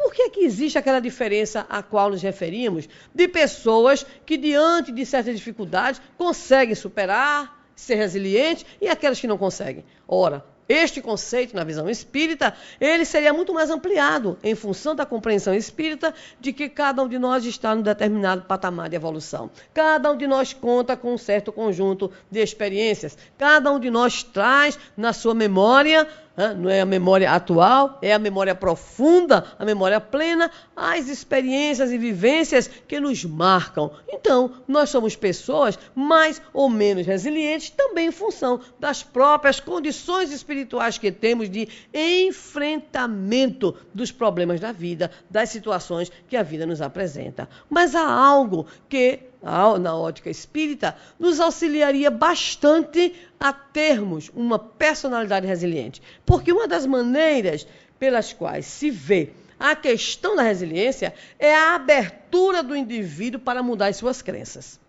por 0.00 0.14
que, 0.14 0.30
que 0.30 0.40
existe 0.40 0.78
aquela 0.78 0.98
diferença 0.98 1.66
a 1.68 1.82
qual 1.82 2.08
nos 2.08 2.22
referimos 2.22 2.88
de 3.14 3.28
pessoas 3.28 4.06
que, 4.24 4.38
diante 4.38 4.90
de 4.90 5.04
certas 5.04 5.36
dificuldades, 5.36 6.00
conseguem 6.16 6.74
superar, 6.74 7.62
ser 7.76 7.96
resilientes 7.96 8.64
e 8.80 8.88
aquelas 8.88 9.20
que 9.20 9.26
não 9.26 9.36
conseguem? 9.36 9.84
Ora, 10.08 10.42
este 10.66 11.02
conceito, 11.02 11.54
na 11.54 11.64
visão 11.64 11.90
espírita, 11.90 12.54
ele 12.80 13.04
seria 13.04 13.32
muito 13.32 13.52
mais 13.52 13.68
ampliado 13.68 14.38
em 14.42 14.54
função 14.54 14.94
da 14.94 15.04
compreensão 15.04 15.52
espírita 15.52 16.14
de 16.38 16.52
que 16.52 16.68
cada 16.68 17.02
um 17.02 17.08
de 17.08 17.18
nós 17.18 17.44
está 17.44 17.74
num 17.74 17.82
determinado 17.82 18.42
patamar 18.42 18.88
de 18.88 18.96
evolução. 18.96 19.50
Cada 19.74 20.12
um 20.12 20.16
de 20.16 20.26
nós 20.26 20.54
conta 20.54 20.96
com 20.96 21.12
um 21.12 21.18
certo 21.18 21.52
conjunto 21.52 22.10
de 22.30 22.40
experiências. 22.40 23.18
Cada 23.36 23.70
um 23.70 23.80
de 23.80 23.90
nós 23.90 24.22
traz 24.22 24.78
na 24.96 25.12
sua 25.12 25.34
memória 25.34 26.08
não 26.56 26.70
é 26.70 26.80
a 26.80 26.86
memória 26.86 27.30
atual, 27.30 27.98
é 28.00 28.12
a 28.12 28.18
memória 28.18 28.54
profunda, 28.54 29.44
a 29.58 29.64
memória 29.64 30.00
plena, 30.00 30.50
as 30.74 31.08
experiências 31.08 31.90
e 31.90 31.98
vivências 31.98 32.68
que 32.68 33.00
nos 33.00 33.24
marcam. 33.24 33.90
Então, 34.08 34.52
nós 34.66 34.90
somos 34.90 35.16
pessoas 35.16 35.78
mais 35.94 36.40
ou 36.52 36.68
menos 36.68 37.06
resilientes 37.06 37.70
também 37.70 38.08
em 38.08 38.12
função 38.12 38.60
das 38.78 39.02
próprias 39.02 39.60
condições 39.60 40.32
espirituais 40.32 40.98
que 40.98 41.12
temos 41.12 41.50
de 41.50 41.68
enfrentamento 41.92 43.76
dos 43.92 44.10
problemas 44.10 44.60
da 44.60 44.72
vida, 44.72 45.10
das 45.28 45.50
situações 45.50 46.10
que 46.28 46.36
a 46.36 46.42
vida 46.42 46.64
nos 46.66 46.80
apresenta. 46.80 47.48
Mas 47.68 47.94
há 47.94 48.08
algo 48.08 48.66
que 48.88 49.29
na 49.42 49.96
ótica 49.96 50.28
espírita, 50.28 50.96
nos 51.18 51.40
auxiliaria 51.40 52.10
bastante 52.10 53.14
a 53.38 53.52
termos 53.52 54.30
uma 54.34 54.58
personalidade 54.58 55.46
resiliente. 55.46 56.02
Porque 56.26 56.52
uma 56.52 56.68
das 56.68 56.84
maneiras 56.84 57.66
pelas 57.98 58.32
quais 58.32 58.66
se 58.66 58.90
vê 58.90 59.30
a 59.58 59.76
questão 59.76 60.34
da 60.34 60.42
resiliência 60.42 61.14
é 61.38 61.54
a 61.54 61.74
abertura 61.74 62.62
do 62.62 62.74
indivíduo 62.74 63.38
para 63.38 63.62
mudar 63.62 63.88
as 63.88 63.96
suas 63.96 64.22
crenças. 64.22 64.80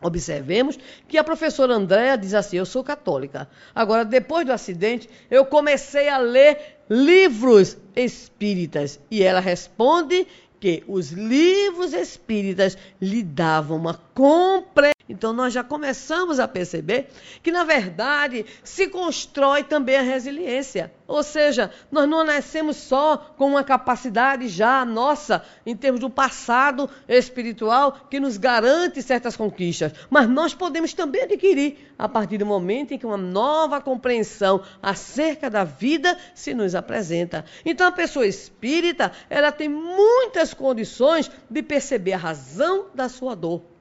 Observemos 0.00 0.76
que 1.06 1.16
a 1.16 1.22
professora 1.22 1.74
Andréa 1.74 2.18
diz 2.18 2.34
assim: 2.34 2.56
Eu 2.56 2.66
sou 2.66 2.82
católica. 2.82 3.48
Agora, 3.72 4.04
depois 4.04 4.44
do 4.44 4.52
acidente, 4.52 5.08
eu 5.30 5.46
comecei 5.46 6.08
a 6.08 6.18
ler 6.18 6.80
livros 6.90 7.78
espíritas. 7.94 8.98
E 9.08 9.22
ela 9.22 9.38
responde 9.38 10.26
que 10.62 10.84
os 10.86 11.10
livros 11.10 11.92
espíritas 11.92 12.78
lhe 13.00 13.20
davam 13.20 13.76
uma 13.76 13.94
compreensão. 14.14 14.92
Então 15.08 15.32
nós 15.32 15.52
já 15.52 15.64
começamos 15.64 16.38
a 16.38 16.46
perceber 16.46 17.08
que, 17.42 17.50
na 17.50 17.64
verdade, 17.64 18.46
se 18.62 18.86
constrói 18.86 19.64
também 19.64 19.96
a 19.96 20.02
resiliência. 20.02 20.92
Ou 21.12 21.22
seja, 21.22 21.70
nós 21.90 22.08
não 22.08 22.24
nascemos 22.24 22.78
só 22.78 23.18
com 23.36 23.48
uma 23.48 23.62
capacidade 23.62 24.48
já 24.48 24.82
nossa, 24.82 25.44
em 25.66 25.76
termos 25.76 26.00
do 26.00 26.08
passado 26.08 26.88
espiritual, 27.06 28.08
que 28.08 28.18
nos 28.18 28.38
garante 28.38 29.02
certas 29.02 29.36
conquistas, 29.36 29.92
mas 30.08 30.26
nós 30.26 30.54
podemos 30.54 30.94
também 30.94 31.24
adquirir 31.24 31.92
a 31.98 32.08
partir 32.08 32.38
do 32.38 32.46
momento 32.46 32.94
em 32.94 32.98
que 32.98 33.04
uma 33.04 33.18
nova 33.18 33.78
compreensão 33.78 34.62
acerca 34.82 35.50
da 35.50 35.64
vida 35.64 36.16
se 36.34 36.54
nos 36.54 36.74
apresenta. 36.74 37.44
Então, 37.62 37.86
a 37.86 37.92
pessoa 37.92 38.26
espírita, 38.26 39.12
ela 39.28 39.52
tem 39.52 39.68
muitas 39.68 40.54
condições 40.54 41.30
de 41.50 41.62
perceber 41.62 42.14
a 42.14 42.16
razão 42.16 42.86
da 42.94 43.10
sua 43.10 43.36
dor 43.36 43.71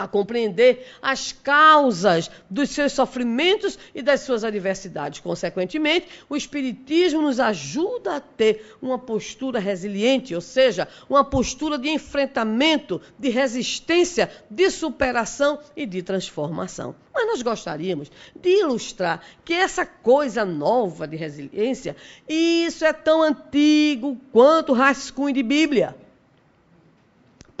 a 0.00 0.08
compreender 0.08 0.86
as 1.02 1.32
causas 1.32 2.30
dos 2.48 2.70
seus 2.70 2.92
sofrimentos 2.92 3.78
e 3.94 4.02
das 4.02 4.20
suas 4.20 4.44
adversidades. 4.44 5.20
Consequentemente, 5.20 6.08
o 6.28 6.36
Espiritismo 6.36 7.22
nos 7.22 7.38
ajuda 7.38 8.16
a 8.16 8.20
ter 8.20 8.76
uma 8.80 8.98
postura 8.98 9.58
resiliente, 9.58 10.34
ou 10.34 10.40
seja, 10.40 10.88
uma 11.08 11.24
postura 11.24 11.78
de 11.78 11.90
enfrentamento, 11.90 13.00
de 13.18 13.28
resistência, 13.28 14.30
de 14.50 14.70
superação 14.70 15.58
e 15.76 15.84
de 15.84 16.02
transformação. 16.02 16.94
Mas 17.12 17.26
nós 17.26 17.42
gostaríamos 17.42 18.10
de 18.34 18.60
ilustrar 18.60 19.22
que 19.44 19.52
essa 19.52 19.84
coisa 19.84 20.44
nova 20.44 21.06
de 21.06 21.16
resiliência, 21.16 21.94
isso 22.28 22.84
é 22.84 22.92
tão 22.92 23.22
antigo 23.22 24.16
quanto 24.32 24.72
o 24.72 24.74
rascunho 24.74 25.34
de 25.34 25.42
Bíblia. 25.42 25.94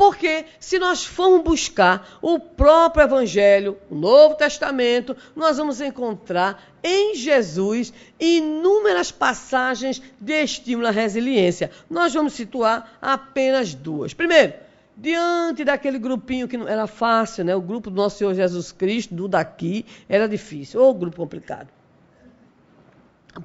Porque 0.00 0.46
se 0.58 0.78
nós 0.78 1.04
formos 1.04 1.42
buscar 1.42 2.16
o 2.22 2.38
próprio 2.38 3.04
Evangelho, 3.04 3.76
o 3.90 3.94
Novo 3.94 4.34
Testamento, 4.34 5.14
nós 5.36 5.58
vamos 5.58 5.78
encontrar 5.78 6.64
em 6.82 7.14
Jesus 7.14 7.92
inúmeras 8.18 9.12
passagens 9.12 10.00
de 10.18 10.42
estímulo 10.42 10.88
à 10.88 10.90
resiliência. 10.90 11.70
Nós 11.90 12.14
vamos 12.14 12.32
situar 12.32 12.96
apenas 13.02 13.74
duas. 13.74 14.14
Primeiro, 14.14 14.54
diante 14.96 15.64
daquele 15.64 15.98
grupinho 15.98 16.48
que 16.48 16.56
não 16.56 16.66
era 16.66 16.86
fácil, 16.86 17.44
né? 17.44 17.54
O 17.54 17.60
grupo 17.60 17.90
do 17.90 17.96
nosso 17.96 18.16
Senhor 18.16 18.32
Jesus 18.32 18.72
Cristo, 18.72 19.14
do 19.14 19.28
daqui, 19.28 19.84
era 20.08 20.26
difícil, 20.26 20.80
ou 20.80 20.94
grupo 20.94 21.18
complicado. 21.18 21.68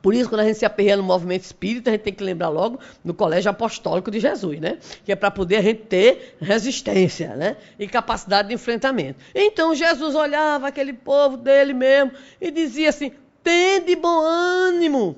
Por 0.02 0.14
isso, 0.14 0.30
quando 0.30 0.42
a 0.42 0.44
gente 0.46 0.58
se 0.58 0.66
aperreia 0.66 0.98
no 0.98 1.04
movimento 1.04 1.44
espírita, 1.44 1.90
a 1.90 1.94
gente 1.94 2.02
tem 2.02 2.14
que 2.14 2.24
lembrar 2.24 2.50
logo 2.50 2.80
do 3.04 3.14
colégio 3.14 3.52
apostólico 3.52 4.10
de 4.10 4.20
Jesus, 4.20 4.60
né? 4.60 4.80
Que 5.04 5.12
é 5.12 5.16
para 5.16 5.30
poder 5.30 5.58
a 5.58 5.62
gente 5.62 5.82
ter 5.84 6.36
resistência, 6.42 7.36
né? 7.36 7.58
E 7.78 7.88
capacidade 7.88 8.48
de 8.48 8.54
enfrentamento. 8.56 9.20
Então 9.34 9.76
Jesus 9.76 10.16
olhava 10.16 10.68
aquele 10.68 10.94
povo 10.94 11.38
dele 11.38 11.74
mesmo 11.74 12.12
e 12.42 12.50
dizia 12.50 12.90
assim: 12.90 13.12
tende 13.44 13.96
bom 13.96 14.22
ânimo 14.22 15.18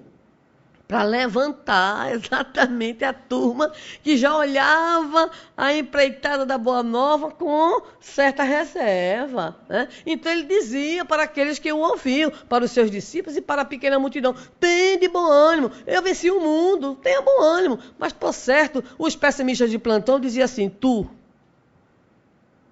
para 0.87 1.03
levantar 1.03 2.13
exatamente 2.15 3.03
a 3.03 3.11
turma 3.11 3.71
que 4.01 4.15
já 4.15 4.35
olhava 4.35 5.29
a 5.55 5.73
empreitada 5.73 6.45
da 6.45 6.57
Boa 6.57 6.81
Nova 6.81 7.29
com 7.31 7.81
certa 7.99 8.43
reserva. 8.43 9.55
Né? 9.67 9.87
Então 10.05 10.31
ele 10.31 10.43
dizia 10.43 11.03
para 11.03 11.23
aqueles 11.23 11.59
que 11.59 11.71
o 11.71 11.79
ouviam, 11.79 12.31
para 12.47 12.63
os 12.63 12.71
seus 12.71 12.89
discípulos 12.89 13.35
e 13.35 13.41
para 13.41 13.63
a 13.63 13.65
pequena 13.65 13.99
multidão: 13.99 14.33
tem 14.59 14.97
de 14.97 15.07
bom 15.07 15.25
ânimo, 15.25 15.71
eu 15.85 16.01
venci 16.01 16.31
o 16.31 16.39
mundo, 16.39 16.95
tenha 16.95 17.21
bom 17.21 17.41
ânimo. 17.41 17.79
Mas, 17.99 18.13
por 18.13 18.33
certo, 18.33 18.83
os 18.97 19.15
pessimistas 19.15 19.69
de 19.69 19.77
plantão 19.77 20.19
diziam 20.19 20.45
assim: 20.45 20.69
tu. 20.69 21.09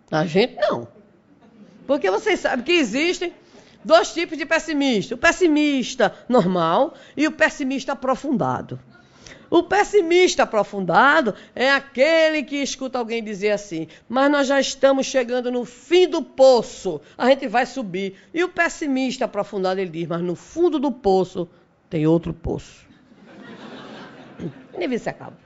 A 0.09 0.25
gente 0.25 0.55
não. 0.55 0.87
Porque 1.87 2.09
vocês 2.09 2.39
sabem 2.39 2.63
que 2.63 2.71
existem 2.71 3.33
dois 3.85 4.11
tipos 4.13 4.37
de 4.37 4.45
pessimista: 4.45 5.15
o 5.15 5.17
pessimista 5.17 6.13
normal 6.27 6.95
e 7.15 7.27
o 7.27 7.31
pessimista 7.31 7.93
aprofundado. 7.93 8.79
O 9.49 9.61
pessimista 9.61 10.43
aprofundado 10.43 11.35
é 11.53 11.69
aquele 11.69 12.43
que 12.43 12.57
escuta 12.57 12.97
alguém 12.97 13.23
dizer 13.23 13.51
assim: 13.51 13.87
Mas 14.09 14.29
nós 14.31 14.47
já 14.47 14.59
estamos 14.59 15.05
chegando 15.05 15.51
no 15.51 15.63
fim 15.63 16.07
do 16.07 16.21
poço, 16.21 16.99
a 17.17 17.29
gente 17.29 17.47
vai 17.47 17.65
subir. 17.65 18.15
E 18.33 18.43
o 18.43 18.49
pessimista 18.49 19.25
aprofundado 19.25 19.79
ele 19.79 19.91
diz: 19.91 20.07
Mas 20.07 20.21
no 20.21 20.35
fundo 20.35 20.79
do 20.79 20.91
poço 20.91 21.47
tem 21.89 22.07
outro 22.07 22.33
poço. 22.33 22.85
Nem 24.75 24.97
se 24.97 25.09
acaba. 25.09 25.37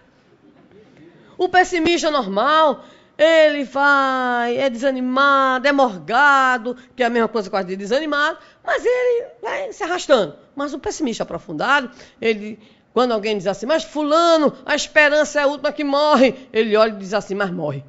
O 1.38 1.48
pessimista 1.48 2.10
normal 2.10 2.84
ele 3.20 3.66
vai, 3.66 4.56
é 4.58 4.70
desanimado, 4.70 5.68
é 5.68 5.74
morgado, 5.74 6.78
que 6.96 7.04
é 7.04 7.06
a 7.06 7.10
mesma 7.10 7.28
coisa 7.28 7.50
quase 7.50 7.68
de 7.68 7.76
desanimado, 7.76 8.38
mas 8.66 8.86
ele 8.86 9.26
vai 9.42 9.74
se 9.74 9.84
arrastando. 9.84 10.38
Mas 10.56 10.74
o 10.74 10.80
pessimista 10.80 11.24
aprofundado, 11.24 11.92
ele, 12.22 12.58
quando 12.94 13.12
alguém 13.12 13.38
diz 13.38 13.46
assim, 13.46 13.66
mas 13.66 13.84
fulano, 13.84 14.54
a 14.66 14.74
esperança 14.74 15.42
é 15.42 15.44
a 15.44 15.48
última 15.48 15.74
que 15.74 15.84
morre, 15.84 16.48
ele 16.54 16.78
olha 16.78 16.94
e 16.94 16.98
diz 16.98 17.14
assim, 17.14 17.36
mas 17.36 17.52
morre. 17.52 17.84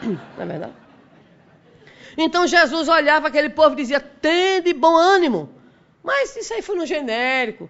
Não 0.00 0.14
é 0.38 0.46
verdade? 0.46 0.74
Então 2.16 2.46
Jesus 2.46 2.88
olhava 2.88 3.26
aquele 3.26 3.50
povo 3.50 3.72
e 3.72 3.76
dizia, 3.78 3.98
tende 3.98 4.72
bom 4.72 4.96
ânimo. 4.96 5.50
Mas 6.04 6.36
isso 6.36 6.54
aí 6.54 6.62
foi 6.62 6.76
no 6.76 6.86
genérico. 6.86 7.68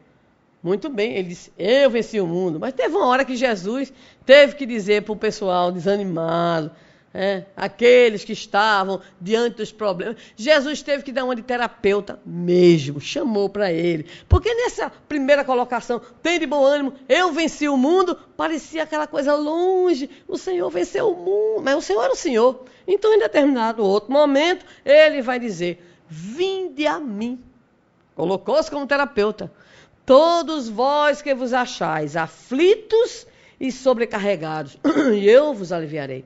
Muito 0.62 0.88
bem, 0.88 1.14
ele 1.16 1.28
disse: 1.28 1.52
Eu 1.56 1.90
venci 1.90 2.20
o 2.20 2.26
mundo. 2.26 2.58
Mas 2.58 2.74
teve 2.74 2.94
uma 2.94 3.06
hora 3.06 3.24
que 3.24 3.36
Jesus 3.36 3.92
teve 4.26 4.56
que 4.56 4.66
dizer 4.66 5.02
para 5.02 5.12
o 5.12 5.16
pessoal 5.16 5.70
desanimado, 5.70 6.70
é, 7.14 7.44
aqueles 7.56 8.24
que 8.24 8.32
estavam 8.32 9.00
diante 9.20 9.56
dos 9.56 9.72
problemas. 9.72 10.16
Jesus 10.36 10.82
teve 10.82 11.02
que 11.02 11.12
dar 11.12 11.24
uma 11.24 11.36
de 11.36 11.42
terapeuta 11.42 12.20
mesmo, 12.26 13.00
chamou 13.00 13.48
para 13.48 13.72
ele. 13.72 14.06
Porque 14.28 14.52
nessa 14.52 14.90
primeira 15.08 15.44
colocação, 15.44 16.00
tem 16.22 16.38
de 16.38 16.46
bom 16.46 16.64
ânimo, 16.64 16.92
eu 17.08 17.32
venci 17.32 17.68
o 17.68 17.76
mundo, 17.76 18.18
parecia 18.36 18.82
aquela 18.82 19.06
coisa 19.06 19.34
longe. 19.34 20.10
O 20.26 20.36
Senhor 20.36 20.68
venceu 20.70 21.10
o 21.10 21.16
mundo, 21.16 21.62
mas 21.62 21.76
o 21.76 21.82
Senhor 21.82 22.02
era 22.02 22.12
o 22.12 22.16
Senhor. 22.16 22.64
Então, 22.86 23.14
em 23.14 23.18
determinado 23.18 23.84
outro 23.84 24.12
momento, 24.12 24.66
ele 24.84 25.22
vai 25.22 25.38
dizer: 25.38 25.84
Vinde 26.08 26.86
a 26.86 26.98
mim. 26.98 27.42
Colocou-se 28.14 28.70
como 28.70 28.86
terapeuta. 28.86 29.52
Todos 30.08 30.70
vós 30.70 31.20
que 31.20 31.34
vos 31.34 31.52
achais 31.52 32.16
aflitos 32.16 33.26
e 33.60 33.70
sobrecarregados, 33.70 34.78
e 35.14 35.28
eu 35.28 35.52
vos 35.52 35.70
aliviarei. 35.70 36.24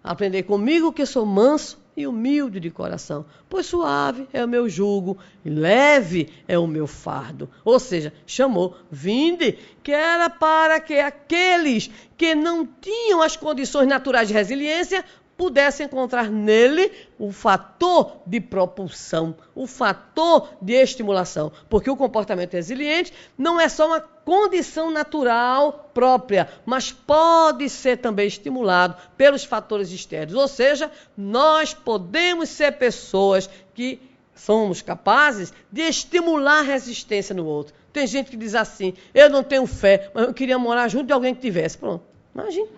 Aprendei 0.00 0.44
comigo 0.44 0.92
que 0.92 1.04
sou 1.04 1.26
manso 1.26 1.76
e 1.96 2.06
humilde 2.06 2.60
de 2.60 2.70
coração, 2.70 3.26
pois 3.48 3.66
suave 3.66 4.28
é 4.32 4.44
o 4.44 4.48
meu 4.48 4.68
jugo 4.68 5.18
e 5.44 5.50
leve 5.50 6.32
é 6.46 6.56
o 6.56 6.68
meu 6.68 6.86
fardo. 6.86 7.50
Ou 7.64 7.80
seja, 7.80 8.12
chamou, 8.24 8.76
vinde, 8.88 9.58
que 9.82 9.90
era 9.90 10.30
para 10.30 10.78
que 10.78 11.00
aqueles 11.00 11.90
que 12.16 12.32
não 12.32 12.64
tinham 12.64 13.20
as 13.20 13.36
condições 13.36 13.88
naturais 13.88 14.28
de 14.28 14.34
resiliência 14.34 15.04
pudesse 15.36 15.82
encontrar 15.82 16.30
nele 16.30 16.90
o 17.18 17.30
fator 17.30 18.18
de 18.26 18.40
propulsão, 18.40 19.36
o 19.54 19.66
fator 19.66 20.48
de 20.60 20.72
estimulação. 20.72 21.52
Porque 21.68 21.90
o 21.90 21.96
comportamento 21.96 22.54
resiliente 22.54 23.12
não 23.36 23.60
é 23.60 23.68
só 23.68 23.86
uma 23.86 24.00
condição 24.00 24.90
natural 24.90 25.90
própria, 25.92 26.48
mas 26.64 26.90
pode 26.90 27.68
ser 27.68 27.98
também 27.98 28.26
estimulado 28.26 28.96
pelos 29.16 29.44
fatores 29.44 29.90
externos. 29.90 30.34
Ou 30.34 30.48
seja, 30.48 30.90
nós 31.16 31.74
podemos 31.74 32.48
ser 32.48 32.72
pessoas 32.72 33.48
que 33.74 34.00
somos 34.34 34.82
capazes 34.82 35.52
de 35.70 35.82
estimular 35.82 36.62
resistência 36.62 37.34
no 37.34 37.46
outro. 37.46 37.74
Tem 37.92 38.06
gente 38.06 38.30
que 38.30 38.36
diz 38.36 38.54
assim: 38.54 38.94
eu 39.14 39.30
não 39.30 39.42
tenho 39.42 39.66
fé, 39.66 40.10
mas 40.14 40.26
eu 40.26 40.34
queria 40.34 40.58
morar 40.58 40.88
junto 40.88 41.06
de 41.06 41.12
alguém 41.12 41.34
que 41.34 41.40
tivesse. 41.40 41.78
Pronto, 41.78 42.04
imagine. 42.34 42.68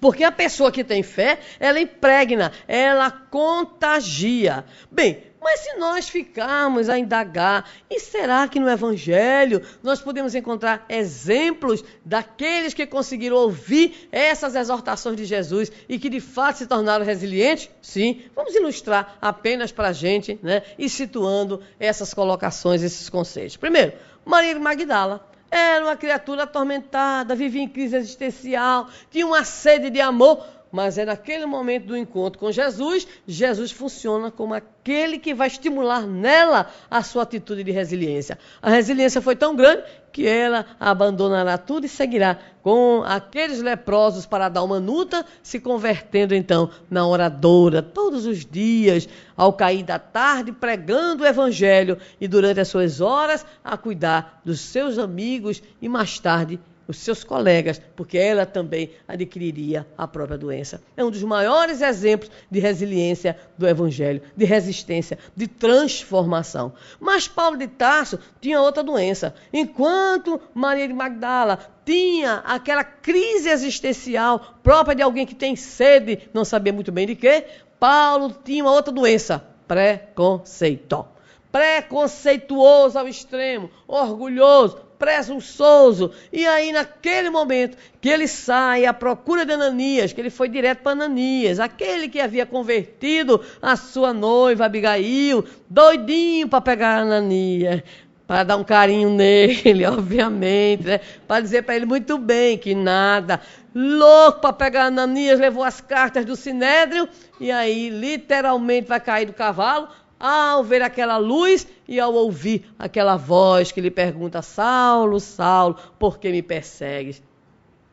Porque 0.00 0.24
a 0.24 0.32
pessoa 0.32 0.72
que 0.72 0.82
tem 0.82 1.02
fé, 1.02 1.38
ela 1.58 1.78
impregna, 1.78 2.52
ela 2.66 3.10
contagia. 3.10 4.64
Bem, 4.90 5.22
mas 5.40 5.60
se 5.60 5.76
nós 5.76 6.08
ficarmos 6.08 6.88
a 6.88 6.98
indagar, 6.98 7.68
e 7.88 7.98
será 7.98 8.46
que 8.46 8.60
no 8.60 8.68
Evangelho 8.68 9.62
nós 9.82 10.00
podemos 10.00 10.34
encontrar 10.34 10.84
exemplos 10.88 11.82
daqueles 12.04 12.74
que 12.74 12.86
conseguiram 12.86 13.36
ouvir 13.36 14.08
essas 14.12 14.54
exortações 14.54 15.16
de 15.16 15.24
Jesus 15.24 15.72
e 15.88 15.98
que 15.98 16.10
de 16.10 16.20
fato 16.20 16.58
se 16.58 16.66
tornaram 16.66 17.04
resilientes? 17.04 17.70
Sim, 17.80 18.22
vamos 18.34 18.54
ilustrar 18.54 19.16
apenas 19.20 19.72
para 19.72 19.88
a 19.88 19.92
gente, 19.92 20.38
né, 20.42 20.62
e 20.78 20.88
situando 20.88 21.62
essas 21.78 22.12
colocações, 22.12 22.82
esses 22.82 23.08
conceitos. 23.08 23.56
Primeiro, 23.56 23.94
Maria 24.24 24.58
Magdala. 24.58 25.29
Era 25.50 25.84
uma 25.84 25.96
criatura 25.96 26.44
atormentada, 26.44 27.34
vivia 27.34 27.62
em 27.62 27.68
crise 27.68 27.96
existencial, 27.96 28.88
tinha 29.10 29.26
uma 29.26 29.44
sede 29.44 29.90
de 29.90 30.00
amor, 30.00 30.46
mas 30.70 30.98
é 30.98 31.04
naquele 31.04 31.46
momento 31.46 31.86
do 31.86 31.96
encontro 31.96 32.38
com 32.38 32.52
Jesus, 32.52 33.06
Jesus 33.26 33.72
funciona 33.72 34.30
como 34.30 34.54
aquele 34.54 35.18
que 35.18 35.34
vai 35.34 35.48
estimular 35.48 36.06
nela 36.06 36.70
a 36.90 37.02
sua 37.02 37.24
atitude 37.24 37.64
de 37.64 37.70
resiliência. 37.70 38.38
A 38.62 38.70
resiliência 38.70 39.20
foi 39.20 39.34
tão 39.34 39.56
grande 39.56 39.82
que 40.12 40.26
ela 40.26 40.66
abandonará 40.78 41.56
tudo 41.56 41.86
e 41.86 41.88
seguirá 41.88 42.38
com 42.62 43.02
aqueles 43.04 43.60
leprosos 43.60 44.26
para 44.26 44.48
dar 44.48 44.62
uma 44.62 44.78
nuta, 44.78 45.24
se 45.42 45.58
convertendo 45.60 46.34
então 46.34 46.70
na 46.90 47.06
oradora 47.06 47.80
todos 47.80 48.26
os 48.26 48.44
dias, 48.44 49.08
ao 49.36 49.52
cair 49.52 49.82
da 49.82 49.98
tarde, 49.98 50.52
pregando 50.52 51.22
o 51.22 51.26
evangelho 51.26 51.96
e 52.20 52.28
durante 52.28 52.60
as 52.60 52.68
suas 52.68 53.00
horas 53.00 53.46
a 53.64 53.76
cuidar 53.76 54.40
dos 54.44 54.60
seus 54.60 54.98
amigos 54.98 55.62
e 55.80 55.88
mais 55.88 56.18
tarde 56.18 56.60
os 56.90 56.98
seus 56.98 57.24
colegas, 57.24 57.80
porque 57.96 58.18
ela 58.18 58.44
também 58.44 58.90
adquiriria 59.06 59.86
a 59.96 60.06
própria 60.06 60.36
doença. 60.36 60.82
É 60.96 61.04
um 61.04 61.10
dos 61.10 61.22
maiores 61.22 61.80
exemplos 61.80 62.30
de 62.50 62.58
resiliência 62.58 63.38
do 63.56 63.66
Evangelho, 63.66 64.22
de 64.36 64.44
resistência, 64.44 65.18
de 65.34 65.46
transformação. 65.46 66.72
Mas 66.98 67.28
Paulo 67.28 67.56
de 67.56 67.68
Tarso 67.68 68.18
tinha 68.40 68.60
outra 68.60 68.82
doença. 68.82 69.34
Enquanto 69.52 70.40
Maria 70.52 70.86
de 70.86 70.94
Magdala 70.94 71.58
tinha 71.84 72.42
aquela 72.44 72.84
crise 72.84 73.48
existencial 73.48 74.58
própria 74.62 74.94
de 74.94 75.02
alguém 75.02 75.26
que 75.26 75.34
tem 75.34 75.56
sede, 75.56 76.28
não 76.34 76.44
sabia 76.44 76.72
muito 76.72 76.92
bem 76.92 77.06
de 77.06 77.14
quê, 77.14 77.44
Paulo 77.78 78.34
tinha 78.44 78.64
uma 78.64 78.72
outra 78.72 78.92
doença, 78.92 79.42
preconceito 79.66 81.06
preconceituoso 81.50 82.98
ao 82.98 83.08
extremo, 83.08 83.70
orgulhoso, 83.86 84.78
presunçoso. 85.00 86.12
E 86.30 86.46
aí, 86.46 86.70
naquele 86.70 87.30
momento 87.30 87.76
que 88.02 88.08
ele 88.08 88.28
sai 88.28 88.84
à 88.84 88.92
procura 88.92 89.46
de 89.46 89.54
Ananias, 89.54 90.12
que 90.12 90.20
ele 90.20 90.28
foi 90.28 90.46
direto 90.46 90.82
para 90.82 90.92
Ananias, 90.92 91.58
aquele 91.58 92.06
que 92.06 92.20
havia 92.20 92.44
convertido 92.44 93.40
a 93.62 93.74
sua 93.76 94.12
noiva 94.12 94.66
Abigail, 94.66 95.42
doidinho 95.68 96.46
para 96.46 96.60
pegar 96.60 96.98
Ananias. 96.98 97.82
Para 98.26 98.44
dar 98.44 98.56
um 98.58 98.62
carinho 98.62 99.10
nele, 99.10 99.84
obviamente, 99.88 100.84
né? 100.84 101.00
para 101.26 101.40
dizer 101.40 101.62
para 101.62 101.74
ele 101.74 101.86
muito 101.86 102.16
bem 102.16 102.56
que 102.56 102.76
nada, 102.76 103.40
louco 103.74 104.40
para 104.40 104.52
pegar 104.52 104.84
Ananias, 104.84 105.40
levou 105.40 105.64
as 105.64 105.80
cartas 105.80 106.24
do 106.24 106.36
Sinédrio 106.36 107.08
e 107.40 107.50
aí 107.50 107.88
literalmente 107.88 108.86
vai 108.86 109.00
cair 109.00 109.26
do 109.26 109.32
cavalo, 109.32 109.88
ao 110.20 110.62
ver 110.62 110.82
aquela 110.82 111.16
luz 111.16 111.66
e 111.88 111.98
ao 111.98 112.12
ouvir 112.12 112.70
aquela 112.78 113.16
voz 113.16 113.72
que 113.72 113.80
lhe 113.80 113.90
pergunta: 113.90 114.42
Saulo, 114.42 115.18
Saulo, 115.18 115.76
por 115.98 116.18
que 116.18 116.30
me 116.30 116.42
persegues? 116.42 117.22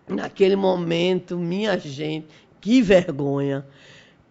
Naquele 0.07 0.55
momento, 0.55 1.37
minha 1.37 1.77
gente, 1.79 2.27
que 2.59 2.81
vergonha. 2.81 3.65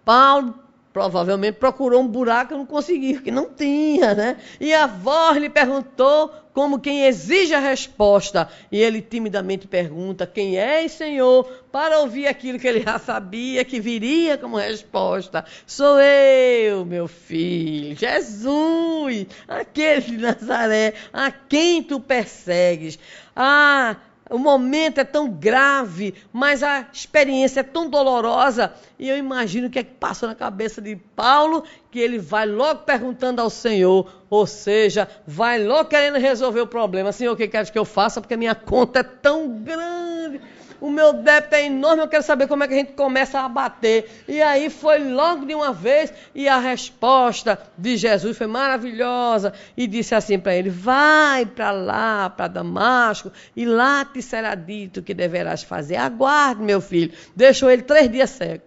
Paulo 0.05 0.66
provavelmente 0.97 1.59
procurou 1.59 2.01
um 2.01 2.09
buraco 2.09 2.55
e 2.55 2.57
não 2.57 2.65
conseguiu, 2.65 3.21
que 3.21 3.31
não 3.31 3.53
tinha, 3.53 4.15
né? 4.15 4.39
E 4.59 4.73
a 4.73 4.87
voz 4.87 5.37
lhe 5.37 5.51
perguntou 5.51 6.33
como 6.55 6.81
quem 6.81 7.05
exige 7.05 7.53
a 7.53 7.59
resposta. 7.59 8.49
E 8.73 8.81
ele 8.81 9.03
timidamente 9.03 9.69
pergunta: 9.69 10.27
Quem 10.27 10.59
és, 10.59 10.93
Senhor? 10.93 11.45
Para 11.71 11.99
ouvir 11.99 12.27
aquilo 12.27 12.59
que 12.59 12.67
ele 12.67 12.81
já 12.81 12.99
sabia 12.99 13.63
que 13.63 13.79
viria 13.79 14.39
como 14.39 14.57
resposta: 14.57 15.45
Sou 15.67 16.01
eu, 16.01 16.87
meu 16.87 17.07
filho, 17.07 17.95
Jesus, 17.95 19.27
aquele 19.47 20.01
de 20.01 20.17
Nazaré, 20.17 20.95
a 21.13 21.31
quem 21.31 21.83
tu 21.83 22.01
persegues. 22.01 22.99
Ah, 23.37 23.97
o 24.29 24.39
momento 24.39 24.99
é 24.99 25.05
tão 25.05 25.31
grave, 25.31 26.15
mas 26.33 26.63
a 26.63 26.87
experiência 26.93 27.61
é 27.61 27.63
tão 27.63 27.89
dolorosa. 27.89 28.73
E 28.99 29.09
eu 29.09 29.17
imagino 29.17 29.69
o 29.69 29.71
que 29.71 29.79
é 29.79 29.85
que 29.85 29.95
passa 29.95 30.27
na 30.27 30.35
cabeça 30.35 30.83
de 30.83 30.97
Paulo, 30.97 31.63
que 31.91 32.01
ele 32.01 32.19
vai 32.19 32.47
logo 32.47 32.81
perguntando 32.81 33.41
ao 33.41 33.49
Senhor, 33.49 34.11
ou 34.29 34.47
seja, 34.47 35.09
vai 35.27 35.65
logo 35.65 35.89
querendo 35.89 36.19
resolver 36.19 36.61
o 36.61 36.67
problema. 36.67 37.13
Senhor, 37.13 37.33
o 37.33 37.37
que 37.37 37.47
queres 37.47 37.71
que 37.71 37.79
eu 37.79 37.85
faça? 37.85 38.21
Porque 38.21 38.35
a 38.35 38.39
minha 38.39 38.55
conta 38.55 39.01
é 39.01 39.05
tão 39.05 39.63
grande 39.63 40.41
o 40.81 40.91
meu 40.91 41.13
débito 41.13 41.55
é 41.55 41.67
enorme, 41.67 42.03
eu 42.03 42.09
quero 42.09 42.23
saber 42.23 42.47
como 42.47 42.65
é 42.65 42.69
que 42.69 42.75
a 42.75 42.77
gente 42.77 42.93
começa 42.93 43.41
a 43.41 43.49
bater. 43.49 44.25
E 44.29 44.41
aí 44.43 44.69
foi 44.71 44.99
logo 44.99 45.45
de 45.47 45.55
uma 45.55 45.73
vez, 45.73 46.13
e 46.35 46.49
a 46.49 46.59
resposta 46.59 47.59
de 47.77 47.97
Jesus 47.97 48.37
foi 48.37 48.47
maravilhosa. 48.47 49.53
E 49.77 49.87
disse 49.87 50.15
assim 50.15 50.39
para 50.39 50.55
ele: 50.55 50.71
Vai 50.71 51.47
para 51.47 51.71
lá, 51.71 52.31
para 52.31 52.49
Damasco, 52.49 53.33
e 53.55 53.65
lá 53.65 54.05
te 54.05 54.21
será 54.23 54.55
dito 54.55 55.01
o 55.01 55.03
que 55.03 55.15
deverás 55.15 55.63
fazer. 55.63 55.97
Aguarde, 55.97 56.63
meu 56.63 56.81
filho. 56.81 57.13
Deixou 57.35 57.71
ele 57.71 57.83
três 57.83 58.11
dias 58.11 58.31
cego. 58.31 58.63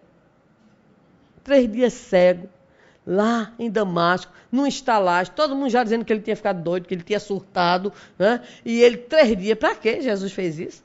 Três 1.44 1.72
dias 1.72 1.94
cego 1.94 2.50
lá 3.10 3.54
em 3.58 3.72
Damasco, 3.72 4.32
num 4.52 4.68
estalagem, 4.68 5.34
todo 5.36 5.56
mundo 5.56 5.72
já 5.72 5.84
dizendo 5.84 6.06
que 6.06 6.14
ele 6.14 6.22
tinha 6.22 6.36
ficado 6.36 6.62
doido, 6.62 6.88
que 6.88 6.94
ele 6.94 7.02
tinha 7.02 7.20
surtado, 7.20 7.92
né? 8.20 8.42
E 8.64 8.82
ele 8.82 8.98
três 8.98 9.36
dias, 9.36 9.58
para 9.58 9.74
que 9.74 10.00
Jesus 10.00 10.32
fez 10.32 10.60
isso? 10.60 10.84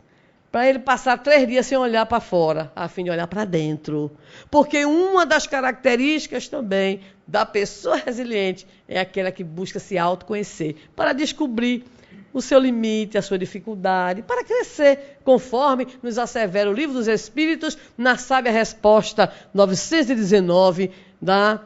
Para 0.54 0.68
ele 0.68 0.78
passar 0.78 1.18
três 1.18 1.48
dias 1.48 1.66
sem 1.66 1.76
olhar 1.76 2.06
para 2.06 2.20
fora, 2.20 2.70
a 2.76 2.86
fim 2.86 3.02
de 3.02 3.10
olhar 3.10 3.26
para 3.26 3.44
dentro. 3.44 4.08
Porque 4.48 4.84
uma 4.84 5.26
das 5.26 5.48
características 5.48 6.46
também 6.46 7.00
da 7.26 7.44
pessoa 7.44 7.96
resiliente 7.96 8.64
é 8.86 9.00
aquela 9.00 9.32
que 9.32 9.42
busca 9.42 9.80
se 9.80 9.98
autoconhecer, 9.98 10.76
para 10.94 11.12
descobrir 11.12 11.84
o 12.32 12.40
seu 12.40 12.60
limite, 12.60 13.18
a 13.18 13.22
sua 13.22 13.36
dificuldade, 13.36 14.22
para 14.22 14.44
crescer, 14.44 15.18
conforme 15.24 15.88
nos 16.00 16.18
assevera 16.18 16.70
o 16.70 16.72
Livro 16.72 16.94
dos 16.94 17.08
Espíritos, 17.08 17.76
na 17.98 18.16
sábia 18.16 18.52
resposta 18.52 19.32
919 19.52 20.92
da 21.20 21.60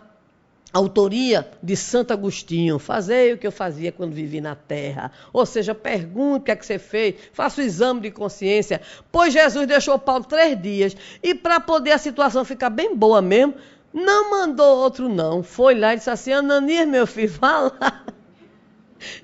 autoria 0.72 1.48
de 1.62 1.74
Santo 1.76 2.12
Agostinho, 2.12 2.78
fazei 2.78 3.32
o 3.32 3.38
que 3.38 3.46
eu 3.46 3.52
fazia 3.52 3.90
quando 3.90 4.12
vivi 4.12 4.40
na 4.40 4.54
terra. 4.54 5.10
Ou 5.32 5.46
seja, 5.46 5.74
pergunte 5.74 6.40
o 6.40 6.44
que 6.44 6.50
é 6.50 6.56
que 6.56 6.66
você 6.66 6.78
fez, 6.78 7.14
faça 7.32 7.60
o 7.60 7.64
exame 7.64 8.00
de 8.00 8.10
consciência. 8.10 8.80
Pois 9.10 9.32
Jesus 9.32 9.66
deixou 9.66 9.98
Paulo 9.98 10.24
três 10.24 10.60
dias 10.60 10.96
e 11.22 11.34
para 11.34 11.58
poder 11.58 11.92
a 11.92 11.98
situação 11.98 12.44
ficar 12.44 12.70
bem 12.70 12.94
boa 12.94 13.22
mesmo, 13.22 13.54
não 13.92 14.30
mandou 14.30 14.78
outro 14.78 15.08
não. 15.08 15.42
Foi 15.42 15.74
lá 15.74 15.94
e 15.94 15.96
disse 15.96 16.10
assim, 16.10 16.32
Ananias, 16.32 16.86
meu 16.86 17.06
filho, 17.06 17.32
vá 17.40 17.72
lá 17.80 18.04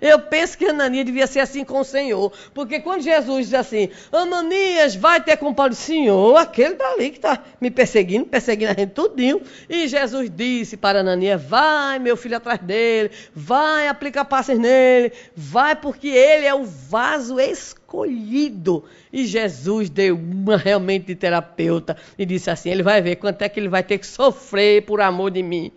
eu 0.01 0.21
penso 0.21 0.57
que 0.57 0.67
Ananias 0.67 1.07
devia 1.07 1.27
ser 1.27 1.41
assim 1.41 1.65
com 1.65 1.81
o 1.81 1.85
Senhor. 1.85 2.33
Porque 2.53 2.81
quando 2.81 3.03
Jesus 3.03 3.47
diz 3.47 3.55
assim, 3.55 3.89
Ananias, 4.13 4.95
vai 4.95 5.21
ter 5.23 5.37
com 5.37 5.53
Paulo, 5.53 5.75
Senhor, 5.75 6.37
aquele 6.37 6.75
dali 6.75 7.11
que 7.11 7.19
está 7.19 7.43
me 7.61 7.71
perseguindo, 7.71 8.27
perseguindo 8.27 8.73
a 8.73 8.75
gente 8.75 8.91
tudinho. 8.91 9.41
E 9.69 9.89
Jesus 9.89 10.31
disse 10.31 10.77
para 10.77 11.01
Ananias, 11.01 11.43
vai, 11.43 11.99
meu 11.99 12.17
filho, 12.17 12.37
atrás 12.37 12.61
dele, 12.61 13.11
vai 13.35 13.89
aplicar 13.89 14.25
passes 14.25 14.59
nele, 14.59 15.13
vai 15.37 15.75
porque 15.77 16.09
ele 16.09 16.47
é 16.47 16.55
o 16.55 16.65
vaso 16.65 17.39
escolhido. 17.41 18.85
E 19.13 19.27
Jesus 19.27 19.89
deu 19.91 20.17
uma 20.17 20.57
realmente 20.57 21.07
de 21.07 21.15
terapeuta 21.15 21.97
e 22.19 22.27
disse 22.27 22.51
assim, 22.51 22.71
ele 22.71 22.83
vai 22.83 23.01
ver 23.01 23.17
quanto 23.17 23.43
é 23.43 23.49
que 23.49 23.61
ele 23.61 23.69
vai 23.69 23.83
ter 23.83 23.99
que 23.99 24.07
sofrer 24.07 24.83
por 24.83 25.01
amor 25.01 25.31
de 25.31 25.43
mim. 25.43 25.73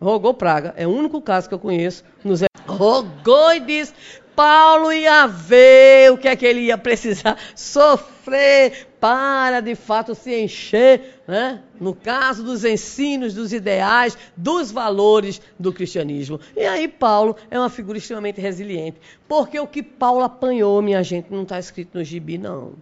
Rogou 0.00 0.34
praga. 0.34 0.74
É 0.76 0.86
o 0.86 0.90
único 0.90 1.20
caso 1.20 1.48
que 1.48 1.54
eu 1.54 1.58
conheço 1.58 2.04
nos 2.22 2.42
rogou 2.76 3.52
e 3.52 3.60
disse: 3.60 3.92
Paulo 4.36 4.92
ia 4.92 5.26
ver 5.26 6.12
o 6.12 6.18
que 6.18 6.28
é 6.28 6.36
que 6.36 6.44
ele 6.44 6.60
ia 6.60 6.76
precisar 6.76 7.38
sofrer 7.56 8.86
para 9.00 9.60
de 9.60 9.74
fato 9.74 10.14
se 10.14 10.38
encher, 10.38 11.22
né? 11.26 11.62
no 11.80 11.94
caso 11.94 12.42
dos 12.42 12.64
ensinos, 12.64 13.32
dos 13.32 13.52
ideais, 13.52 14.16
dos 14.36 14.70
valores 14.70 15.40
do 15.58 15.72
cristianismo. 15.72 16.38
E 16.54 16.66
aí 16.66 16.86
Paulo 16.86 17.34
é 17.50 17.58
uma 17.58 17.70
figura 17.70 17.96
extremamente 17.96 18.40
resiliente, 18.40 19.00
porque 19.26 19.58
o 19.58 19.66
que 19.66 19.82
Paulo 19.82 20.22
apanhou, 20.22 20.82
minha 20.82 21.02
gente, 21.02 21.32
não 21.32 21.42
está 21.44 21.58
escrito 21.58 21.96
no 21.96 22.04
gibi, 22.04 22.36
não. 22.36 22.74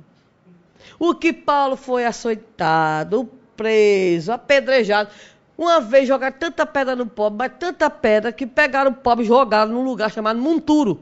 O 0.99 1.15
que 1.15 1.33
Paulo 1.33 1.77
foi 1.77 2.05
açoitado, 2.05 3.31
preso, 3.57 4.33
apedrejado, 4.33 5.11
uma 5.57 5.81
vez 5.81 6.09
jogaram 6.09 6.37
tanta 6.39 6.67
pedra 6.67 6.97
no 6.97 7.07
pobre, 7.07 7.39
mas 7.39 7.53
tanta 7.59 7.89
pedra 7.89 8.33
que 8.33 8.47
pegaram 8.47 8.91
o 8.91 8.95
pobre 8.95 9.25
e 9.25 9.29
jogaram 9.29 9.73
num 9.73 9.85
lugar 9.85 10.11
chamado 10.11 10.41
Monturo. 10.41 11.01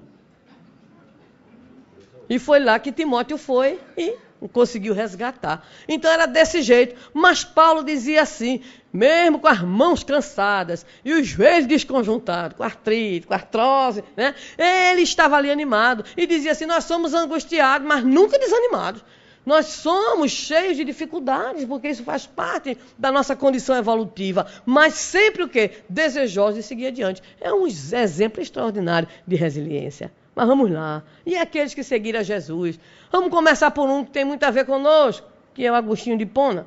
E 2.29 2.39
foi 2.39 2.61
lá 2.61 2.79
que 2.79 2.93
Timóteo 2.93 3.37
foi 3.37 3.81
e 3.97 4.17
conseguiu 4.49 4.95
resgatar. 4.95 5.67
Então 5.89 6.11
era 6.11 6.27
desse 6.27 6.63
jeito. 6.63 6.95
Mas 7.13 7.45
Paulo 7.45 7.83
dizia 7.85 8.23
assim, 8.23 8.63
mesmo 8.93 9.39
com 9.39 9.49
as 9.49 9.61
mãos 9.61 10.03
cansadas 10.03 10.85
e 11.05 11.13
os 11.13 11.27
joelhos 11.27 11.67
desconjuntados, 11.67 12.57
com 12.57 12.63
artrite, 12.63 13.27
com 13.27 13.35
artrose, 13.35 14.05
né? 14.17 14.35
Ele 14.59 15.03
estava 15.03 15.37
ali 15.37 15.51
animado 15.51 16.05
e 16.17 16.27
dizia 16.27 16.53
assim: 16.53 16.67
Nós 16.67 16.85
somos 16.85 17.15
angustiados, 17.15 17.87
mas 17.87 18.05
nunca 18.05 18.39
desanimados. 18.39 19.03
Nós 19.45 19.67
somos 19.67 20.31
cheios 20.31 20.77
de 20.77 20.85
dificuldades, 20.85 21.65
porque 21.65 21.89
isso 21.89 22.05
faz 22.05 22.27
parte 22.27 22.79
da 22.97 23.11
nossa 23.11 23.35
condição 23.35 23.77
evolutiva, 23.77 24.47
mas 24.65 24.95
sempre 24.95 25.43
o 25.43 25.49
quê? 25.49 25.73
Desejosos 25.89 26.57
de 26.57 26.63
seguir 26.63 26.87
adiante. 26.87 27.23
É 27.41 27.53
um 27.53 27.67
exemplo 27.67 28.41
extraordinário 28.41 29.09
de 29.27 29.37
resiliência. 29.37 30.13
Mas 30.35 30.47
vamos 30.47 30.71
lá. 30.71 31.03
E 31.27 31.37
aqueles 31.37 31.75
que 31.75 31.83
seguiram 31.83 32.21
a 32.21 32.23
Jesus? 32.23 32.79
Vamos 33.11 33.31
começar 33.31 33.71
por 33.71 33.89
um 33.89 34.05
que 34.05 34.11
tem 34.11 34.25
muito 34.25 34.45
a 34.45 34.51
ver 34.51 34.65
conosco, 34.65 35.27
que 35.53 35.67
é 35.67 35.71
o 35.71 35.75
Agostinho 35.75 36.17
de 36.17 36.25
Pona 36.25 36.67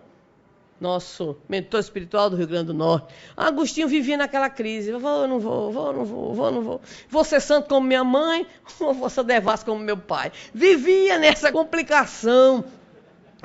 nosso 0.80 1.38
mentor 1.48 1.80
espiritual 1.80 2.30
do 2.30 2.36
Rio 2.36 2.48
Grande 2.48 2.68
do 2.68 2.74
Norte. 2.74 3.14
Agostinho 3.36 3.88
vivia 3.88 4.18
naquela 4.18 4.50
crise. 4.50 4.92
Vou, 4.92 5.28
não 5.28 5.40
vou, 5.40 5.72
vou, 5.72 5.94
não 5.94 6.06
vou, 6.06 6.34
vou, 6.34 6.52
não 6.52 6.62
vou. 6.62 6.82
Vou 7.10 7.24
ser 7.24 7.40
santo 7.42 7.70
como 7.70 7.88
minha 7.88 8.04
mãe 8.04 8.46
ou 8.80 8.94
vou 8.94 9.10
ser 9.10 9.24
devasso 9.24 9.66
como 9.66 9.80
meu 9.82 9.98
pai. 9.98 10.32
Vivia 10.54 11.18
nessa 11.18 11.52
complicação. 11.52 12.64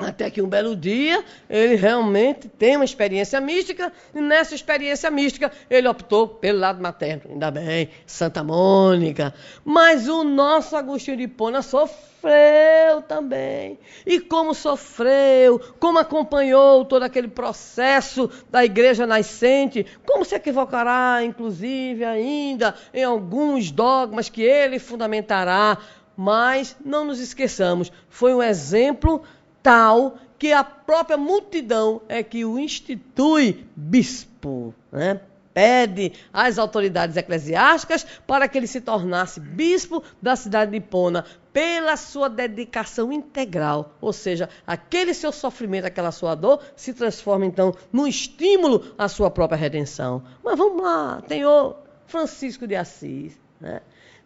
Até 0.07 0.30
que 0.30 0.40
um 0.40 0.48
belo 0.48 0.74
dia 0.74 1.24
ele 1.48 1.74
realmente 1.74 2.48
tem 2.48 2.76
uma 2.76 2.84
experiência 2.84 3.40
mística, 3.40 3.92
e 4.14 4.20
nessa 4.20 4.55
experiência 4.55 5.11
mística 5.11 5.53
ele 5.68 5.88
optou 5.88 6.26
pelo 6.26 6.59
lado 6.59 6.82
materno. 6.82 7.22
Ainda 7.30 7.51
bem, 7.51 7.90
Santa 8.07 8.42
Mônica. 8.42 9.34
Mas 9.64 10.09
o 10.09 10.24
nosso 10.24 10.76
Agostinho 10.76 11.16
de 11.16 11.28
Pona 11.28 11.62
sofreu 11.62 13.03
também. 13.07 13.78
E 14.07 14.20
como 14.20 14.55
sofreu, 14.55 15.61
como 15.78 15.98
acompanhou 15.98 16.84
todo 16.84 17.03
aquele 17.03 17.28
processo 17.28 18.30
da 18.51 18.64
igreja 18.64 19.07
nascente, 19.07 19.86
como 20.07 20.24
se 20.24 20.34
equivocará, 20.34 21.20
inclusive, 21.22 22.05
ainda 22.05 22.74
em 22.92 23.05
alguns 23.05 23.70
dogmas 23.70 24.28
que 24.28 24.42
ele 24.42 24.78
fundamentará. 24.78 25.78
Mas 26.16 26.76
não 26.84 27.07
nos 27.07 27.18
esqueçamos, 27.18 27.90
foi 28.11 28.34
um 28.34 28.42
exemplo 28.42 29.22
tal 29.62 30.18
que 30.38 30.52
a 30.52 30.64
própria 30.64 31.16
multidão 31.16 32.00
é 32.08 32.22
que 32.22 32.44
o 32.44 32.58
institui 32.58 33.66
bispo, 33.76 34.74
né? 34.90 35.20
pede 35.52 36.12
às 36.32 36.58
autoridades 36.58 37.16
eclesiásticas 37.16 38.06
para 38.26 38.48
que 38.48 38.56
ele 38.56 38.66
se 38.66 38.80
tornasse 38.80 39.40
bispo 39.40 40.02
da 40.22 40.36
cidade 40.36 40.70
de 40.70 40.80
Pona 40.80 41.24
pela 41.52 41.96
sua 41.96 42.28
dedicação 42.28 43.12
integral, 43.12 43.96
ou 44.00 44.12
seja, 44.12 44.48
aquele 44.66 45.12
seu 45.12 45.32
sofrimento, 45.32 45.84
aquela 45.84 46.12
sua 46.12 46.34
dor 46.34 46.62
se 46.76 46.94
transforma 46.94 47.44
então 47.44 47.74
no 47.92 48.06
estímulo 48.06 48.94
à 48.96 49.08
sua 49.08 49.30
própria 49.30 49.58
redenção. 49.58 50.22
Mas 50.44 50.56
vamos 50.56 50.82
lá, 50.82 51.20
tem 51.26 51.44
o 51.44 51.74
Francisco 52.06 52.66
de 52.66 52.76
Assis, 52.76 53.38
né? 53.61 53.82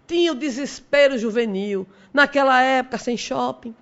tinha 0.06 0.32
o 0.32 0.36
desespero 0.36 1.18
juvenil, 1.18 1.86
naquela 2.12 2.62
época 2.62 2.98
sem 2.98 3.16
shopping, 3.16 3.74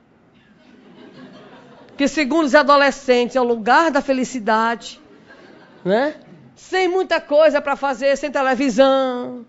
que 2.02 2.08
segundo 2.08 2.46
os 2.46 2.54
adolescentes 2.56 3.36
é 3.36 3.40
o 3.40 3.44
lugar 3.44 3.92
da 3.92 4.00
felicidade, 4.00 5.00
né? 5.84 6.16
Sem 6.56 6.88
muita 6.88 7.20
coisa 7.20 7.60
para 7.60 7.76
fazer, 7.76 8.16
sem 8.16 8.28
televisão, 8.28 9.46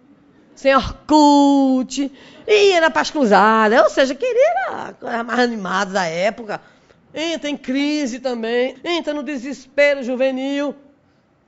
sem 0.53 0.75
Orkut, 0.75 2.11
ia 2.47 2.79
na 2.79 2.91
Paz 2.91 3.09
Cruzada, 3.09 3.81
ou 3.81 3.89
seja, 3.89 4.13
queria 4.13 4.67
a 4.67 4.93
coisa 4.93 5.23
mais 5.23 5.39
animada 5.39 5.93
da 5.93 6.05
época. 6.05 6.61
Entra 7.11 7.49
em 7.49 7.57
crise 7.57 8.19
também, 8.19 8.75
entra 8.83 9.15
no 9.15 9.23
desespero 9.23 10.03
juvenil. 10.03 10.75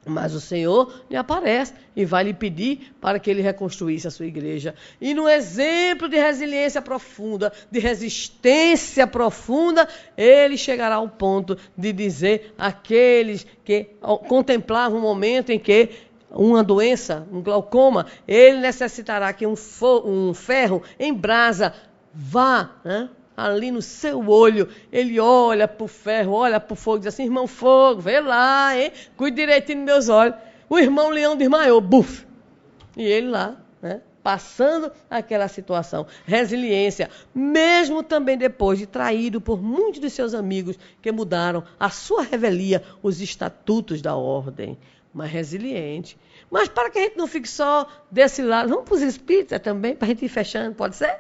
Mas 0.06 0.36
o 0.36 0.40
Senhor 0.40 1.04
lhe 1.10 1.18
aparece 1.18 1.74
e 1.96 2.06
vai 2.06 2.24
lhe 2.24 2.34
pedir 2.34 2.94
para 3.02 3.20
que 3.20 3.30
ele 3.30 3.42
reconstruísse 3.42 4.08
a 4.08 4.12
sua 4.12 4.28
igreja. 4.28 4.76
E 5.02 5.14
no 5.14 5.28
exemplo 5.28 6.08
de 6.08 6.18
resiliência 6.18 6.82
profunda, 6.82 7.52
de 7.72 7.80
resistência 7.80 9.08
profunda, 9.08 9.88
ele 10.16 10.58
chegará 10.58 10.96
ao 10.96 11.10
ponto 11.10 11.58
de 11.76 11.92
dizer 11.92 12.54
àqueles 12.58 13.48
que 13.64 13.88
contemplavam 14.28 15.00
um 15.00 15.02
momento 15.02 15.52
em 15.52 15.58
que 15.58 15.90
uma 16.30 16.64
doença, 16.64 17.28
um 17.32 17.42
glaucoma, 17.42 18.06
ele 18.28 18.60
necessitará 18.60 19.32
que 19.34 19.48
um, 19.48 19.56
um 20.06 20.34
ferro 20.34 20.84
em 21.00 21.14
brasa 21.14 21.74
vá 22.14 22.76
né, 22.84 23.10
ali 23.36 23.72
no 23.72 23.82
seu 23.82 24.28
olho, 24.30 24.70
ele 24.92 25.20
olha 25.20 25.68
para 25.68 25.84
o 25.84 25.88
ferro, 25.88 26.34
olha 26.34 26.60
para 26.60 26.74
o 26.74 26.76
fogo, 26.76 27.00
diz 27.00 27.08
assim, 27.08 27.24
irmão 27.24 27.48
fogo, 27.48 28.02
vê 28.02 28.20
lá, 28.20 28.78
hein? 28.78 28.92
Cuide 29.18 29.36
direitinho 29.38 29.80
dos 29.80 29.86
meus 29.86 30.10
olhos. 30.10 30.36
O 30.70 30.80
irmão 30.80 31.10
leão 31.10 31.36
desmaiou, 31.36 31.82
buf! 31.82 32.26
E 32.96 33.04
ele 33.04 33.28
lá, 33.28 33.58
né? 33.82 34.02
Passando 34.24 34.92
aquela 35.10 35.48
situação. 35.48 36.08
Resiliência, 36.26 37.12
mesmo 37.34 38.02
também 38.02 38.38
depois 38.38 38.80
de 38.80 38.88
traído 38.88 39.40
por 39.40 39.62
muitos 39.62 40.00
de 40.00 40.10
seus 40.10 40.34
amigos 40.34 40.80
que 41.02 41.12
mudaram 41.12 41.64
a 41.80 41.90
sua 41.90 42.24
revelia, 42.24 42.82
os 43.04 43.22
estatutos 43.22 44.02
da 44.02 44.16
ordem. 44.16 44.78
Mas 45.14 45.32
resiliente. 45.32 46.18
Mas 46.50 46.68
para 46.68 46.90
que 46.90 46.98
a 46.98 47.02
gente 47.04 47.18
não 47.18 47.28
fique 47.28 47.48
só 47.48 47.88
desse 48.10 48.42
lado, 48.42 48.70
vamos 48.70 48.86
para 48.86 48.96
os 48.96 49.02
espíritas 49.02 49.62
também, 49.62 49.96
para 49.96 50.08
a 50.08 50.10
gente 50.10 50.26
ir 50.26 50.30
fechando, 50.30 50.76
pode 50.76 50.96
ser? 50.96 51.20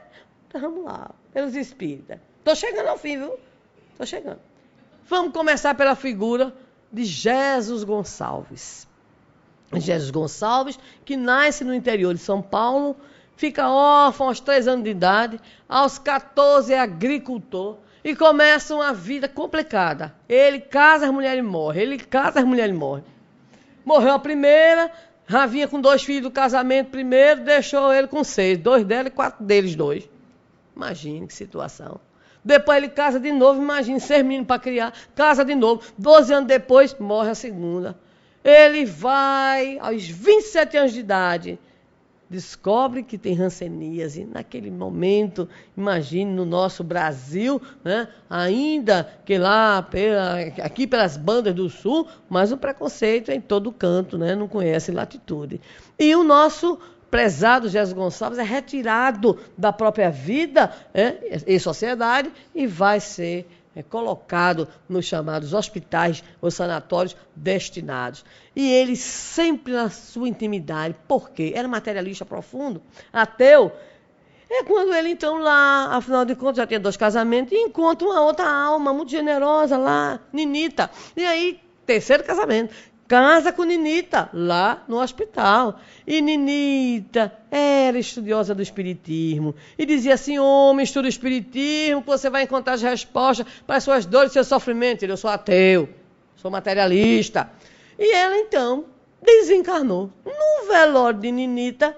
Então 0.55 0.83
lá 0.83 1.11
pelos 1.33 1.55
espíritas. 1.55 2.17
Estou 2.39 2.55
chegando 2.55 2.87
ao 2.87 2.97
fim, 2.97 3.17
viu? 3.17 3.37
Estou 3.91 4.05
chegando. 4.05 4.39
Vamos 5.07 5.33
começar 5.33 5.75
pela 5.75 5.95
figura 5.95 6.53
de 6.91 7.03
Jesus 7.03 7.83
Gonçalves. 7.83 8.87
Jesus 9.73 10.11
Gonçalves, 10.11 10.79
que 11.03 11.17
nasce 11.17 11.63
no 11.63 11.73
interior 11.73 12.13
de 12.13 12.21
São 12.21 12.41
Paulo, 12.41 12.95
fica 13.35 13.67
órfão 13.67 14.27
aos 14.27 14.39
três 14.39 14.67
anos 14.67 14.85
de 14.85 14.91
idade, 14.91 15.41
aos 15.67 15.99
14 15.99 16.73
é 16.73 16.79
agricultor 16.79 17.77
e 18.01 18.15
começa 18.15 18.73
uma 18.73 18.93
vida 18.93 19.27
complicada. 19.27 20.15
Ele 20.29 20.61
casa, 20.61 21.05
as 21.05 21.11
mulheres 21.11 21.43
morrem. 21.43 21.81
Ele 21.81 21.99
casa, 21.99 22.39
as 22.39 22.45
mulheres 22.45 22.73
morrem. 22.73 23.03
Morreu 23.83 24.13
a 24.13 24.19
primeira, 24.19 24.89
já 25.27 25.45
vinha 25.45 25.67
com 25.67 25.81
dois 25.81 26.03
filhos 26.03 26.23
do 26.23 26.31
casamento 26.31 26.91
primeiro, 26.91 27.43
deixou 27.43 27.91
ele 27.91 28.07
com 28.07 28.23
seis. 28.23 28.57
Dois 28.57 28.85
dela 28.85 29.09
e 29.09 29.11
quatro 29.11 29.43
deles, 29.43 29.75
dois. 29.75 30.07
Imagine 30.75 31.27
que 31.27 31.33
situação. 31.33 31.99
Depois 32.43 32.77
ele 32.77 32.89
casa 32.89 33.19
de 33.19 33.31
novo, 33.31 33.59
imagine, 33.61 33.99
ser 33.99 34.23
menino 34.23 34.45
para 34.45 34.59
criar, 34.59 34.93
casa 35.15 35.43
de 35.43 35.55
novo. 35.55 35.81
Doze 35.97 36.31
anos 36.31 36.47
depois, 36.47 36.95
morre 36.99 37.31
a 37.31 37.35
segunda. 37.35 37.97
Ele 38.43 38.85
vai, 38.85 39.79
aos 39.79 40.07
27 40.07 40.77
anos 40.77 40.93
de 40.93 40.99
idade, 40.99 41.59
descobre 42.29 43.01
que 43.01 43.17
tem 43.17 43.33
ranceníase. 43.33 44.25
Naquele 44.25 44.69
momento, 44.69 45.49
imagine 45.75 46.31
no 46.31 46.45
nosso 46.45 46.83
Brasil, 46.83 47.61
né, 47.83 48.07
ainda 48.29 49.09
que 49.25 49.37
lá, 49.37 49.81
pela, 49.81 50.39
aqui 50.63 50.85
pelas 50.85 51.17
bandas 51.17 51.53
do 51.55 51.69
sul, 51.69 52.07
mas 52.29 52.51
o 52.51 52.57
preconceito 52.57 53.31
é 53.31 53.35
em 53.35 53.41
todo 53.41 53.71
canto, 53.71 54.17
né, 54.17 54.35
não 54.35 54.47
conhece 54.47 54.91
latitude. 54.91 55.59
E 55.97 56.15
o 56.15 56.23
nosso 56.23 56.77
prezado 57.15 57.69
Jesus 57.69 57.93
Gonçalves 57.93 58.37
é 58.37 58.43
retirado 58.43 59.39
da 59.57 59.71
própria 59.71 60.11
vida 60.11 60.69
é, 60.93 61.39
em 61.47 61.57
sociedade 61.57 62.29
e 62.53 62.67
vai 62.67 62.99
ser 62.99 63.47
é, 63.73 63.81
colocado 63.81 64.67
nos 64.89 65.05
chamados 65.05 65.53
hospitais 65.53 66.21
ou 66.41 66.51
sanatórios 66.51 67.15
destinados. 67.33 68.25
E 68.53 68.69
ele 68.69 68.97
sempre 68.97 69.71
na 69.71 69.89
sua 69.89 70.27
intimidade, 70.27 70.93
porque 71.07 71.53
era 71.55 71.69
materialista 71.69 72.25
profundo, 72.25 72.81
ateu, 73.13 73.71
é 74.49 74.65
quando 74.65 74.93
ele, 74.93 75.11
então, 75.11 75.37
lá, 75.37 75.95
afinal 75.95 76.25
de 76.25 76.35
contas, 76.35 76.57
já 76.57 76.67
tinha 76.67 76.81
dois 76.81 76.97
casamentos, 76.97 77.53
e 77.53 77.55
encontra 77.55 78.05
uma 78.05 78.21
outra 78.23 78.45
alma 78.45 78.91
muito 78.91 79.09
generosa 79.09 79.77
lá, 79.77 80.19
Ninita. 80.33 80.91
E 81.15 81.23
aí, 81.25 81.61
terceiro 81.85 82.25
casamento 82.25 82.75
casa 83.07 83.51
com 83.51 83.63
Ninita, 83.63 84.29
lá 84.33 84.83
no 84.87 85.01
hospital. 85.01 85.79
E 86.05 86.21
Ninita 86.21 87.33
era 87.49 87.97
estudiosa 87.97 88.53
do 88.53 88.61
Espiritismo. 88.61 89.55
E 89.77 89.85
dizia 89.85 90.13
assim: 90.13 90.39
homem, 90.39 90.83
estuda 90.83 91.07
o 91.07 91.09
Espiritismo, 91.09 92.01
que 92.01 92.07
você 92.07 92.29
vai 92.29 92.43
encontrar 92.43 92.73
as 92.73 92.81
respostas 92.81 93.45
para 93.65 93.77
as 93.77 93.83
suas 93.83 94.05
dores 94.05 94.31
e 94.31 94.33
seus 94.33 94.47
sofrimentos. 94.47 95.07
Eu 95.07 95.17
sou 95.17 95.29
ateu, 95.29 95.89
sou 96.35 96.51
materialista. 96.51 97.49
E 97.97 98.13
ela 98.13 98.37
então 98.37 98.85
desencarnou. 99.21 100.11
No 100.25 100.67
velório 100.67 101.19
de 101.19 101.31
Ninita, 101.31 101.95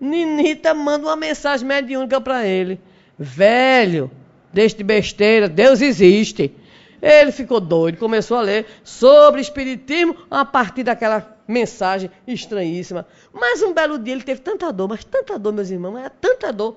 Ninita 0.00 0.74
manda 0.74 1.06
uma 1.06 1.16
mensagem 1.16 1.66
mediúnica 1.66 2.20
para 2.20 2.46
ele: 2.46 2.80
Velho, 3.18 4.10
deste 4.52 4.82
besteira, 4.82 5.48
Deus 5.48 5.80
existe. 5.80 6.54
Ele 7.00 7.30
ficou 7.30 7.60
doido, 7.60 7.98
começou 7.98 8.36
a 8.36 8.42
ler 8.42 8.66
sobre 8.82 9.40
espiritismo 9.40 10.16
a 10.30 10.44
partir 10.44 10.82
daquela 10.82 11.36
mensagem 11.46 12.10
estranhíssima. 12.26 13.06
Mas 13.32 13.62
um 13.62 13.72
belo 13.72 13.98
dia 13.98 14.14
ele 14.14 14.22
teve 14.22 14.40
tanta 14.40 14.72
dor, 14.72 14.88
mas 14.88 15.04
tanta 15.04 15.38
dor, 15.38 15.52
meus 15.52 15.70
irmãos, 15.70 15.96
era 15.98 16.10
tanta 16.10 16.52
dor, 16.52 16.76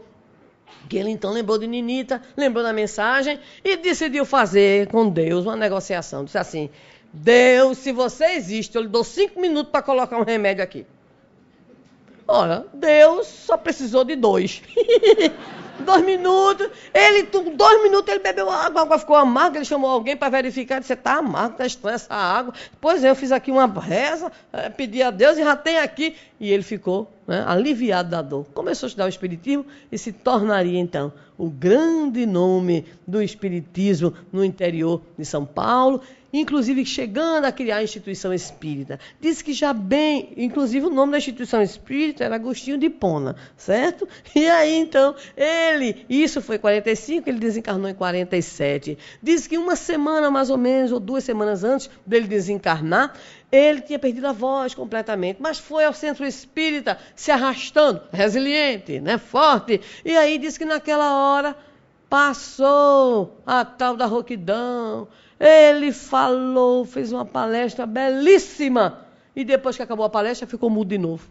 que 0.87 0.97
ele 0.97 1.09
então 1.09 1.31
lembrou 1.31 1.57
de 1.57 1.67
Ninita, 1.67 2.21
lembrou 2.37 2.63
da 2.63 2.71
mensagem 2.71 3.39
e 3.63 3.77
decidiu 3.77 4.25
fazer 4.25 4.87
com 4.87 5.09
Deus 5.09 5.45
uma 5.45 5.55
negociação. 5.55 6.23
Disse 6.23 6.37
assim: 6.37 6.69
Deus, 7.11 7.79
se 7.79 7.91
você 7.91 8.25
existe, 8.35 8.75
eu 8.75 8.83
lhe 8.83 8.87
dou 8.87 9.03
cinco 9.03 9.39
minutos 9.39 9.71
para 9.71 9.81
colocar 9.81 10.17
um 10.17 10.23
remédio 10.23 10.63
aqui. 10.63 10.85
Olha, 12.27 12.65
Deus 12.73 13.27
só 13.27 13.57
precisou 13.57 14.05
de 14.05 14.15
dois. 14.15 14.61
dois 15.79 16.03
minutos. 16.03 16.69
Ele, 16.93 17.23
dois 17.23 17.83
minutos, 17.83 18.07
ele 18.13 18.23
bebeu 18.23 18.49
água, 18.49 18.81
a 18.81 18.83
água 18.83 18.99
ficou 18.99 19.15
amarga. 19.15 19.57
Ele 19.57 19.65
chamou 19.65 19.89
alguém 19.89 20.15
para 20.15 20.29
verificar. 20.29 20.79
Disse: 20.79 20.93
está 20.93 21.17
amargo, 21.17 21.53
está 21.53 21.65
estranha 21.65 21.95
essa 21.95 22.13
água. 22.13 22.53
Pois 22.79 23.03
é, 23.03 23.09
eu 23.09 23.15
fiz 23.15 23.31
aqui 23.31 23.51
uma 23.51 23.67
reza, 23.67 24.31
é, 24.51 24.69
pedi 24.69 25.01
a 25.01 25.11
Deus 25.11 25.37
e 25.37 25.43
já 25.43 25.55
tem 25.55 25.79
aqui. 25.79 26.15
E 26.39 26.51
ele 26.51 26.63
ficou 26.63 27.11
né, 27.27 27.43
aliviado 27.47 28.09
da 28.09 28.21
dor. 28.21 28.45
Começou 28.53 28.87
a 28.87 28.89
estudar 28.89 29.05
o 29.05 29.09
Espiritismo 29.09 29.65
e 29.91 29.97
se 29.97 30.11
tornaria 30.11 30.79
então 30.79 31.13
o 31.37 31.49
grande 31.49 32.25
nome 32.25 32.85
do 33.07 33.21
Espiritismo 33.21 34.13
no 34.31 34.43
interior 34.43 35.01
de 35.17 35.25
São 35.25 35.45
Paulo 35.45 36.01
inclusive 36.33 36.85
chegando 36.85 37.45
a 37.45 37.51
criar 37.51 37.77
a 37.77 37.83
instituição 37.83 38.33
espírita. 38.33 38.99
Diz 39.19 39.41
que 39.41 39.53
já 39.53 39.73
bem, 39.73 40.33
inclusive 40.37 40.85
o 40.85 40.89
nome 40.89 41.11
da 41.11 41.17
instituição 41.17 41.61
espírita 41.61 42.23
era 42.23 42.35
Agostinho 42.35 42.77
de 42.77 42.89
Pona, 42.89 43.35
certo? 43.55 44.07
E 44.33 44.49
aí 44.49 44.75
então, 44.75 45.13
ele, 45.35 46.05
isso 46.09 46.41
foi 46.41 46.55
em 46.55 46.59
45, 46.59 47.29
ele 47.29 47.39
desencarnou 47.39 47.89
em 47.89 47.93
47. 47.93 48.97
Diz 49.21 49.45
que 49.45 49.57
uma 49.57 49.75
semana 49.75 50.31
mais 50.31 50.49
ou 50.49 50.57
menos, 50.57 50.91
ou 50.91 50.99
duas 50.99 51.23
semanas 51.23 51.63
antes 51.63 51.89
dele 52.05 52.27
desencarnar, 52.27 53.13
ele 53.51 53.81
tinha 53.81 53.99
perdido 53.99 54.27
a 54.27 54.31
voz 54.31 54.73
completamente, 54.73 55.41
mas 55.41 55.59
foi 55.59 55.83
ao 55.83 55.93
centro 55.93 56.25
espírita 56.25 56.97
se 57.15 57.31
arrastando, 57.31 58.01
resiliente, 58.11 58.99
né, 59.01 59.17
forte. 59.17 59.81
E 60.05 60.15
aí 60.15 60.37
diz 60.37 60.57
que 60.57 60.65
naquela 60.65 61.13
hora 61.13 61.55
passou 62.09 63.41
a 63.45 63.63
tal 63.63 63.95
da 63.95 64.05
rouquidão, 64.05 65.07
ele 65.41 65.91
falou, 65.91 66.85
fez 66.85 67.11
uma 67.11 67.25
palestra 67.25 67.87
belíssima. 67.87 68.99
E 69.35 69.43
depois 69.43 69.75
que 69.75 69.81
acabou 69.81 70.05
a 70.05 70.09
palestra, 70.09 70.47
ficou 70.47 70.69
mudo 70.69 70.89
de 70.89 70.99
novo. 70.99 71.27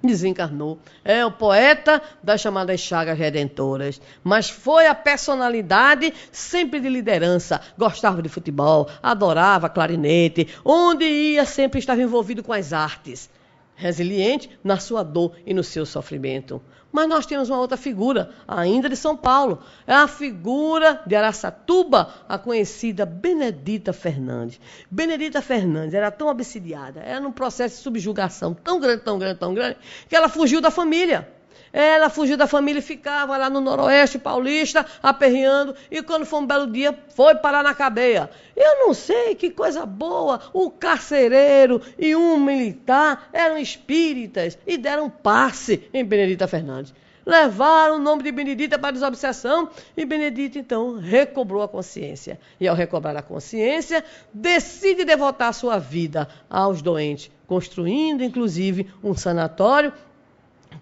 Desencarnou. 0.00 0.78
É 1.04 1.26
o 1.26 1.32
poeta 1.32 2.00
das 2.22 2.40
chamadas 2.40 2.78
chagas 2.78 3.18
redentoras. 3.18 4.00
Mas 4.22 4.48
foi 4.48 4.86
a 4.86 4.94
personalidade 4.94 6.14
sempre 6.30 6.78
de 6.78 6.88
liderança. 6.88 7.60
Gostava 7.76 8.22
de 8.22 8.28
futebol, 8.28 8.88
adorava 9.02 9.68
clarinete. 9.68 10.46
Onde 10.64 11.04
ia, 11.04 11.44
sempre 11.44 11.80
estava 11.80 12.00
envolvido 12.00 12.44
com 12.44 12.52
as 12.52 12.72
artes. 12.72 13.28
Resiliente 13.76 14.50
na 14.64 14.78
sua 14.78 15.04
dor 15.04 15.36
e 15.46 15.54
no 15.54 15.62
seu 15.62 15.86
sofrimento. 15.86 16.60
Mas 16.90 17.08
nós 17.08 17.26
temos 17.26 17.50
uma 17.50 17.60
outra 17.60 17.76
figura, 17.76 18.30
ainda 18.48 18.88
de 18.88 18.96
São 18.96 19.16
Paulo. 19.16 19.62
É 19.86 19.92
a 19.92 20.08
figura 20.08 21.02
de 21.06 21.14
Araçatuba, 21.14 22.10
a 22.26 22.38
conhecida 22.38 23.04
Benedita 23.04 23.92
Fernandes. 23.92 24.58
Benedita 24.90 25.42
Fernandes 25.42 25.92
era 25.92 26.10
tão 26.10 26.28
obsidiada, 26.28 27.00
era 27.00 27.20
num 27.20 27.32
processo 27.32 27.76
de 27.76 27.82
subjugação 27.82 28.54
tão 28.54 28.80
grande, 28.80 29.02
tão 29.02 29.18
grande, 29.18 29.38
tão 29.38 29.52
grande, 29.52 29.76
que 30.08 30.16
ela 30.16 30.28
fugiu 30.28 30.60
da 30.60 30.70
família. 30.70 31.35
Ela 31.78 32.08
fugiu 32.08 32.38
da 32.38 32.46
família 32.46 32.78
e 32.78 32.82
ficava 32.82 33.36
lá 33.36 33.50
no 33.50 33.60
noroeste 33.60 34.18
paulista, 34.18 34.86
aperreando, 35.02 35.74
e 35.90 36.02
quando 36.02 36.24
foi 36.24 36.40
um 36.40 36.46
belo 36.46 36.66
dia, 36.66 36.98
foi 37.14 37.34
parar 37.34 37.62
na 37.62 37.74
cadeia. 37.74 38.30
Eu 38.56 38.86
não 38.86 38.94
sei 38.94 39.34
que 39.34 39.50
coisa 39.50 39.84
boa, 39.84 40.40
o 40.54 40.70
carcereiro 40.70 41.82
e 41.98 42.16
um 42.16 42.40
militar 42.40 43.28
eram 43.30 43.58
espíritas 43.58 44.56
e 44.66 44.78
deram 44.78 45.10
passe 45.10 45.86
em 45.92 46.02
Benedita 46.02 46.48
Fernandes. 46.48 46.94
levaram 47.26 47.96
o 47.96 47.98
nome 47.98 48.22
de 48.22 48.32
Benedita 48.32 48.78
para 48.78 48.92
desobsessão 48.92 49.68
e 49.94 50.06
Benedita 50.06 50.58
então 50.58 50.96
recobrou 50.96 51.60
a 51.60 51.68
consciência. 51.68 52.40
E 52.58 52.66
ao 52.66 52.74
recobrar 52.74 53.16
a 53.18 53.22
consciência, 53.22 54.02
decide 54.32 55.04
devotar 55.04 55.52
sua 55.52 55.78
vida 55.78 56.26
aos 56.48 56.80
doentes, 56.80 57.30
construindo 57.46 58.24
inclusive 58.24 58.90
um 59.04 59.14
sanatório 59.14 59.92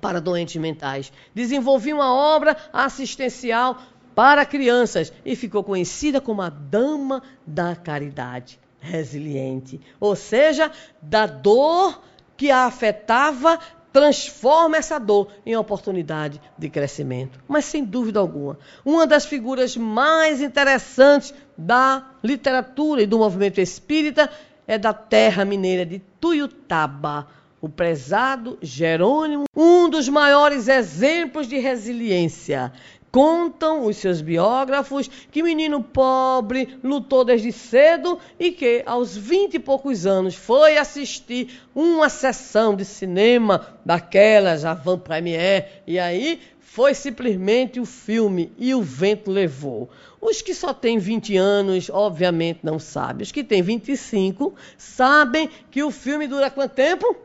para 0.01 0.21
doentes 0.21 0.57
mentais. 0.57 1.13
Desenvolveu 1.35 1.97
uma 1.97 2.15
obra 2.15 2.57
assistencial 2.73 3.79
para 4.15 4.47
crianças 4.47 5.13
e 5.25 5.35
ficou 5.35 5.65
conhecida 5.65 6.21
como 6.21 6.43
a 6.43 6.49
Dama 6.49 7.23
da 7.47 7.75
Caridade 7.75 8.59
resiliente, 8.85 9.81
ou 9.99 10.15
seja, 10.15 10.71
da 11.01 11.27
dor 11.27 12.03
que 12.37 12.51
a 12.51 12.67
afetava, 12.67 13.59
transforma 13.93 14.77
essa 14.77 14.99
dor 14.99 15.29
em 15.47 15.57
oportunidade 15.57 16.41
de 16.59 16.69
crescimento. 16.69 17.39
Mas 17.47 17.65
sem 17.65 17.85
dúvida 17.85 18.19
alguma, 18.19 18.59
uma 18.85 19.07
das 19.07 19.25
figuras 19.25 19.77
mais 19.77 20.43
interessantes 20.43 21.33
da 21.57 22.11
literatura 22.23 23.03
e 23.03 23.07
do 23.07 23.19
movimento 23.19 23.61
espírita 23.61 24.29
é 24.67 24.77
da 24.77 24.93
terra 24.93 25.45
mineira 25.45 25.87
de 25.87 26.01
Tuiutaba, 26.21 27.29
o 27.65 27.69
prezado 27.69 28.59
Jerônimo, 28.61 29.45
um 29.57 29.89
dos 29.89 30.07
maiores 30.07 30.69
exemplos 30.69 31.49
de 31.49 31.57
resiliência. 31.57 32.71
Contam 33.11 33.87
os 33.87 33.97
seus 33.97 34.21
biógrafos 34.21 35.09
que 35.31 35.43
menino 35.43 35.83
pobre 35.83 36.79
lutou 36.85 37.25
desde 37.25 37.51
cedo 37.53 38.19
e 38.39 38.53
que, 38.53 38.83
aos 38.85 39.17
vinte 39.17 39.55
e 39.55 39.59
poucos 39.59 40.05
anos, 40.05 40.35
foi 40.35 40.77
assistir 40.77 41.63
uma 41.75 42.11
sessão 42.11 42.77
de 42.77 42.85
cinema 42.85 43.75
daquelas, 43.83 44.67
a 44.67 44.75
Van 44.75 44.99
Premiere, 44.99 45.65
e 45.87 45.99
aí 45.99 46.43
foi 46.61 46.93
simplesmente 46.93 47.81
o 47.81 47.87
filme 47.87 48.53
e 48.59 48.75
o 48.75 48.83
vento 48.83 49.31
levou. 49.31 49.89
Os 50.21 50.43
que 50.43 50.53
só 50.53 50.75
têm 50.75 50.99
20 50.99 51.35
anos, 51.39 51.89
obviamente, 51.89 52.61
não 52.63 52.79
sabem. 52.79 53.23
Os 53.23 53.33
que 53.33 53.43
têm 53.43 53.63
25 53.63 54.55
sabem 54.77 55.49
que 55.71 55.83
o 55.83 55.91
filme 55.91 56.27
dura 56.27 56.51
quanto 56.51 56.75
tempo? 56.75 57.25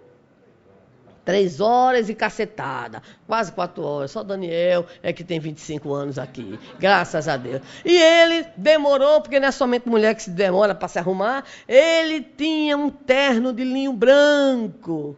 Três 1.30 1.62
horas 1.62 2.10
e 2.10 2.16
cacetada. 2.16 3.04
Quase 3.28 3.52
quatro 3.52 3.84
horas. 3.84 4.10
Só 4.10 4.24
Daniel 4.24 4.88
é 5.04 5.14
que 5.14 5.24
tem 5.24 5.40
25 5.40 5.94
anos 5.94 6.18
aqui. 6.18 6.60
Graças 6.80 7.28
a 7.28 7.38
Deus. 7.38 7.62
E 7.86 7.96
ele 7.96 8.48
demorou, 8.58 9.22
porque 9.22 9.40
não 9.40 9.50
é 9.50 9.52
somente 9.52 9.88
mulher 9.88 10.16
que 10.16 10.24
se 10.24 10.32
demora 10.32 10.74
para 10.74 10.88
se 10.88 10.98
arrumar. 10.98 11.44
Ele 11.68 12.22
tinha 12.22 12.76
um 12.76 12.90
terno 12.90 13.54
de 13.54 13.64
linho 13.64 13.94
branco. 13.94 15.16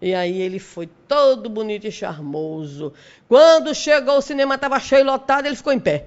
E 0.00 0.14
aí 0.14 0.40
ele 0.40 0.58
foi 0.58 0.88
todo 1.06 1.50
bonito 1.50 1.86
e 1.86 1.92
charmoso. 1.92 2.94
Quando 3.28 3.74
chegou, 3.74 4.16
o 4.16 4.22
cinema 4.22 4.54
estava 4.54 4.80
cheio 4.80 5.04
lotado, 5.04 5.44
ele 5.44 5.54
ficou 5.54 5.74
em 5.74 5.80
pé. 5.80 6.06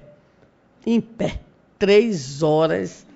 Em 0.84 1.00
pé. 1.00 1.38
Três 1.78 2.42
horas. 2.42 3.06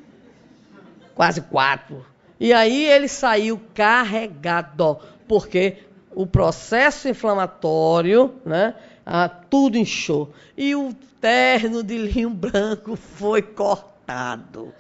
Quase 1.12 1.41
quatro. 1.41 2.07
E 2.39 2.53
aí 2.53 2.87
ele 2.87 3.09
saiu 3.09 3.61
carregado. 3.74 4.97
Porque 5.26 5.89
o 6.14 6.26
processo 6.26 7.08
inflamatório, 7.08 8.34
né? 8.44 8.74
Ah, 9.04 9.28
tudo 9.28 9.76
inchou. 9.76 10.32
E 10.56 10.74
o 10.74 10.94
terno 11.20 11.82
de 11.82 11.96
linho 11.96 12.30
branco 12.30 12.96
foi 12.96 13.42
cortado. 13.42 14.72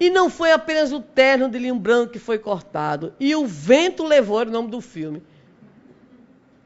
E 0.00 0.10
não 0.10 0.30
foi 0.30 0.52
apenas 0.52 0.92
o 0.92 1.00
terno 1.00 1.48
de 1.48 1.58
linho 1.58 1.74
branco 1.74 2.12
que 2.12 2.18
foi 2.18 2.38
cortado. 2.38 3.12
E 3.20 3.34
o 3.34 3.46
vento 3.46 4.04
levou, 4.04 4.40
era 4.40 4.48
o 4.48 4.52
nome 4.52 4.70
do 4.70 4.80
filme. 4.80 5.22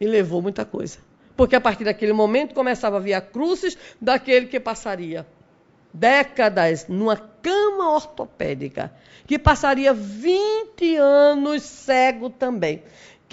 E 0.00 0.06
levou 0.06 0.40
muita 0.40 0.64
coisa. 0.64 0.98
Porque 1.36 1.56
a 1.56 1.60
partir 1.60 1.84
daquele 1.84 2.12
momento 2.12 2.54
começava 2.54 2.96
a 2.96 3.00
vir 3.00 3.14
a 3.14 3.20
cruzes 3.20 3.76
daquele 4.00 4.46
que 4.46 4.60
passaria 4.60 5.26
décadas 5.92 6.86
numa 6.88 7.16
cama 7.16 7.90
ortopédica, 7.94 8.92
que 9.26 9.38
passaria 9.38 9.92
20 9.92 10.96
anos 10.96 11.62
cego 11.62 12.30
também 12.30 12.82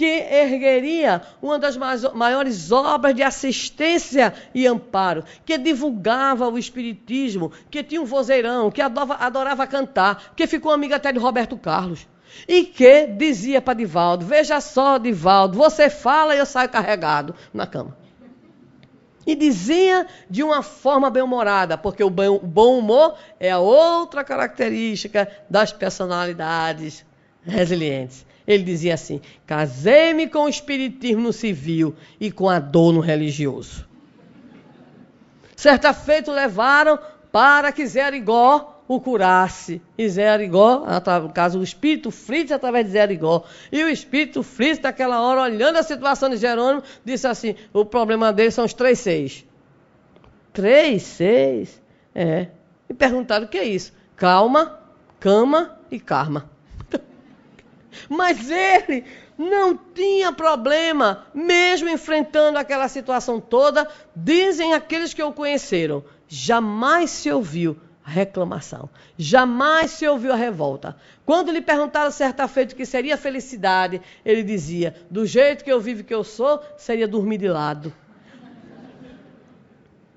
que 0.00 0.06
ergueria 0.06 1.20
uma 1.42 1.58
das 1.58 1.76
maiores 1.76 2.72
obras 2.72 3.14
de 3.14 3.22
assistência 3.22 4.32
e 4.54 4.66
amparo, 4.66 5.22
que 5.44 5.58
divulgava 5.58 6.48
o 6.48 6.56
espiritismo, 6.56 7.52
que 7.70 7.84
tinha 7.84 8.00
um 8.00 8.06
vozeirão, 8.06 8.70
que 8.70 8.80
adorava, 8.80 9.22
adorava 9.22 9.66
cantar, 9.66 10.32
que 10.34 10.46
ficou 10.46 10.72
amiga 10.72 10.96
até 10.96 11.12
de 11.12 11.18
Roberto 11.18 11.54
Carlos. 11.58 12.08
E 12.48 12.64
que 12.64 13.08
dizia 13.08 13.60
para 13.60 13.74
Divaldo: 13.74 14.24
Veja 14.24 14.58
só, 14.58 14.96
Divaldo, 14.96 15.58
você 15.58 15.90
fala 15.90 16.34
e 16.34 16.38
eu 16.38 16.46
saio 16.46 16.70
carregado 16.70 17.34
na 17.52 17.66
cama. 17.66 17.94
E 19.26 19.36
dizia 19.36 20.06
de 20.30 20.42
uma 20.42 20.62
forma 20.62 21.10
bem-humorada, 21.10 21.76
porque 21.76 22.02
o 22.02 22.08
bom 22.08 22.78
humor 22.78 23.18
é 23.38 23.50
a 23.50 23.58
outra 23.58 24.24
característica 24.24 25.30
das 25.50 25.74
personalidades 25.74 27.04
resilientes. 27.44 28.29
Ele 28.50 28.64
dizia 28.64 28.94
assim: 28.94 29.20
casei-me 29.46 30.26
com 30.26 30.40
o 30.40 30.48
espiritismo 30.48 31.22
no 31.22 31.32
civil 31.32 31.94
e 32.18 32.32
com 32.32 32.48
a 32.48 32.58
dor 32.58 32.92
no 32.92 32.98
religioso. 32.98 33.86
Certa 35.54 35.92
feita 35.92 36.32
levaram 36.32 36.98
para 37.30 37.70
que 37.70 37.86
Zé 37.86 38.02
Arigó 38.02 38.82
o 38.88 39.00
curasse. 39.00 39.80
E 39.96 40.08
Zé 40.08 40.28
Arigó, 40.28 40.84
no 41.22 41.28
caso 41.28 41.60
o 41.60 41.62
espírito 41.62 42.10
Fritz 42.10 42.50
através 42.50 42.86
de 42.86 42.92
Zé 42.92 43.02
Arigó. 43.02 43.44
E 43.70 43.84
o 43.84 43.88
espírito 43.88 44.42
Fritz, 44.42 44.80
naquela 44.80 45.20
hora, 45.22 45.42
olhando 45.42 45.76
a 45.76 45.84
situação 45.84 46.28
de 46.28 46.36
Jerônimo, 46.36 46.82
disse 47.04 47.28
assim: 47.28 47.54
o 47.72 47.84
problema 47.84 48.32
dele 48.32 48.50
são 48.50 48.64
os 48.64 48.74
três 48.74 48.98
seis. 48.98 49.46
Três 50.52 51.02
seis? 51.04 51.80
É. 52.12 52.48
E 52.88 52.94
perguntaram 52.94 53.46
o 53.46 53.48
que 53.48 53.58
é 53.58 53.64
isso? 53.64 53.92
Calma, 54.16 54.80
cama 55.20 55.78
e 55.88 56.00
karma. 56.00 56.50
Mas 58.08 58.50
ele 58.50 59.04
não 59.36 59.76
tinha 59.76 60.32
problema, 60.32 61.26
mesmo 61.34 61.88
enfrentando 61.88 62.58
aquela 62.58 62.88
situação 62.88 63.40
toda, 63.40 63.88
dizem 64.14 64.74
aqueles 64.74 65.14
que 65.14 65.22
o 65.22 65.32
conheceram, 65.32 66.04
jamais 66.28 67.10
se 67.10 67.30
ouviu 67.30 67.78
reclamação, 68.02 68.90
jamais 69.16 69.92
se 69.92 70.06
ouviu 70.06 70.32
a 70.32 70.36
revolta. 70.36 70.96
Quando 71.24 71.52
lhe 71.52 71.60
perguntaram 71.60 72.10
certa 72.10 72.48
feita 72.48 72.74
o 72.74 72.76
que 72.76 72.84
seria 72.84 73.16
felicidade, 73.16 74.00
ele 74.24 74.42
dizia: 74.42 74.94
do 75.10 75.24
jeito 75.24 75.64
que 75.64 75.72
eu 75.72 75.80
vivo 75.80 76.04
que 76.04 76.14
eu 76.14 76.24
sou, 76.24 76.60
seria 76.76 77.06
dormir 77.06 77.38
de 77.38 77.48
lado 77.48 77.92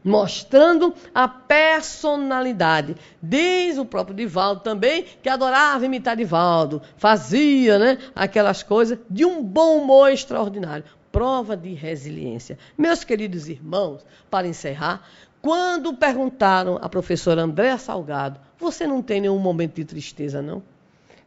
mostrando 0.04 0.93
a 1.14 1.28
personalidade. 1.28 2.95
Diz 3.22 3.78
o 3.78 3.86
próprio 3.86 4.16
Divaldo 4.16 4.62
também 4.62 5.06
que 5.22 5.30
adorava 5.30 5.86
imitar 5.86 6.16
Divaldo, 6.16 6.82
fazia 6.97 7.80
né, 7.80 7.97
aquelas 8.16 8.62
coisas 8.62 8.99
de 9.10 9.26
um 9.26 9.41
bom 9.41 9.78
humor 9.78 10.12
extraordinário. 10.12 10.84
Prova 11.12 11.56
de 11.56 11.74
resiliência. 11.74 12.58
Meus 12.78 13.04
queridos 13.04 13.47
irmãos, 13.47 14.04
para 14.32 14.47
encerrar, 14.47 15.08
quando 15.41 15.93
perguntaram 15.93 16.80
à 16.82 16.89
professora 16.89 17.43
Andréa 17.43 17.78
Salgado, 17.78 18.39
você 18.58 18.88
não 18.88 19.01
tem 19.01 19.22
nenhum 19.22 19.38
momento 19.38 19.76
de 19.76 19.86
tristeza, 19.86 20.41
não? 20.41 20.64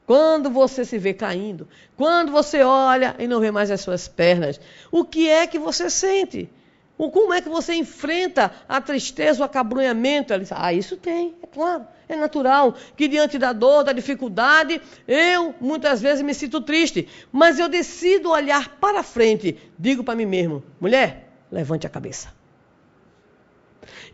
Quando 0.06 0.48
você 0.48 0.84
se 0.84 0.98
vê 0.98 1.12
caindo, 1.12 1.68
quando 1.96 2.30
você 2.30 2.62
olha 2.62 3.16
e 3.18 3.26
não 3.26 3.40
vê 3.40 3.50
mais 3.50 3.70
as 3.70 3.80
suas 3.80 4.06
pernas, 4.06 4.60
o 4.90 5.04
que 5.04 5.28
é 5.28 5.46
que 5.46 5.58
você 5.58 5.90
sente? 5.90 6.48
Como 6.96 7.32
é 7.32 7.42
que 7.42 7.48
você 7.48 7.74
enfrenta 7.74 8.50
a 8.66 8.80
tristeza, 8.80 9.42
o 9.42 9.44
acabrunhamento? 9.44 10.32
Ela 10.32 10.42
disse, 10.42 10.54
ah, 10.56 10.72
isso 10.72 10.96
tem, 10.96 11.34
é 11.42 11.46
claro, 11.46 11.86
é 12.08 12.16
natural. 12.16 12.74
Que 12.96 13.06
diante 13.06 13.38
da 13.38 13.52
dor, 13.52 13.84
da 13.84 13.92
dificuldade, 13.92 14.80
eu 15.06 15.54
muitas 15.60 16.00
vezes 16.00 16.22
me 16.22 16.32
sinto 16.32 16.60
triste. 16.60 17.06
Mas 17.30 17.58
eu 17.58 17.68
decido 17.68 18.30
olhar 18.30 18.76
para 18.80 19.02
frente. 19.02 19.58
Digo 19.78 20.02
para 20.02 20.14
mim 20.14 20.24
mesmo, 20.24 20.62
mulher, 20.80 21.28
levante 21.52 21.86
a 21.86 21.90
cabeça. 21.90 22.32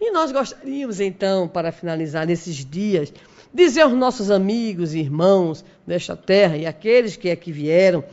E 0.01 0.11
nós 0.11 0.33
gostaríamos, 0.33 1.01
então, 1.01 1.47
para 1.47 1.71
finalizar 1.71 2.27
nesses 2.27 2.57
dias, 2.57 3.13
dizer 3.55 3.83
aos 3.83 3.93
nossos 3.93 4.31
amigos 4.31 4.93
e 4.93 4.99
irmãos 4.99 5.65
desta 5.87 6.17
terra 6.17 6.57
e 6.57 6.67
aqueles 6.67 7.17
que 7.17 7.31
aqui 7.31 7.53
vieram 7.53 8.05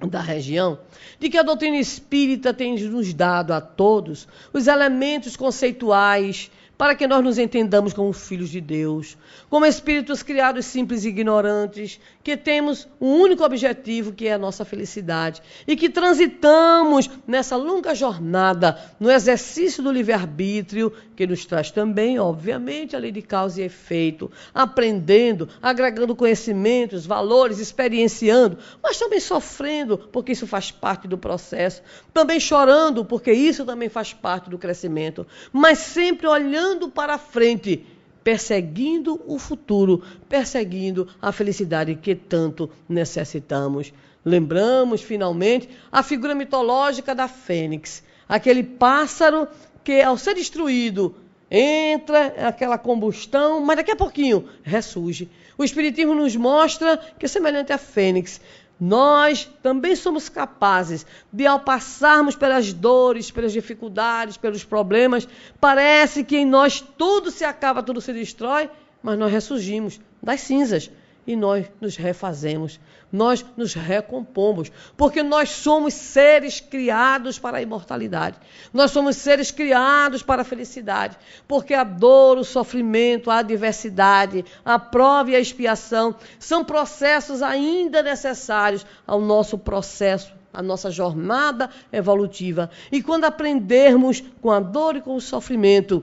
da 0.00 0.20
região, 0.20 0.78
de 1.18 1.30
que 1.30 1.38
a 1.38 1.42
doutrina 1.42 1.78
espírita 1.78 2.52
tem 2.52 2.78
nos 2.88 3.14
dado 3.14 3.52
a 3.52 3.60
todos 3.60 4.28
os 4.52 4.66
elementos 4.66 5.36
conceituais 5.36 6.50
para 6.76 6.94
que 6.94 7.06
nós 7.06 7.24
nos 7.24 7.38
entendamos 7.38 7.94
como 7.94 8.12
filhos 8.12 8.50
de 8.50 8.60
Deus, 8.60 9.16
como 9.48 9.66
espíritos 9.66 10.22
criados 10.22 10.66
simples 10.66 11.04
e 11.04 11.08
ignorantes, 11.08 12.00
que 12.22 12.36
temos 12.36 12.88
um 13.00 13.20
único 13.20 13.44
objetivo, 13.44 14.12
que 14.12 14.26
é 14.26 14.32
a 14.32 14.38
nossa 14.38 14.64
felicidade, 14.64 15.40
e 15.66 15.76
que 15.76 15.88
transitamos 15.88 17.08
nessa 17.26 17.56
longa 17.56 17.94
jornada 17.94 18.78
no 18.98 19.10
exercício 19.10 19.82
do 19.82 19.92
livre-arbítrio, 19.92 20.92
que 21.14 21.26
nos 21.26 21.44
traz 21.46 21.70
também, 21.70 22.18
obviamente, 22.18 22.96
a 22.96 22.98
lei 22.98 23.12
de 23.12 23.22
causa 23.22 23.60
e 23.60 23.64
efeito, 23.64 24.30
aprendendo, 24.52 25.48
agregando 25.62 26.16
conhecimentos, 26.16 27.06
valores, 27.06 27.58
experienciando, 27.58 28.58
mas 28.82 28.98
também 28.98 29.20
sofrendo, 29.20 29.96
porque 29.98 30.32
isso 30.32 30.46
faz 30.46 30.70
parte 30.70 31.06
do 31.06 31.16
processo, 31.16 31.82
também 32.12 32.40
chorando, 32.40 33.04
porque 33.04 33.32
isso 33.32 33.64
também 33.64 33.88
faz 33.88 34.12
parte 34.12 34.50
do 34.50 34.58
crescimento, 34.58 35.26
mas 35.52 35.78
sempre 35.78 36.26
olhando 36.26 36.88
para 36.88 37.18
frente, 37.18 37.86
perseguindo 38.26 39.22
o 39.24 39.38
futuro, 39.38 40.02
perseguindo 40.28 41.06
a 41.22 41.30
felicidade 41.30 41.94
que 41.94 42.12
tanto 42.12 42.68
necessitamos. 42.88 43.92
Lembramos, 44.24 45.00
finalmente, 45.00 45.68
a 45.92 46.02
figura 46.02 46.34
mitológica 46.34 47.14
da 47.14 47.28
fênix, 47.28 48.02
aquele 48.28 48.64
pássaro 48.64 49.46
que, 49.84 50.02
ao 50.02 50.18
ser 50.18 50.34
destruído, 50.34 51.14
entra 51.48 52.48
aquela 52.48 52.76
combustão, 52.76 53.60
mas 53.60 53.76
daqui 53.76 53.92
a 53.92 53.96
pouquinho 53.96 54.48
ressurge. 54.64 55.28
O 55.56 55.62
Espiritismo 55.62 56.12
nos 56.12 56.34
mostra 56.34 56.96
que, 56.96 57.28
semelhante 57.28 57.72
à 57.72 57.78
fênix, 57.78 58.40
nós 58.78 59.50
também 59.62 59.96
somos 59.96 60.28
capazes 60.28 61.06
de, 61.32 61.46
ao 61.46 61.60
passarmos 61.60 62.36
pelas 62.36 62.72
dores, 62.72 63.30
pelas 63.30 63.52
dificuldades, 63.52 64.36
pelos 64.36 64.64
problemas, 64.64 65.26
parece 65.60 66.22
que 66.22 66.36
em 66.36 66.44
nós 66.44 66.80
tudo 66.80 67.30
se 67.30 67.44
acaba, 67.44 67.82
tudo 67.82 68.00
se 68.00 68.12
destrói, 68.12 68.68
mas 69.02 69.18
nós 69.18 69.32
ressurgimos 69.32 70.00
das 70.22 70.42
cinzas 70.42 70.90
e 71.26 71.34
nós 71.34 71.66
nos 71.80 71.96
refazemos, 71.96 72.78
nós 73.10 73.44
nos 73.56 73.74
recompomos, 73.74 74.70
porque 74.96 75.22
nós 75.22 75.50
somos 75.50 75.94
seres 75.94 76.60
criados 76.60 77.38
para 77.38 77.58
a 77.58 77.62
imortalidade, 77.62 78.36
nós 78.72 78.90
somos 78.90 79.16
seres 79.16 79.50
criados 79.50 80.22
para 80.22 80.42
a 80.42 80.44
felicidade, 80.44 81.16
porque 81.48 81.74
a 81.74 81.84
dor, 81.84 82.38
o 82.38 82.44
sofrimento, 82.44 83.30
a 83.30 83.38
adversidade, 83.38 84.44
a 84.64 84.78
prova 84.78 85.30
e 85.30 85.36
a 85.36 85.40
expiação 85.40 86.14
são 86.38 86.64
processos 86.64 87.42
ainda 87.42 88.02
necessários 88.02 88.86
ao 89.06 89.20
nosso 89.20 89.58
processo 89.58 90.36
a 90.56 90.62
nossa 90.62 90.90
jornada 90.90 91.68
evolutiva. 91.92 92.70
E 92.90 93.02
quando 93.02 93.26
aprendermos 93.26 94.24
com 94.40 94.50
a 94.50 94.58
dor 94.58 94.96
e 94.96 95.02
com 95.02 95.14
o 95.14 95.20
sofrimento, 95.20 96.02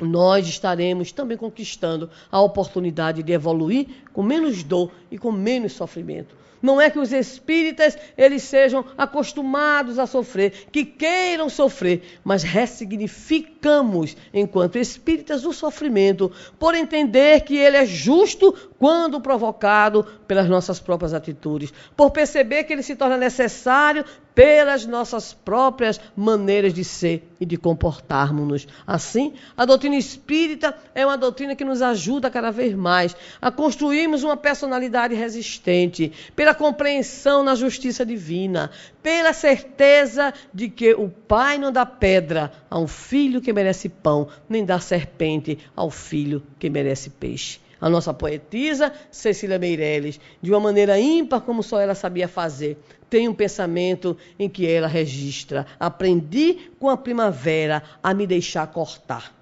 nós 0.00 0.46
estaremos 0.46 1.12
também 1.12 1.36
conquistando 1.36 2.10
a 2.30 2.40
oportunidade 2.40 3.22
de 3.22 3.32
evoluir 3.32 3.86
com 4.12 4.22
menos 4.22 4.62
dor 4.62 4.90
e 5.10 5.18
com 5.18 5.32
menos 5.32 5.72
sofrimento. 5.72 6.34
Não 6.60 6.80
é 6.80 6.90
que 6.90 6.98
os 6.98 7.12
espíritas 7.12 7.96
eles 8.16 8.42
sejam 8.42 8.84
acostumados 8.96 9.98
a 9.98 10.06
sofrer, 10.06 10.66
que 10.72 10.84
queiram 10.84 11.48
sofrer, 11.48 12.18
mas 12.24 12.42
ressignificamos 12.42 14.16
enquanto 14.32 14.76
espíritas 14.78 15.44
o 15.44 15.52
sofrimento 15.52 16.32
por 16.58 16.74
entender 16.74 17.42
que 17.42 17.56
ele 17.56 17.76
é 17.76 17.86
justo 17.86 18.52
quando 18.78 19.20
provocado 19.20 20.04
pelas 20.26 20.48
nossas 20.48 20.80
próprias 20.80 21.14
atitudes, 21.14 21.72
por 21.96 22.10
perceber 22.10 22.64
que 22.64 22.72
ele 22.72 22.82
se 22.82 22.96
torna 22.96 23.16
necessário 23.16 24.04
pelas 24.36 24.84
nossas 24.84 25.32
próprias 25.32 25.98
maneiras 26.14 26.74
de 26.74 26.84
ser 26.84 27.26
e 27.40 27.46
de 27.46 27.56
comportarmos-nos. 27.56 28.68
Assim, 28.86 29.32
a 29.56 29.64
doutrina 29.64 29.96
espírita 29.96 30.76
é 30.94 31.06
uma 31.06 31.16
doutrina 31.16 31.56
que 31.56 31.64
nos 31.64 31.80
ajuda 31.80 32.30
cada 32.30 32.50
vez 32.50 32.74
mais 32.74 33.16
a 33.40 33.50
construirmos 33.50 34.22
uma 34.22 34.36
personalidade 34.36 35.14
resistente, 35.14 36.12
pela 36.36 36.54
compreensão 36.54 37.42
na 37.42 37.54
justiça 37.54 38.04
divina, 38.04 38.70
pela 39.02 39.32
certeza 39.32 40.34
de 40.52 40.68
que 40.68 40.92
o 40.92 41.08
Pai 41.08 41.56
não 41.56 41.72
dá 41.72 41.86
pedra 41.86 42.52
a 42.68 42.78
um 42.78 42.86
filho 42.86 43.40
que 43.40 43.54
merece 43.54 43.88
pão, 43.88 44.28
nem 44.46 44.66
dá 44.66 44.78
serpente 44.78 45.58
ao 45.74 45.90
filho 45.90 46.42
que 46.58 46.68
merece 46.68 47.08
peixe 47.08 47.58
a 47.86 47.90
nossa 47.90 48.12
poetisa 48.12 48.92
Cecília 49.10 49.58
Meirelles, 49.58 50.20
de 50.42 50.50
uma 50.50 50.60
maneira 50.60 50.98
ímpar, 50.98 51.40
como 51.40 51.62
só 51.62 51.80
ela 51.80 51.94
sabia 51.94 52.26
fazer. 52.26 52.76
Tem 53.08 53.28
um 53.28 53.34
pensamento 53.34 54.16
em 54.38 54.48
que 54.48 54.66
ela 54.66 54.88
registra: 54.88 55.66
aprendi 55.78 56.70
com 56.78 56.90
a 56.90 56.96
primavera 56.96 57.82
a 58.02 58.12
me 58.12 58.26
deixar 58.26 58.66
cortar 58.66 59.32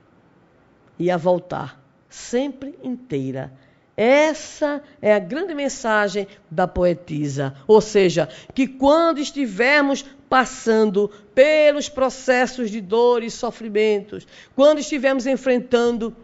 e 0.99 1.11
a 1.11 1.17
voltar, 1.17 1.83
sempre 2.09 2.79
inteira. 2.83 3.53
Essa 3.97 4.83
é 5.01 5.15
a 5.15 5.21
grande 5.21 5.55
mensagem 5.55 6.27
da 6.51 6.67
poetisa. 6.67 7.55
Ou 7.67 7.81
seja, 7.81 8.29
que 8.53 8.67
quando 8.67 9.21
estivermos 9.21 10.05
passando 10.29 11.11
pelos 11.33 11.89
processos 11.89 12.71
de 12.71 12.81
dor 12.81 13.23
e 13.23 13.31
sofrimentos, 13.31 14.27
quando 14.57 14.81
estivermos 14.81 15.27
enfrentando 15.27 16.15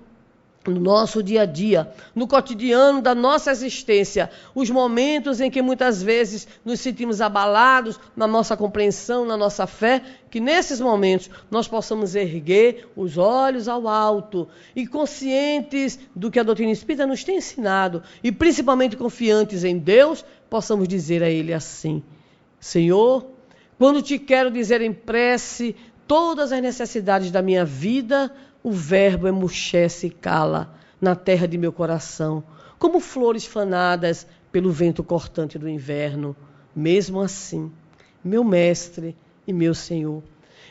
no 0.67 0.79
nosso 0.79 1.23
dia 1.23 1.43
a 1.43 1.47
dia, 1.47 1.91
no 2.15 2.27
cotidiano 2.27 3.01
da 3.01 3.15
nossa 3.15 3.51
existência, 3.51 4.31
os 4.55 4.69
momentos 4.69 5.41
em 5.41 5.51
que 5.51 5.63
muitas 5.63 6.03
vezes 6.03 6.47
nos 6.65 6.81
sentimos 6.81 7.23
abalados 7.23 7.99
na 8.15 8.27
nossa 8.27 8.57
compreensão, 8.57 9.25
na 9.25 9.39
nossa 9.39 9.67
fé, 9.67 10.03
que 10.31 10.39
nesses 10.39 10.79
momentos 10.79 11.31
nós 11.51 11.67
possamos 11.67 12.15
erguer 12.15 12.89
os 12.95 13.17
olhos 13.17 13.69
ao 13.69 13.89
alto 13.89 14.47
e 14.77 14.87
conscientes 14.87 15.99
do 16.15 16.31
que 16.31 16.39
a 16.39 16.43
doutrina 16.43 16.73
espírita 16.73 17.07
nos 17.07 17.25
tem 17.25 17.39
ensinado 17.39 18.03
e 18.23 18.31
principalmente 18.31 18.97
confiantes 18.97 19.65
em 19.65 19.79
Deus, 19.79 20.25
possamos 20.51 20.87
dizer 20.87 21.23
a 21.23 21.31
Ele 21.31 21.55
assim: 21.55 22.03
Senhor, 22.59 23.25
quando 23.79 24.03
te 24.03 24.19
quero 24.19 24.51
dizer 24.51 24.83
em 24.83 24.93
prece 24.93 25.75
todas 26.07 26.53
as 26.53 26.61
necessidades 26.61 27.31
da 27.31 27.41
minha 27.41 27.65
vida, 27.65 28.31
o 28.63 28.71
verbo 28.71 29.27
emurchece 29.27 30.09
e 30.09 30.11
cala 30.11 30.75
na 31.01 31.17
terra 31.17 31.47
de 31.47 31.57
meu 31.57 31.73
coração, 31.73 32.45
como 32.79 33.01
flores 33.01 33.47
fanadas 33.47 34.27
pelo 34.53 34.71
vento 34.71 35.03
cortante 35.03 35.59
do 35.59 35.69
inverno. 35.69 36.37
Mesmo 36.75 37.21
assim, 37.21 37.73
meu 38.23 38.45
mestre 38.45 39.17
e 39.47 39.53
meu 39.53 39.75
Senhor, 39.75 40.23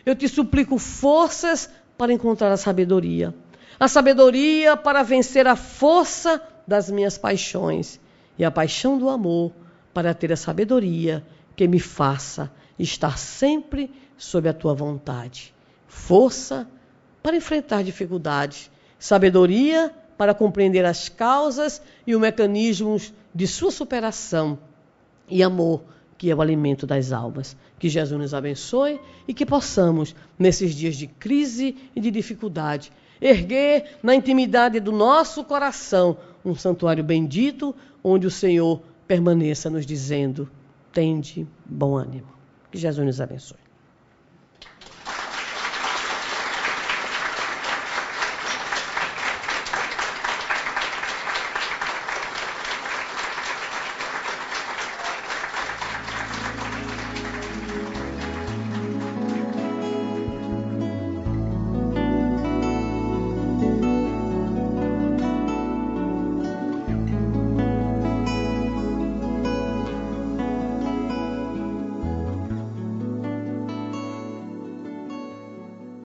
eu 0.05 0.15
te 0.15 0.27
suplico 0.27 0.77
forças 0.77 1.69
para 1.97 2.13
encontrar 2.13 2.51
a 2.51 2.57
sabedoria, 2.57 3.33
a 3.79 3.87
sabedoria 3.87 4.77
para 4.77 5.03
vencer 5.03 5.47
a 5.47 5.55
força 5.55 6.41
das 6.65 6.89
minhas 6.89 7.17
paixões 7.17 7.99
e 8.37 8.45
a 8.45 8.51
paixão 8.51 8.97
do 8.97 9.09
amor 9.09 9.51
para 9.93 10.13
ter 10.13 10.31
a 10.31 10.37
sabedoria 10.37 11.25
que 11.55 11.67
me 11.67 11.79
faça 11.79 12.51
estar 12.77 13.17
sempre 13.17 13.91
sob 14.17 14.47
a 14.47 14.53
tua 14.53 14.73
vontade. 14.73 15.53
Força 15.87 16.67
para 17.21 17.35
enfrentar 17.35 17.83
dificuldades, 17.83 18.69
sabedoria 18.97 19.93
para 20.17 20.33
compreender 20.33 20.85
as 20.85 21.07
causas 21.07 21.81
e 22.05 22.13
os 22.13 22.21
mecanismos 22.21 23.13
de 23.33 23.47
sua 23.47 23.71
superação 23.71 24.59
e 25.29 25.41
amor, 25.41 25.81
que 26.17 26.29
é 26.29 26.35
o 26.35 26.41
alimento 26.41 26.85
das 26.85 27.11
almas. 27.11 27.55
Que 27.77 27.87
Jesus 27.87 28.19
nos 28.19 28.33
abençoe 28.33 28.99
e 29.27 29.33
que 29.33 29.45
possamos, 29.45 30.13
nesses 30.37 30.75
dias 30.75 30.97
de 30.97 31.07
crise 31.07 31.77
e 31.95 32.01
de 32.01 32.11
dificuldade, 32.11 32.91
erguer 33.21 33.97
na 34.03 34.13
intimidade 34.13 34.79
do 34.79 34.91
nosso 34.91 35.43
coração 35.43 36.17
um 36.43 36.55
santuário 36.55 37.03
bendito, 37.03 37.73
onde 38.03 38.27
o 38.27 38.31
Senhor 38.31 38.81
permaneça 39.07 39.69
nos 39.69 39.85
dizendo: 39.85 40.49
tende 40.91 41.47
bom 41.65 41.95
ânimo. 41.95 42.27
Que 42.71 42.77
Jesus 42.77 43.05
nos 43.05 43.21
abençoe. 43.21 43.68